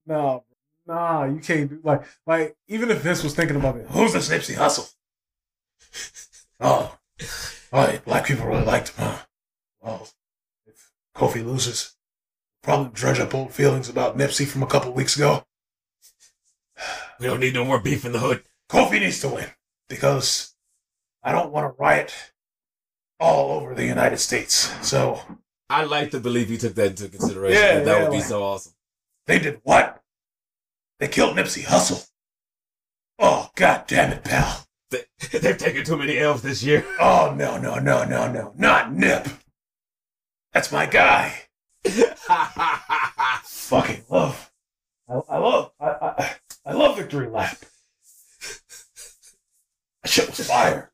no, 0.07 0.45
nah, 0.89 1.25
you 1.25 1.39
can't 1.39 1.71
do 1.71 1.81
like, 1.85 2.03
like 2.27 2.57
even 2.67 2.91
if 2.91 3.03
Vince 3.03 3.23
was 3.23 3.35
thinking 3.35 3.57
about 3.57 3.77
it, 3.77 3.87
who's 3.89 4.13
this 4.15 4.29
Nipsey 4.29 4.57
Hussle? 4.57 4.93
Oh, 6.61 6.97
oh, 7.73 7.99
black 8.05 8.27
people 8.27 8.47
really 8.47 8.65
liked 8.65 8.89
him, 8.91 9.05
huh? 9.07 9.19
Well, 9.81 10.09
if 10.67 10.91
Kofi 11.15 11.45
loses, 11.45 11.95
probably 12.63 12.91
dredge 12.93 13.21
up 13.21 13.35
old 13.35 13.53
feelings 13.53 13.89
about 13.89 14.19
Nipsey 14.19 14.47
from 14.47 14.63
a 14.63 14.67
couple 14.67 14.93
weeks 14.93 15.15
ago. 15.15 15.45
We 17.21 17.27
don't 17.27 17.41
need 17.41 17.55
no 17.55 17.65
more 17.65 17.81
beef 17.81 18.05
in 18.05 18.13
the 18.13 18.19
hood. 18.21 18.45
Kofi 18.71 19.01
needs 19.01 19.21
to 19.21 19.29
win 19.29 19.47
because 19.89 20.55
I 21.23 21.33
don't 21.33 21.53
want 21.53 21.65
to 21.73 21.81
riot 21.81 22.13
all 23.21 23.51
over 23.53 23.75
the 23.75 23.87
United 23.87 24.19
States. 24.19 24.73
So 24.87 25.21
I'd 25.69 25.89
like 25.89 26.11
to 26.13 26.21
believe 26.21 26.49
he 26.49 26.57
took 26.57 26.75
that 26.77 26.91
into 26.91 27.09
consideration. 27.09 27.61
Yeah, 27.61 27.81
that 27.81 27.87
yeah, 27.87 28.03
would 28.03 28.11
be 28.11 28.17
like- 28.19 28.27
so 28.27 28.43
awesome. 28.43 28.73
They 29.27 29.39
did 29.39 29.61
what? 29.63 29.98
They 30.99 31.09
killed 31.09 31.37
Nipsey 31.37 31.65
Hussle. 31.65 32.09
Oh, 33.19 33.51
god 33.55 33.85
damn 33.87 34.13
it, 34.13 34.25
pal. 34.25 34.67
They, 34.91 35.03
they've 35.39 35.59
taken 35.59 35.85
too 35.85 35.97
many 35.97 36.19
L's 36.19 36.43
this 36.43 36.63
year. 36.63 36.85
Oh, 37.01 37.35
no, 37.37 37.59
no, 37.59 37.77
no, 37.79 38.05
no, 38.05 38.31
no. 38.31 38.53
Not 38.57 38.93
Nip. 38.93 39.29
That's 40.53 40.73
my 40.73 40.87
guy. 40.87 41.35
Ha 41.87 42.15
ha 42.27 42.85
ha 42.87 43.13
ha. 43.17 43.43
Fucking 43.45 44.05
love. 44.09 44.51
I, 45.09 45.21
I 45.29 45.39
love. 45.39 45.73
I, 45.81 45.87
I, 45.87 46.35
I 46.67 46.73
love 46.73 46.97
Victory 46.97 47.29
Lap. 47.29 47.57
That 50.03 50.11
shit 50.11 50.27
was 50.29 50.47
fire. 50.47 50.93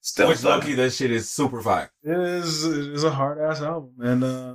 Still 0.00 0.28
Which 0.28 0.44
lucky 0.44 0.74
that 0.74 0.92
shit 0.92 1.10
is 1.10 1.28
super 1.28 1.60
fire. 1.60 1.90
It 2.02 2.16
is 2.16 2.64
it 2.64 2.92
is 2.92 3.04
a 3.04 3.10
hard 3.10 3.38
ass 3.38 3.60
album, 3.60 3.94
and 4.00 4.24
uh, 4.24 4.54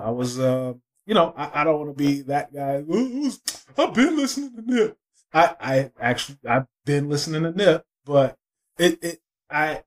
I 0.00 0.10
was 0.10 0.38
uh, 0.38 0.74
you 1.06 1.14
know 1.14 1.34
I, 1.36 1.60
I 1.60 1.64
don't 1.64 1.78
want 1.78 1.96
to 1.96 2.04
be 2.04 2.22
that 2.22 2.52
guy. 2.54 2.84
"Ooh, 2.90 3.30
I've 3.76 3.94
been 3.94 4.16
listening 4.16 4.54
to 4.56 4.62
Nip. 4.62 4.98
I 5.32 5.54
I 5.60 5.90
actually 6.00 6.38
I've 6.48 6.66
been 6.84 7.08
listening 7.08 7.42
to 7.42 7.52
Nip, 7.52 7.84
but 8.04 8.36
it 8.78 8.98
it 9.02 9.20
I 9.50 9.82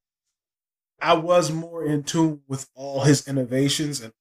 I 1.01 1.13
was 1.13 1.51
more 1.51 1.83
in 1.83 2.03
tune 2.03 2.41
with 2.47 2.69
all 2.75 3.01
his 3.01 3.27
innovations, 3.27 4.01
and 4.01 4.13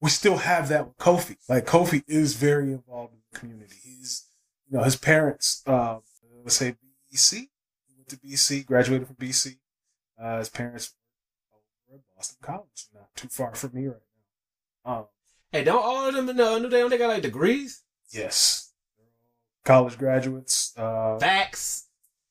we 0.00 0.10
still 0.10 0.38
have 0.38 0.68
that 0.68 0.86
with 0.86 0.96
Kofi. 0.98 1.36
Like 1.48 1.66
Kofi 1.66 2.02
is 2.06 2.34
very 2.34 2.72
involved 2.72 3.14
in 3.14 3.20
the 3.32 3.38
community. 3.38 3.76
He's 3.82 4.26
you 4.70 4.76
know 4.78 4.84
his 4.84 4.96
parents. 4.96 5.62
Uh, 5.66 5.98
let's 6.42 6.56
say 6.56 6.76
BC. 7.12 7.48
He 7.86 7.94
went 7.96 8.08
to 8.08 8.16
BC, 8.16 8.66
graduated 8.66 9.06
from 9.06 9.16
BC. 9.16 9.56
Uh, 10.20 10.38
his 10.38 10.48
parents 10.48 10.94
were 11.88 11.96
at 11.96 12.02
Boston 12.14 12.38
College, 12.42 12.88
not 12.94 13.08
too 13.16 13.28
far 13.28 13.54
from 13.54 13.74
me 13.74 13.86
right 13.86 13.96
now. 14.84 14.92
Um, 14.92 15.04
Hey, 15.52 15.64
don't 15.64 15.82
all 15.84 16.08
of 16.08 16.14
them 16.14 16.36
know? 16.36 16.58
New 16.58 16.68
Day, 16.68 16.80
don't 16.80 16.90
they 16.90 16.98
got 16.98 17.08
like 17.08 17.22
degrees? 17.22 17.82
yes, 18.12 18.72
college 19.64 19.96
graduates. 19.98 20.72
Uh, 20.76 21.18
Facts. 21.18 21.86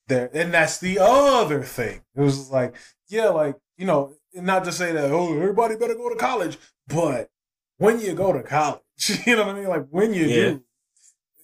there, 0.08 0.30
and 0.34 0.54
that's 0.54 0.78
the 0.80 1.00
other 1.00 1.64
thing. 1.64 2.02
It 2.16 2.22
was 2.22 2.50
like, 2.50 2.76
yeah, 3.08 3.30
like 3.30 3.56
you 3.78 3.86
know, 3.86 4.14
not 4.34 4.64
to 4.66 4.72
say 4.72 4.92
that 4.92 5.12
oh 5.12 5.34
everybody 5.36 5.76
better 5.76 5.96
go 5.96 6.10
to 6.10 6.16
college, 6.16 6.58
but 6.88 7.30
when 7.78 8.00
you 8.00 8.14
go 8.14 8.34
to 8.34 8.44
college, 8.44 8.82
you 9.26 9.36
know 9.36 9.46
what 9.46 9.56
I 9.56 9.60
mean. 9.60 9.68
Like 9.70 9.88
when 9.90 10.14
you 10.14 10.26
Yeah. 10.26 10.36
do, 10.52 10.64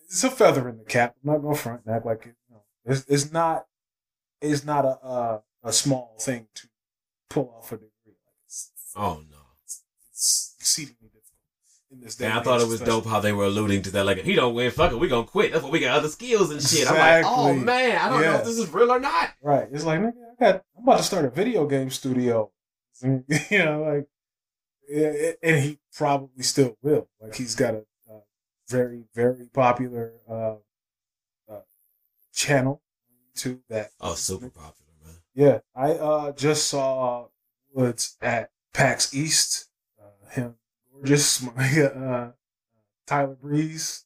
it's 0.06 0.24
a 0.24 0.32
feather 0.32 0.70
in 0.70 0.78
the 0.78 0.84
cap. 0.86 1.16
I'm 1.26 1.32
not 1.34 1.42
gonna 1.42 1.56
front 1.56 1.82
and 1.86 1.96
act 1.96 2.06
like 2.06 2.26
it. 2.26 2.36
You 2.50 2.56
know, 2.56 2.64
it's, 2.86 3.06
it's 3.08 3.32
not. 3.32 3.66
It's 4.42 4.64
not 4.66 4.86
a, 4.86 5.06
a 5.06 5.42
a 5.64 5.74
small 5.74 6.16
thing 6.20 6.48
to 6.56 6.68
pull 7.30 7.54
off 7.58 7.72
a 7.72 7.76
degree. 7.76 7.90
It's, 8.46 8.72
Oh 8.96 9.22
no. 9.30 9.38
it's 10.12 10.56
exceedingly 10.60 10.96
difficult 11.08 11.14
in 11.95 12.01
this 12.01 12.15
day. 12.15 12.25
And 12.25 12.34
I 12.34 12.41
thought 12.41 12.62
it 12.62 12.67
was 12.67 12.75
especially. 12.75 13.01
dope 13.01 13.05
how 13.05 13.19
they 13.19 13.34
were 13.34 13.45
alluding 13.45 13.81
to 13.84 13.91
that. 13.91 14.05
Like, 14.05 14.17
if 14.17 14.25
he 14.25 14.36
don't 14.36 14.53
win, 14.53 14.71
fuck 14.71 14.91
it, 14.91 14.99
we 14.99 15.08
gonna 15.08 15.25
quit. 15.25 15.51
That's 15.51 15.63
what 15.63 15.71
we 15.71 15.79
got 15.79 15.97
other 15.97 16.10
skills 16.10 16.51
and 16.51 16.62
shit. 16.62 16.89
I'm 16.89 16.97
like, 16.97 17.25
oh 17.25 17.53
man, 17.53 17.97
I 17.97 18.10
don't 18.10 18.21
know 18.21 18.36
if 18.36 18.45
this 18.45 18.58
is 18.58 18.69
real 18.69 18.91
or 18.91 18.99
not. 18.99 19.31
Right. 19.41 19.67
It's 19.71 19.84
like, 19.84 19.99
nigga, 19.99 20.13
I 20.39 20.43
got, 20.43 20.63
I'm 20.77 20.84
about 20.84 20.97
to 20.97 21.03
start 21.03 21.25
a 21.25 21.29
video 21.29 21.65
game 21.65 21.89
studio. 21.89 22.51
you 23.01 23.23
know, 23.51 23.84
like, 23.84 24.08
yeah, 24.88 25.31
and 25.41 25.63
he 25.63 25.79
probably 25.95 26.43
still 26.43 26.77
will. 26.81 27.10
Like, 27.19 27.36
he's 27.36 27.55
got 27.55 27.73
a, 27.73 27.86
uh 28.10 28.19
very, 28.67 29.05
very 29.13 29.47
popular 29.53 30.13
uh, 30.29 30.55
uh, 31.51 31.62
channel 32.34 32.81
YouTube 33.36 33.62
that. 33.69 33.91
Oh, 33.99 34.15
super 34.15 34.49
popular, 34.49 34.91
man. 35.03 35.15
Yeah, 35.34 35.60
I 35.75 35.91
uh, 35.91 36.31
just 36.31 36.67
saw 36.67 37.27
Woods 37.73 38.17
at 38.21 38.49
PAX 38.73 39.13
East. 39.13 39.67
Uh, 40.01 40.29
him, 40.29 40.55
gorgeous, 40.95 41.41
my, 41.55 41.81
uh, 41.81 42.31
Tyler 43.05 43.36
Breeze. 43.36 44.05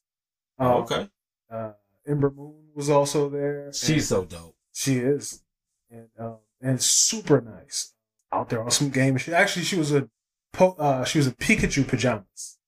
Um, 0.58 0.66
okay. 0.82 1.08
Uh, 1.50 1.72
Ember 2.06 2.30
Moon 2.30 2.54
was 2.74 2.90
also 2.90 3.28
there. 3.28 3.72
She's 3.72 4.08
so 4.08 4.24
dope. 4.24 4.54
she 4.72 4.96
is, 4.98 5.42
and 5.90 6.08
um, 6.18 6.38
and 6.60 6.80
super 6.80 7.40
nice 7.40 7.94
out 8.32 8.48
there 8.48 8.62
on 8.62 8.70
some 8.70 8.90
game. 8.90 9.16
She 9.18 9.32
actually 9.32 9.64
she 9.64 9.76
was 9.76 9.92
a 9.92 10.08
po- 10.52 10.76
uh, 10.78 11.04
she 11.04 11.18
was 11.18 11.26
a 11.26 11.32
Pikachu 11.32 11.86
pajamas, 11.86 12.58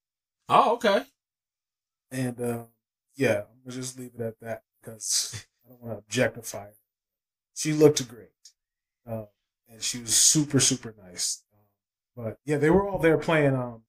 Oh, 0.49 0.75
okay. 0.75 1.05
and 2.11 2.41
uh, 2.41 2.65
yeah, 3.17 3.43
I'm 3.43 3.63
gonna 3.65 3.77
just 3.77 3.99
leave 3.99 4.13
it 4.19 4.21
at 4.23 4.41
that 4.41 4.63
because 4.81 5.45
I 5.65 5.69
don't 5.71 5.83
want 5.83 5.95
to 5.95 5.99
objectify 5.99 6.65
her. 6.65 6.75
She 7.55 7.73
looked 7.73 8.07
great, 8.09 8.29
uh, 9.07 9.25
and 9.69 9.83
she 9.83 10.01
was 10.01 10.15
super 10.15 10.61
super 10.61 10.95
nice. 11.03 11.43
Um, 11.55 12.25
but 12.25 12.39
yeah, 12.45 12.57
they 12.59 12.71
were 12.71 12.87
all 12.89 12.99
there 12.99 13.19
playing. 13.19 13.55
Um, 13.55 13.83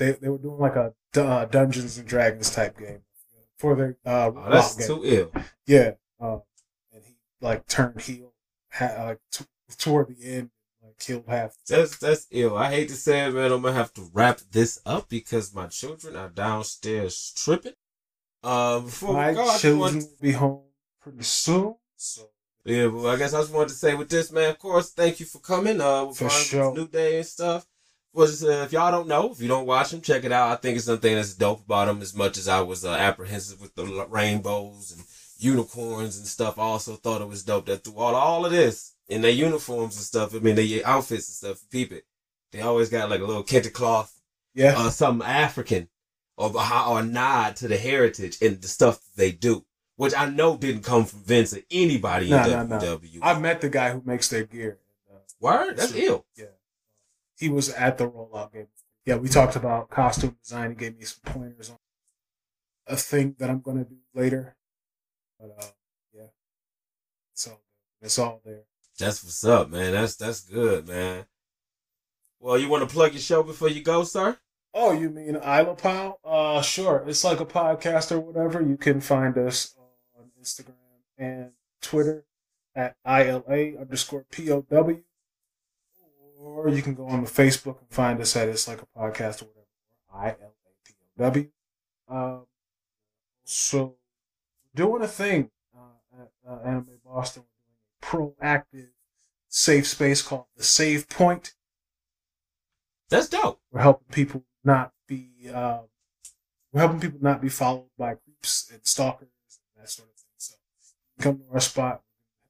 they 0.00 0.12
they 0.12 0.28
were 0.28 0.38
doing 0.38 0.58
like 0.58 0.74
a 0.76 0.92
uh, 1.16 1.44
Dungeons 1.44 1.98
and 1.98 2.08
Dragons 2.08 2.50
type 2.50 2.76
game 2.78 3.02
for 3.58 3.76
their 3.76 3.96
uh, 4.04 4.32
Oh, 4.34 4.50
that's 4.50 4.74
game. 4.76 4.86
too 4.88 5.02
ill. 5.04 5.44
Yeah, 5.66 5.92
um, 6.20 6.42
and 6.92 7.02
he 7.04 7.14
like 7.40 7.66
turned 7.68 8.00
heel, 8.00 8.32
ha- 8.72 9.04
like 9.06 9.20
t- 9.30 9.44
toward 9.78 10.08
the 10.08 10.24
end, 10.24 10.50
like 10.82 10.98
killed 10.98 11.24
half. 11.28 11.54
That's 11.68 11.98
that's 11.98 12.26
ill. 12.30 12.56
I 12.56 12.70
hate 12.70 12.88
to 12.88 12.96
say 12.96 13.26
it, 13.26 13.32
man. 13.34 13.52
I'm 13.52 13.62
gonna 13.62 13.74
have 13.74 13.92
to 13.94 14.10
wrap 14.12 14.40
this 14.50 14.80
up 14.86 15.08
because 15.08 15.54
my 15.54 15.66
children 15.66 16.16
are 16.16 16.28
downstairs 16.28 17.32
tripping. 17.36 17.74
Uh, 18.42 18.80
before 18.80 19.12
My 19.14 19.28
we 19.30 19.34
go, 19.36 19.58
children 19.58 19.98
will 19.98 20.16
be 20.20 20.32
home 20.32 20.62
pretty 21.02 21.22
soon, 21.22 21.74
so 21.96 22.22
Yeah, 22.64 22.86
well, 22.86 23.08
I 23.08 23.16
guess 23.16 23.34
I 23.34 23.40
just 23.40 23.52
wanted 23.52 23.68
to 23.68 23.74
say 23.74 23.94
with 23.94 24.08
this, 24.08 24.32
man, 24.32 24.50
of 24.50 24.58
course, 24.58 24.92
thank 24.92 25.20
you 25.20 25.26
for 25.26 25.40
coming. 25.40 25.78
Uh, 25.80 26.08
For 26.12 26.30
sure. 26.30 26.74
New 26.74 26.88
Day 26.88 27.18
and 27.18 27.26
stuff. 27.26 27.66
Was 28.12 28.42
uh, 28.42 28.62
if 28.66 28.72
y'all 28.72 28.90
don't 28.90 29.06
know, 29.06 29.30
if 29.30 29.40
you 29.40 29.46
don't 29.46 29.66
watch 29.66 29.90
them, 29.90 30.00
check 30.00 30.24
it 30.24 30.32
out. 30.32 30.50
I 30.50 30.56
think 30.56 30.76
it's 30.76 30.86
something 30.86 31.14
that's 31.14 31.34
dope 31.34 31.64
about 31.64 31.86
them 31.86 32.02
as 32.02 32.14
much 32.14 32.38
as 32.38 32.48
I 32.48 32.60
was 32.60 32.84
uh, 32.84 32.92
apprehensive 32.92 33.60
with 33.60 33.74
the 33.76 33.84
rainbows 34.08 34.90
and 34.92 35.04
unicorns 35.38 36.18
and 36.18 36.26
stuff. 36.26 36.58
I 36.58 36.62
also 36.62 36.96
thought 36.96 37.22
it 37.22 37.28
was 37.28 37.44
dope 37.44 37.66
that 37.66 37.84
through 37.84 37.96
all, 37.96 38.14
all 38.16 38.44
of 38.44 38.50
this 38.52 38.94
in 39.08 39.22
their 39.22 39.30
uniforms 39.30 39.96
and 39.96 40.04
stuff, 40.04 40.34
I 40.34 40.38
mean, 40.40 40.56
their 40.56 40.84
outfits 40.84 41.28
and 41.28 41.34
stuff, 41.56 41.62
peep 41.70 41.92
it. 41.92 42.04
They 42.52 42.60
always 42.62 42.88
got 42.88 43.10
like 43.10 43.20
a 43.20 43.24
little 43.24 43.44
kente 43.44 43.72
cloth 43.72 44.12
yeah, 44.54 44.74
uh, 44.76 44.90
something 44.90 45.26
African 45.26 45.88
or 46.36 46.50
or 46.56 47.00
a 47.00 47.04
nod 47.04 47.54
to 47.56 47.68
the 47.68 47.76
heritage 47.76 48.38
and 48.42 48.60
the 48.60 48.66
stuff 48.68 49.00
they 49.16 49.30
do, 49.30 49.64
which 49.96 50.14
I 50.16 50.28
know 50.28 50.56
didn't 50.56 50.82
come 50.82 51.04
from 51.04 51.20
Vince 51.20 51.54
or 51.56 51.60
anybody 51.70 52.28
Nah, 52.30 52.44
in 52.44 52.50
nah, 52.50 52.62
nah. 52.64 52.80
WWE. 52.80 53.18
I 53.22 53.38
met 53.38 53.60
the 53.60 53.68
guy 53.68 53.92
who 53.92 54.02
makes 54.04 54.28
their 54.28 54.44
gear. 54.44 54.78
Uh, 55.08 55.18
Word, 55.38 55.76
that's 55.76 55.92
Sure. 55.92 56.02
ill. 56.04 56.26
yeah, 56.36 56.46
he 57.40 57.48
was 57.48 57.70
at 57.70 57.98
the 57.98 58.08
rollout 58.08 58.52
game. 58.52 58.68
Yeah, 59.06 59.16
we 59.16 59.28
talked 59.28 59.56
about 59.56 59.88
costume 59.90 60.36
design. 60.42 60.70
He 60.70 60.76
gave 60.76 60.96
me 60.96 61.04
some 61.04 61.20
pointers 61.24 61.70
on 61.70 61.78
a 62.86 62.96
thing 62.96 63.34
that 63.38 63.48
I'm 63.48 63.60
gonna 63.60 63.84
do 63.84 63.96
later. 64.14 64.56
But 65.38 65.56
uh, 65.58 65.70
yeah, 66.12 66.26
all 67.46 67.60
it's 68.02 68.18
all 68.18 68.40
there. 68.44 68.64
That's 68.98 69.24
what's 69.24 69.44
up, 69.44 69.70
man. 69.70 69.92
That's 69.92 70.16
that's 70.16 70.42
good, 70.42 70.86
man. 70.86 71.24
Well, 72.38 72.58
you 72.58 72.68
want 72.68 72.86
to 72.86 72.94
plug 72.94 73.12
your 73.12 73.20
show 73.20 73.42
before 73.42 73.68
you 73.68 73.82
go, 73.82 74.04
sir? 74.04 74.38
Oh, 74.72 74.92
you 74.92 75.10
mean 75.10 75.36
ILA 75.36 75.74
POW? 75.74 76.18
Uh, 76.24 76.62
sure. 76.62 77.04
It's 77.06 77.24
like 77.24 77.40
a 77.40 77.46
podcast 77.46 78.12
or 78.12 78.20
whatever. 78.20 78.62
You 78.62 78.76
can 78.76 79.00
find 79.00 79.36
us 79.36 79.74
on 80.16 80.30
Instagram 80.40 80.74
and 81.18 81.50
Twitter 81.82 82.24
at 82.74 82.96
ILA 83.04 83.80
underscore 83.80 84.24
POW. 84.30 85.00
Or 86.42 86.68
you 86.70 86.80
can 86.80 86.94
go 86.94 87.06
on 87.06 87.22
the 87.22 87.30
Facebook 87.30 87.80
and 87.80 87.90
find 87.90 88.20
us 88.20 88.34
at 88.34 88.48
It's 88.48 88.66
Like 88.66 88.80
a 88.80 88.98
Podcast 88.98 89.42
or 89.42 89.48
whatever. 90.10 90.36
ILA 91.18 91.34
POW. 91.34 91.46
Um, 92.08 92.46
so, 93.44 93.96
doing 94.74 95.02
a 95.02 95.08
thing 95.08 95.50
uh, 95.76 96.22
at 96.22 96.30
uh, 96.48 96.60
Anime 96.64 96.98
Boston. 97.04 97.44
We're 98.02 98.16
doing 98.16 98.32
a 98.34 98.44
proactive 98.46 98.90
safe 99.48 99.86
space 99.86 100.22
called 100.22 100.46
the 100.56 100.62
Save 100.62 101.08
Point. 101.08 101.54
That's 103.10 103.28
dope. 103.28 103.60
We're 103.70 103.82
helping 103.82 104.08
people 104.10 104.44
not 104.64 104.92
be 105.06 105.50
uh, 105.52 105.80
we're 106.72 106.80
helping 106.80 107.00
people 107.00 107.18
not 107.20 107.42
be 107.42 107.48
followed 107.48 107.90
by 107.98 108.14
creeps 108.14 108.70
and 108.72 108.80
stalkers 108.86 109.28
and 109.76 109.82
that 109.82 109.90
sort 109.90 110.08
of 110.08 110.14
thing. 110.14 110.30
So 110.38 110.54
come 111.20 111.38
to 111.38 111.44
our 111.52 111.60
spot, 111.60 112.02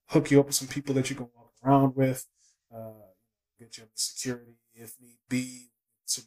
hook 0.08 0.30
you 0.30 0.40
up 0.40 0.46
with 0.46 0.54
some 0.54 0.68
people 0.68 0.94
that 0.94 1.10
you 1.10 1.16
can 1.16 1.28
walk 1.34 1.52
around 1.64 1.96
with, 1.96 2.26
uh, 2.74 3.09
get 3.60 3.76
you 3.76 3.84
security 3.94 4.56
if 4.74 4.94
need 5.00 5.18
be, 5.28 5.70
some 6.04 6.24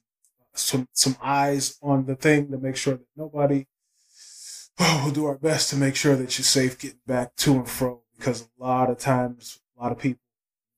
some 0.53 0.87
some 0.93 1.17
eyes 1.21 1.77
on 1.81 2.05
the 2.05 2.15
thing 2.15 2.51
to 2.51 2.57
make 2.57 2.75
sure 2.75 2.95
that 2.95 3.07
nobody. 3.15 3.65
Oh, 4.79 5.01
we'll 5.05 5.13
do 5.13 5.25
our 5.25 5.37
best 5.37 5.69
to 5.69 5.75
make 5.75 5.95
sure 5.95 6.15
that 6.15 6.37
you're 6.37 6.45
safe 6.45 6.79
getting 6.79 6.99
back 7.05 7.35
to 7.37 7.53
and 7.53 7.69
fro 7.69 8.01
because 8.17 8.41
a 8.41 8.63
lot 8.63 8.89
of 8.89 8.97
times, 8.97 9.59
a 9.77 9.83
lot 9.83 9.91
of 9.91 9.99
people, 9.99 10.23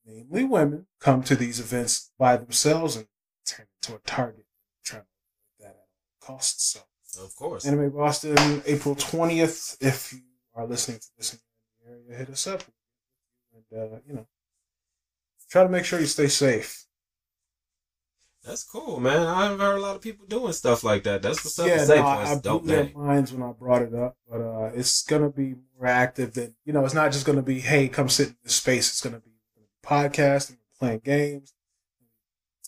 namely 0.05 0.43
women, 0.43 0.87
come 0.99 1.23
to 1.23 1.35
these 1.35 1.59
events 1.59 2.11
by 2.17 2.35
themselves 2.35 2.97
and 2.97 3.07
turn 3.45 3.67
into 3.81 3.95
a 3.95 3.99
target 3.99 4.45
trying 4.83 5.03
to 5.03 5.63
that 5.63 5.69
at 5.69 5.75
all 5.75 6.35
costs. 6.35 6.77
So 7.13 7.23
Of 7.23 7.35
course. 7.35 7.65
Anime 7.65 7.89
Boston, 7.91 8.61
April 8.65 8.95
20th. 8.95 9.77
If 9.81 10.11
you 10.13 10.19
are 10.55 10.65
listening 10.65 10.99
to 10.99 11.07
this 11.17 11.33
in 11.33 11.39
the 11.79 11.91
area, 11.91 12.17
hit 12.17 12.29
us 12.29 12.47
up. 12.47 12.63
And, 13.53 13.79
uh, 13.79 13.97
you 14.07 14.15
know, 14.15 14.27
try 15.55 15.63
to 15.63 15.69
make 15.69 15.85
sure 15.85 16.01
you 16.01 16.05
stay 16.05 16.27
safe. 16.27 16.85
That's 18.43 18.65
cool, 18.65 18.99
man. 18.99 19.25
I've 19.25 19.57
heard 19.57 19.77
a 19.77 19.79
lot 19.79 19.95
of 19.95 20.01
people 20.01 20.25
doing 20.27 20.51
stuff 20.51 20.83
like 20.83 21.03
that. 21.03 21.21
That's 21.21 21.45
what's 21.45 21.57
up. 21.57 21.67
yeah, 21.67 21.85
no, 21.85 21.95
I, 21.95 22.33
I 22.33 22.35
blew 22.35 22.59
their 22.59 22.91
minds 22.93 23.31
when 23.31 23.41
I 23.41 23.53
brought 23.53 23.81
it 23.81 23.95
up, 23.95 24.17
but 24.29 24.41
uh, 24.41 24.71
it's 24.75 25.01
to 25.21 25.29
be 25.29 25.55
more 25.77 25.87
active 25.87 26.33
than, 26.33 26.55
you 26.65 26.73
know, 26.73 26.83
it's 26.83 26.93
not 26.93 27.13
just 27.13 27.25
to 27.37 27.41
be, 27.41 27.61
hey, 27.61 27.87
come 27.87 28.09
sit 28.09 28.27
in 28.27 28.35
this 28.43 28.55
space. 28.55 28.89
It's 28.89 29.01
to 29.13 29.21
be 29.21 29.31
podcasting, 29.81 30.57
playing 30.77 31.03
games, 31.05 31.53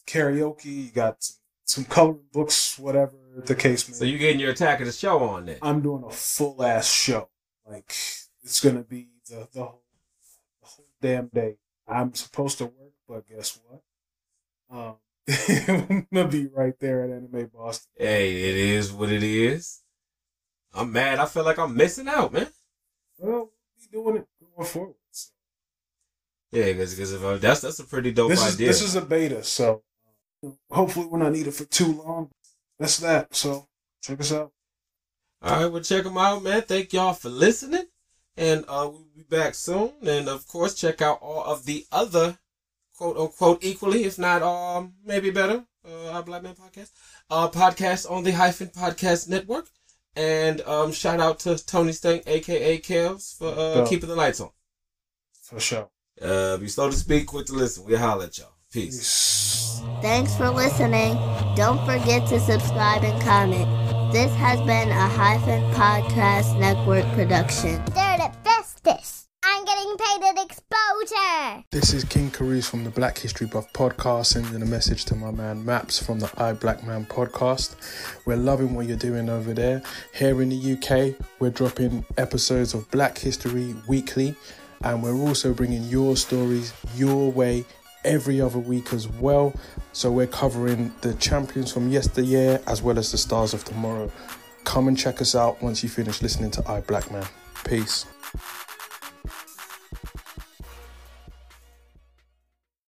karaoke. 0.07 0.85
You 0.85 0.91
got 0.91 1.21
some, 1.21 1.35
some 1.65 1.83
coloring 1.83 2.21
books, 2.31 2.79
whatever 2.79 3.17
the 3.45 3.53
case 3.53 3.85
may 3.89 3.95
So 3.95 4.05
you're 4.05 4.17
getting 4.17 4.39
your 4.39 4.51
attack 4.51 4.79
of 4.79 4.85
the 4.85 4.93
show 4.93 5.19
on 5.19 5.47
then? 5.47 5.57
I'm 5.61 5.81
doing 5.81 6.05
a 6.07 6.09
full 6.09 6.63
ass 6.63 6.89
show. 6.89 7.27
Like 7.69 7.93
it's 8.43 8.61
gonna 8.61 8.83
be 8.83 9.09
the 9.29 9.49
the 9.51 9.63
whole, 9.65 9.83
the 10.61 10.67
whole 10.67 10.88
damn 11.01 11.27
day. 11.27 11.57
I'm 11.88 12.13
supposed 12.13 12.57
to 12.59 12.65
work, 12.65 12.93
but 13.07 13.27
guess 13.27 13.59
what? 13.65 13.81
Um, 14.69 14.95
I'm 15.67 16.07
gonna 16.13 16.27
be 16.27 16.47
right 16.47 16.77
there 16.79 17.03
at 17.03 17.09
Anime 17.09 17.49
Boston. 17.53 17.89
Hey, 17.97 18.49
it 18.49 18.55
is 18.55 18.91
what 18.91 19.11
it 19.11 19.23
is. 19.23 19.81
I'm 20.73 20.91
mad. 20.91 21.19
I 21.19 21.25
feel 21.25 21.43
like 21.43 21.57
I'm 21.59 21.75
missing 21.75 22.07
out, 22.07 22.33
man. 22.33 22.47
Well, 23.17 23.31
we'll 23.31 23.51
be 23.79 23.88
doing 23.91 24.17
it 24.17 24.27
going 24.55 24.67
forward. 24.67 24.95
So 25.11 25.31
Yeah, 26.51 26.73
because 26.73 26.99
if 26.99 27.23
I, 27.23 27.38
that's 27.38 27.61
that's 27.61 27.79
a 27.79 27.83
pretty 27.85 28.11
dope 28.11 28.29
this 28.29 28.45
is 28.45 28.55
idea. 28.55 28.67
this 28.67 28.81
is 28.81 28.95
a 28.95 29.01
beta, 29.01 29.43
so 29.43 29.83
hopefully 30.69 31.07
we're 31.07 31.19
not 31.19 31.31
needed 31.31 31.53
for 31.53 31.65
too 31.65 31.93
long. 31.93 32.29
That's 32.79 32.97
that. 32.99 33.35
So 33.35 33.67
check 34.01 34.19
us 34.19 34.31
out. 34.31 34.51
All 35.41 35.63
right, 35.63 35.71
well, 35.71 35.83
check 35.83 36.03
them 36.03 36.17
out, 36.17 36.43
man. 36.43 36.61
Thank 36.63 36.93
y'all 36.93 37.13
for 37.13 37.29
listening. 37.29 37.86
And 38.38 38.63
uh, 38.67 38.89
we'll 38.91 39.07
be 39.15 39.23
back 39.23 39.55
soon. 39.55 39.91
And 40.05 40.29
of 40.29 40.47
course, 40.47 40.75
check 40.75 41.01
out 41.01 41.19
all 41.21 41.43
of 41.43 41.65
the 41.65 41.85
other 41.91 42.38
quote 42.97 43.17
unquote 43.17 43.63
equally, 43.63 44.03
if 44.03 44.17
not 44.17 44.41
um 44.41 44.93
maybe 45.05 45.29
better, 45.31 45.63
uh, 45.88 46.11
I 46.11 46.21
Black 46.21 46.43
Man 46.43 46.55
podcast, 46.55 46.91
uh, 47.29 47.47
podcast 47.49 48.09
on 48.09 48.23
the 48.23 48.31
hyphen 48.31 48.67
podcast 48.67 49.27
network. 49.29 49.67
And 50.15 50.61
um, 50.61 50.91
shout 50.91 51.19
out 51.19 51.39
to 51.41 51.63
Tony 51.63 51.91
Stank, 51.91 52.23
aka 52.25 52.79
Kels, 52.79 53.38
for 53.38 53.49
uh, 53.49 53.73
Dope. 53.75 53.89
keeping 53.89 54.09
the 54.09 54.15
lights 54.15 54.39
on. 54.39 54.49
For 55.43 55.59
sure. 55.59 55.89
Uh, 56.19 56.57
be 56.57 56.67
slow 56.67 56.89
to 56.89 56.95
speak, 56.95 57.27
quick 57.27 57.45
to 57.47 57.53
listen. 57.53 57.85
We'll 57.85 57.99
holler 57.99 58.25
at 58.25 58.38
y'all. 58.39 58.53
Peace. 58.71 58.97
Peace. 58.97 59.81
Thanks 60.01 60.35
for 60.35 60.49
listening. 60.49 61.13
Don't 61.55 61.79
forget 61.85 62.27
to 62.29 62.39
subscribe 62.39 63.03
and 63.03 63.21
comment. 63.21 63.67
This 64.11 64.33
has 64.35 64.59
been 64.61 64.89
a 64.89 65.07
Hyphen 65.07 65.61
Podcast 65.73 66.59
Network 66.59 67.05
production. 67.13 67.83
Bestest. 68.88 69.27
I'm 69.43 69.65
getting 69.65 69.97
paid 69.97 70.23
at 70.29 70.45
exposure. 70.45 71.63
This 71.71 71.93
is 71.93 72.05
King 72.05 72.31
Carees 72.31 72.69
from 72.69 72.85
the 72.85 72.89
Black 72.89 73.17
History 73.17 73.45
Buff 73.45 73.71
podcast, 73.73 74.27
sending 74.27 74.61
a 74.61 74.65
message 74.65 75.03
to 75.05 75.15
my 75.15 75.29
man 75.31 75.65
Maps 75.65 76.01
from 76.01 76.19
the 76.19 76.31
I 76.38 76.53
Black 76.53 76.85
Man 76.85 77.05
podcast. 77.05 77.75
We're 78.25 78.38
loving 78.38 78.75
what 78.75 78.88
you're 78.88 78.95
doing 78.95 79.29
over 79.29 79.53
there. 79.53 79.81
Here 80.13 80.41
in 80.41 80.49
the 80.49 80.73
UK, 80.73 81.21
we're 81.39 81.49
dropping 81.49 82.05
episodes 82.17 82.73
of 82.73 82.89
Black 82.91 83.17
History 83.17 83.75
weekly, 83.89 84.35
and 84.83 85.03
we're 85.03 85.17
also 85.17 85.53
bringing 85.53 85.83
your 85.83 86.15
stories 86.15 86.73
your 86.95 87.29
way 87.31 87.65
every 88.05 88.39
other 88.39 88.59
week 88.59 88.93
as 88.93 89.07
well. 89.07 89.53
So 89.91 90.11
we're 90.11 90.27
covering 90.27 90.93
the 91.01 91.13
champions 91.15 91.73
from 91.73 91.89
yesteryear 91.89 92.61
as 92.67 92.81
well 92.81 92.97
as 92.97 93.11
the 93.11 93.17
stars 93.17 93.53
of 93.53 93.65
tomorrow. 93.65 94.09
Come 94.63 94.88
and 94.88 94.97
check 94.97 95.21
us 95.21 95.35
out 95.35 95.61
once 95.61 95.83
you 95.83 95.89
finish 95.89 96.21
listening 96.21 96.51
to 96.51 96.71
I 96.71 96.79
Black 96.81 97.11
Man. 97.11 97.25
Peace. 97.65 98.05